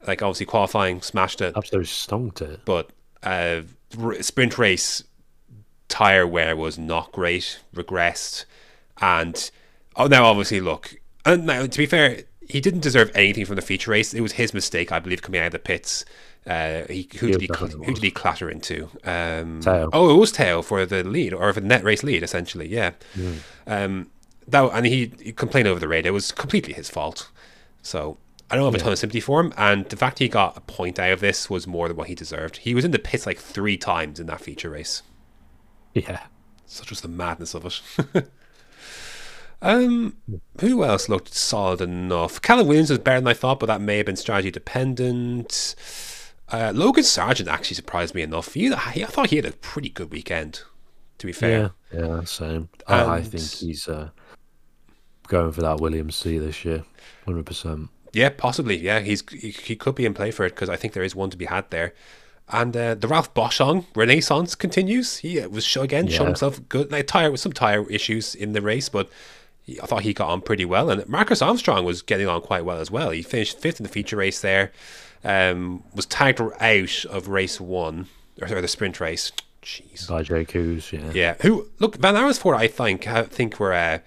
[0.06, 2.60] Like obviously qualifying smashed it, Absolutely stonked it.
[2.64, 2.90] but
[3.22, 3.62] uh,
[3.98, 5.02] r- sprint race
[5.88, 8.44] tire wear was not great, regressed,
[9.00, 9.50] and
[9.96, 13.62] oh, now obviously look, and now to be fair, he didn't deserve anything from the
[13.62, 14.14] feature race.
[14.14, 16.04] It was his mistake, I believe, coming out of the pits.
[16.46, 18.90] Uh, he, who did he cl- who did he clatter into?
[19.04, 19.60] Um.
[19.92, 22.68] Oh, it was Teo for the lead or for the net race lead, essentially.
[22.68, 22.92] Yeah.
[23.66, 24.10] Um,
[24.48, 26.10] that and he, he complained over the radio.
[26.10, 27.30] It was completely his fault.
[27.82, 28.18] So
[28.50, 30.60] I don't have a ton of sympathy for him, and the fact he got a
[30.60, 32.58] point out of this was more than what he deserved.
[32.58, 35.02] He was in the pits like three times in that feature race.
[36.08, 36.20] Yeah.
[36.66, 38.28] Such was the madness of it.
[39.62, 40.16] um,
[40.60, 42.42] who else looked solid enough?
[42.42, 45.76] Callum Williams was better than I thought, but that may have been strategy dependent.
[46.50, 48.54] Uh, Logan Sargent actually surprised me enough.
[48.54, 50.62] He, I thought he had a pretty good weekend.
[51.18, 52.00] To be fair, Yeah.
[52.00, 52.68] Yeah, same.
[52.88, 54.10] I, I think he's uh,
[55.28, 56.84] going for that Williams C this year.
[57.26, 57.88] 100%.
[58.12, 58.76] Yeah, possibly.
[58.76, 61.14] Yeah, he's he, he could be in play for it because I think there is
[61.14, 61.94] one to be had there.
[62.48, 65.18] And uh, the Ralph Boschung renaissance continues.
[65.18, 66.92] He uh, was show again, showed himself good.
[66.92, 69.08] Like tire with some tire issues in the race, but
[69.62, 70.90] he, I thought he got on pretty well.
[70.90, 73.10] And Marcus Armstrong was getting on quite well as well.
[73.10, 74.72] He finished fifth in the feature race there.
[75.24, 78.08] Um, was tagged out of race one
[78.42, 79.32] or, or the sprint race.
[79.62, 80.06] Jeez.
[80.06, 81.10] By Jake Hughes, yeah.
[81.14, 81.34] Yeah.
[81.40, 82.58] Who look Van Amersfoort?
[82.58, 84.00] I think I think were uh,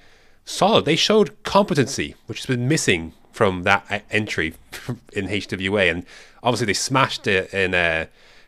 [0.46, 0.86] solid.
[0.86, 4.54] They showed competency, which has been missing from that uh, entry
[5.14, 6.06] in HWA, and
[6.44, 8.06] obviously they smashed it in uh,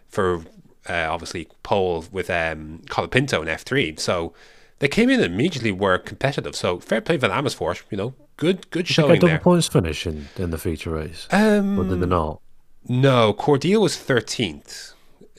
[0.07, 0.41] for
[0.89, 3.95] uh, obviously pole with um, Colapinto in F three.
[3.97, 4.33] So
[4.79, 6.55] they came in and immediately were competitive.
[6.55, 7.83] So fair play Van Amersfoort.
[7.91, 9.39] You know, good good Got showing double there.
[9.39, 11.27] points finish in, in the feature race.
[11.31, 12.41] Um, or did they not?
[12.87, 14.93] no, Cordeel was thirteenth.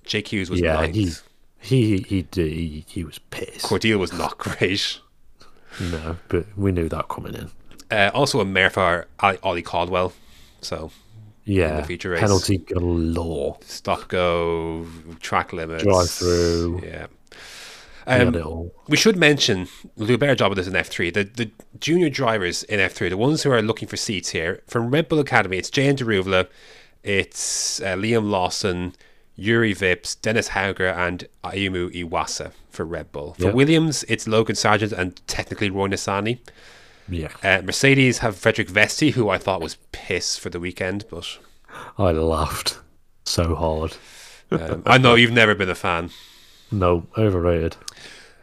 [0.05, 0.95] Jake Hughes was Yeah, ninth.
[0.95, 1.13] he,
[1.61, 3.65] he, he, he, he was pissed.
[3.67, 4.99] Cordeel was not great.
[5.81, 7.51] No, but we knew that coming in.
[7.91, 10.13] Uh, also a mare for Ali, Ollie Caldwell.
[10.61, 10.91] So
[11.45, 12.21] Yeah, feature race.
[12.21, 13.59] penalty galore.
[13.65, 14.87] stop go
[15.21, 16.81] track limits Drive through.
[16.85, 17.07] yeah
[18.07, 21.51] um, we should mention we'll do a better job of this in F3 the, the
[21.79, 25.19] junior drivers in F3 the ones who are looking for seats here from Red Bull
[25.19, 26.49] Academy it's Jehan Daruvala
[27.05, 28.95] it's uh, Liam Lawson
[29.37, 33.53] Yuri Vips Dennis Hauger and Ayumu Iwasa for Red Bull for.
[33.53, 36.39] Williams it's Logan Sargent and technically Roy Nissany
[37.11, 41.39] Yeah, uh, Mercedes have Frederik Vesti who I thought was piss for the weekend but
[41.99, 42.79] I laughed
[43.25, 43.97] so hard.
[44.51, 46.11] um, I know you've never been a fan
[46.71, 47.77] No, overrated.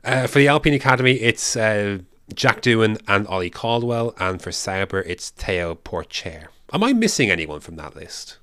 [0.03, 1.99] Uh, for the Alpine Academy, it's uh,
[2.33, 6.47] Jack Doohan and Ollie Caldwell, and for Sauber, it's Théo Pourchaire.
[6.71, 8.37] Am I missing anyone from that list?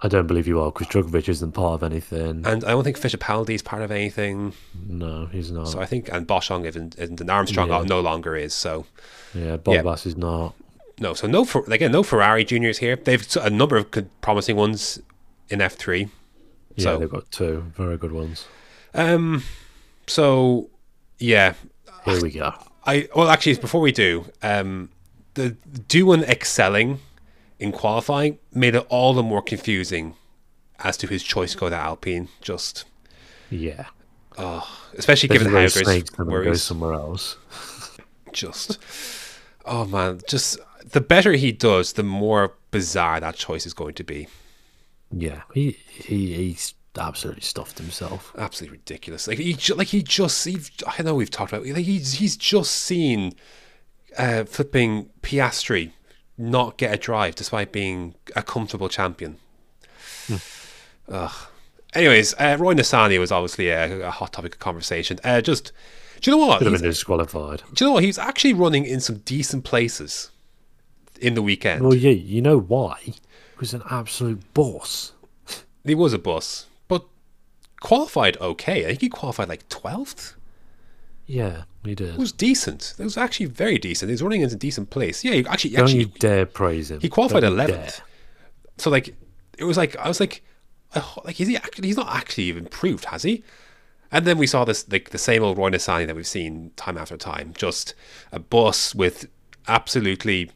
[0.00, 2.44] I don't believe you are because Drugovich isn't part of anything.
[2.44, 4.54] And I don't think Fittipaldi is part of anything.
[4.88, 5.68] no, he's not.
[5.68, 7.84] So I think, and Boschung isn't, isn't and Armstrong Yeah.
[7.86, 8.52] no longer is.
[8.52, 8.86] So
[9.34, 10.54] yeah, Bottas is not.
[11.00, 12.96] no, so no, for again, no Ferrari juniors here.
[12.96, 15.00] They've a number of good, promising ones
[15.48, 16.08] in F three.
[16.76, 18.46] Yeah, So- they've got two very good ones.
[18.94, 19.42] Um,
[20.06, 20.68] so
[21.18, 21.54] yeah,
[22.04, 22.52] Here we go.
[22.84, 24.90] I well, actually, before we do, um,
[25.34, 25.56] the
[25.88, 26.98] Doohan excelling
[27.58, 30.14] in qualifying made it all the more confusing
[30.80, 32.28] as to his choice to go to Alpine.
[32.40, 32.84] Just
[33.50, 33.86] Yeah.
[34.98, 36.62] especially given how There's there's snakes to go worries.
[36.62, 37.36] somewhere else.
[38.32, 38.78] Just
[39.64, 44.04] oh man, just the better he does, the more bizarre that choice is going to
[44.04, 44.28] be.
[45.10, 48.34] Yeah, he he he's absolutely stuffed himself.
[48.36, 49.26] absolutely ridiculous.
[49.26, 52.72] Like he, like he just, he, I know we've talked about, like he's he's just
[52.72, 53.32] seen
[54.18, 55.92] uh, flipping Piastri
[56.38, 59.36] not get a drive despite being a comfortable champion.
[61.08, 61.32] Ugh.
[61.94, 65.18] Anyways, uh, Roy Nissany was obviously a, a hot topic of conversation.
[65.22, 65.72] Uh, just,
[66.22, 66.58] do you know what?
[66.58, 67.62] Could have been disqualified.
[67.74, 68.04] do you know what?
[68.04, 70.30] He's actually running in some decent places
[71.20, 71.82] in the weekend.
[71.82, 72.98] Well, yeah, you know why?
[73.02, 73.14] He
[73.58, 75.12] was an absolute boss.
[75.84, 77.04] He was a boss, but
[77.80, 78.84] qualified okay.
[78.84, 80.36] I think he qualified like twelfth.
[81.26, 82.14] Yeah, he did.
[82.14, 82.94] It was decent.
[82.98, 84.08] It was actually very decent.
[84.10, 85.24] He was running in a decent place.
[85.24, 87.00] Yeah, he actually, Don't actually, you dare praise him.
[87.00, 87.66] he qualified Don't 11th.
[87.68, 87.90] dare.
[88.78, 89.14] so like,
[89.58, 90.44] it was like I was like,
[90.94, 91.88] uh, like is he actually?
[91.88, 93.42] He's not actually even proved, has he?
[94.12, 96.98] And then we saw this like the same old Roy Nissany that we've seen time
[96.98, 97.54] after time.
[97.56, 97.94] Just
[98.30, 99.26] a bus with
[99.66, 100.50] absolutely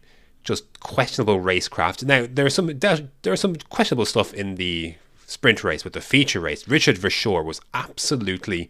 [0.44, 2.04] just questionable racecraft.
[2.04, 4.94] Now there are some there, are some questionable stuff in the
[5.26, 8.68] sprint race, but the feature race, Richard Verschoor was absolutely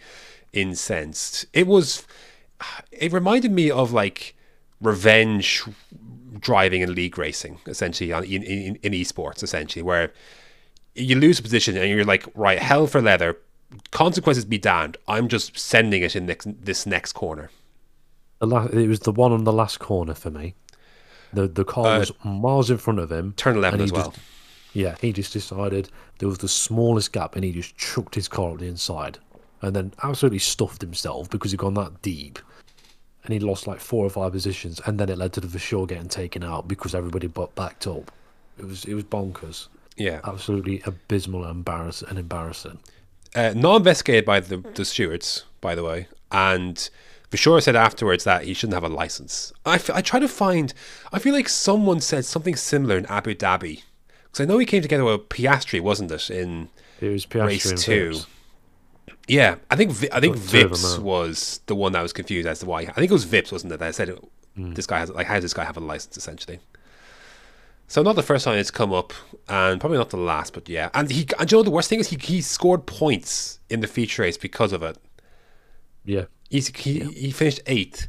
[0.53, 1.47] incensed.
[1.53, 2.07] It was.
[2.91, 4.35] It reminded me of like
[4.81, 5.63] revenge
[6.41, 10.13] driving in league racing, essentially on in, in, in esports, essentially where
[10.95, 13.37] you lose a position and you're like, right, hell for leather,
[13.91, 14.97] consequences be damned.
[15.09, 17.51] I'm just sending it in next, this next corner.
[18.41, 20.55] La- it was the one on the last corner for me.
[21.33, 23.33] The the car uh, was miles in front of him.
[23.37, 24.11] Turn 11 as well.
[24.11, 24.21] just-
[24.73, 25.89] yeah, he just decided
[26.19, 29.19] there was the smallest gap, and he just chucked his car up the inside,
[29.63, 32.39] and then absolutely stuffed himself because he'd gone that deep,
[33.25, 35.89] and he lost like four or five positions, and then it led to the Verschoor
[35.89, 38.13] getting taken out because everybody but backed up.
[38.59, 40.21] It was it was bonkers, Yeah.
[40.25, 42.79] absolutely abysmal and embarrassing and embarrassing.
[43.37, 46.09] Uh, not investigated by the, the stewards, by the way.
[46.33, 46.89] And
[47.31, 49.53] Verschoor said afterwards that he shouldn't have a license.
[49.65, 50.73] I, f- I try to find,
[51.13, 53.83] I feel like someone said something similar in Abu Dhabi.
[54.25, 56.31] Because I know he came together with Piastri, wasn't it?
[56.31, 56.69] In
[57.01, 58.11] It was Piastri race two.
[58.13, 58.27] Vips.
[59.29, 62.47] Yeah, I think I think Two of them Vips was the one that was confused
[62.49, 62.81] as to why.
[62.83, 63.79] I think it was Vips, wasn't it?
[63.81, 64.17] That said,
[64.57, 64.73] Hmm.
[64.73, 66.61] this guy has like, how does this guy have a license essentially?
[67.89, 69.13] So not the first time it's come up,
[69.49, 70.91] and probably not the last, but yeah.
[70.93, 73.87] And he, and you know the worst thing is he he scored points in the
[73.87, 74.99] feature race because of it.
[76.05, 78.09] Yeah, He's, he he finished eighth,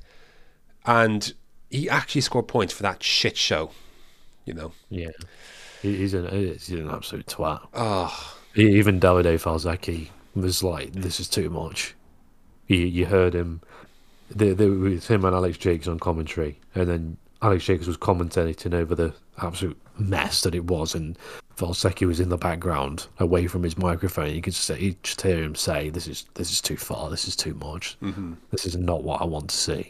[0.86, 1.34] and
[1.70, 3.72] he actually scored points for that shit show.
[4.45, 5.12] You know, Yeah,
[5.82, 7.68] he's an he's an absolute twat.
[7.74, 11.94] oh Even Davide Valsecchi was like, "This is too much."
[12.68, 13.62] You, you heard him,
[14.30, 18.73] the, the, with him and Alex Jacobs on commentary, and then Alex Jacobs was commentating
[18.73, 21.18] over the absolute mess that it was, and
[21.55, 24.34] Valsecchi was in the background, away from his microphone.
[24.34, 27.09] You could just say, just hear him say, "This is this is too far.
[27.09, 27.97] This is too much.
[28.01, 28.34] Mm-hmm.
[28.51, 29.88] This is not what I want to see."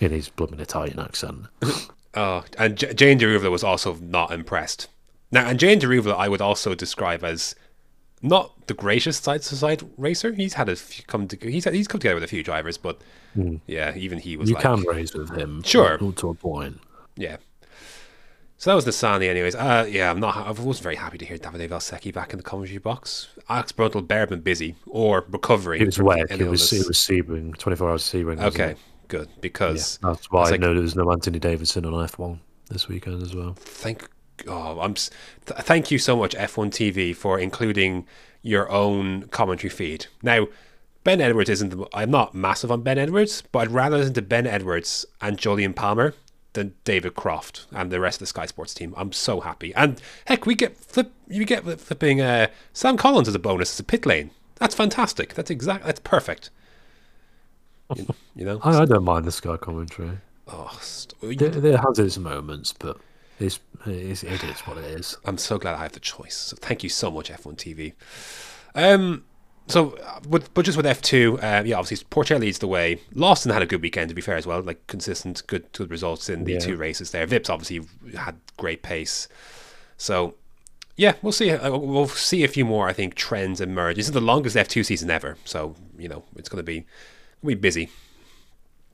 [0.00, 1.46] In his blooming Italian accent.
[2.14, 4.88] Oh, and J- Jehan Daruvala was also not impressed.
[5.30, 7.54] Now, and Jehan Daruvala, I would also describe as
[8.22, 10.32] not the greatest side to side racer.
[10.32, 12.78] He's had a few come to, he's had, he's come together with a few drivers,
[12.78, 13.00] but
[13.34, 13.56] hmm.
[13.66, 15.98] yeah, even he was you like, can raise with him, Sure.
[15.98, 16.80] to a point.
[17.18, 17.36] Yeah.
[18.56, 19.54] So that was Nissany, anyways.
[19.54, 20.36] Uh, yeah, I'm not.
[20.36, 23.28] I wasn't very happy to hear Davide Valsecchi back in the commentary box.
[23.48, 25.80] Alex Brundle bear been busy or recovering.
[25.80, 26.30] It was wet.
[26.30, 28.40] It was it was Sebring, twenty four hours Sebring.
[28.42, 28.74] okay,
[29.06, 32.18] good Yeah, because that's why I like- know there was no Anthony Davidson on F
[32.18, 33.54] one this weekend as well.
[33.58, 34.08] thank
[34.48, 35.10] oh I'm th-
[35.60, 38.06] thank you so much F1 TV for including
[38.42, 40.06] your own commentary feed.
[40.22, 40.48] Now,
[41.04, 41.68] Ben Edwards isn't.
[41.70, 45.38] The, I'm not massive on Ben Edwards, but I'd rather listen to Ben Edwards and
[45.38, 46.14] Jolyon Palmer
[46.54, 48.94] than David Croft and the rest of the Sky Sports team.
[48.96, 49.74] I'm so happy.
[49.74, 51.12] And heck, we get flip.
[51.28, 54.30] You get flipping uh, Sam Collins as a bonus as a pit lane.
[54.56, 55.34] That's fantastic.
[55.34, 55.84] That's exact.
[55.84, 56.50] That's perfect.
[57.94, 58.60] You, you know.
[58.64, 60.18] I, I don't mind the Sky commentary.
[60.48, 62.96] Oh, st- There, there has its moments, but
[63.38, 65.16] it's, it's it is what it is.
[65.24, 66.36] I'm so glad I have the choice.
[66.36, 67.92] So thank you so much, F1 TV.
[68.74, 69.24] Um,
[69.68, 73.00] so, uh, but, but just with F2, uh, yeah, obviously Pourchaire leads the way.
[73.14, 74.60] Lawson had a good weekend, to be fair, as well.
[74.62, 76.58] Like consistent, good, good results in the Yeah.
[76.58, 77.26] two races there.
[77.26, 77.86] Vips obviously
[78.16, 79.28] had great pace.
[79.96, 80.34] So,
[80.96, 81.50] yeah, we'll see.
[81.50, 83.96] Uh, We'll see a few more, I think, trends emerge.
[83.96, 86.84] This is the longest F2 season ever, so you know it's going to be
[87.44, 87.88] be busy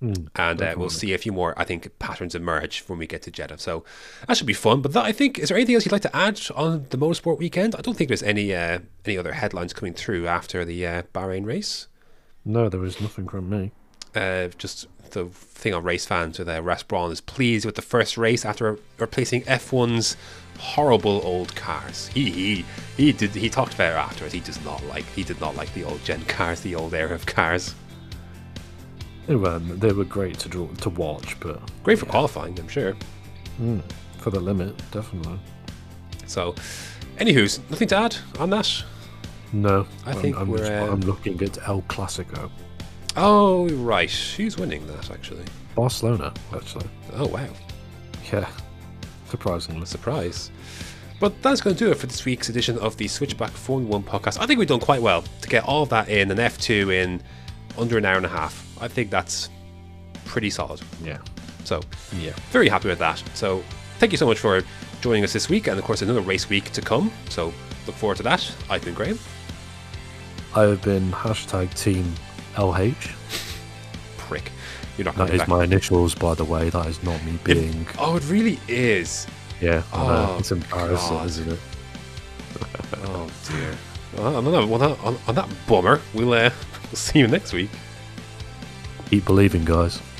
[0.00, 3.30] and uh, we'll see a few more, I think, patterns emerge when we get to
[3.30, 3.58] Jeddah.
[3.58, 3.84] So
[4.26, 4.82] that should be fun.
[4.82, 7.38] But that, I think, is there anything else you'd like to add on the motorsport
[7.38, 7.74] weekend?
[7.74, 11.46] I don't think there's any uh, any other headlines coming through after the uh, Bahrain
[11.46, 11.88] race.
[12.44, 13.72] No, there is nothing from me.
[14.14, 17.82] uh, just the thing on race fans with uh, Ross Brawn is pleased with the
[17.82, 20.16] first race after replacing F1's
[20.58, 22.08] horrible old cars.
[22.08, 22.64] He he
[22.96, 24.34] he did he talked about it afterwards.
[24.34, 27.14] He does not like he did not like the old gen cars, the old era
[27.14, 27.74] of cars.
[29.26, 32.94] They were they were great to draw, to watch, but Great for qualifying, I'm sure.
[34.18, 35.38] for the limit, definitely.
[36.26, 36.54] So,
[37.18, 38.82] anywho's nothing to add on that.
[39.52, 42.50] No, I I'm- think I'm, we're, just- uh, I'm looking at El Clasico,
[43.16, 45.44] Oh right, who's winning that actually?
[45.74, 46.86] Barcelona, actually.
[47.14, 47.48] Oh wow.
[48.32, 48.48] Yeah,
[49.28, 49.86] surprisingly.
[49.86, 50.50] surprise.
[51.20, 54.02] But that's going to do it for this week's edition of the Switchback Formula One
[54.02, 54.38] podcast.
[54.40, 57.22] I think we've done quite well to get all of that in an F2 in
[57.78, 58.66] under an hour and a half.
[58.84, 59.48] I think that's
[60.26, 60.80] pretty solid.
[61.02, 61.18] Yeah,
[61.64, 61.80] So,
[62.18, 62.32] yeah.
[62.50, 63.22] very happy with that.
[63.32, 63.64] So,
[63.98, 64.62] thank you so much for
[65.00, 67.10] joining us this week, and of course, another race week to come.
[67.30, 67.46] So,
[67.86, 68.54] look forward to that.
[68.68, 69.18] I've been Graham.
[70.54, 72.14] I have been hashtag Team
[72.56, 73.10] LH.
[74.18, 74.52] Prick.
[74.98, 75.48] You're not That is back.
[75.48, 76.68] my initials, by the way.
[76.68, 77.86] That is not me being.
[77.98, 79.26] Oh, it really is.
[79.62, 79.82] Yeah.
[79.94, 81.26] Oh, it's embarrassing, God.
[81.26, 81.58] isn't it?
[83.02, 83.74] Oh dear.
[84.16, 86.50] Well, on, that, on, that, on, on that bummer, we'll uh,
[86.84, 87.70] we'll see you next week.
[89.14, 90.13] Keep believing, guys.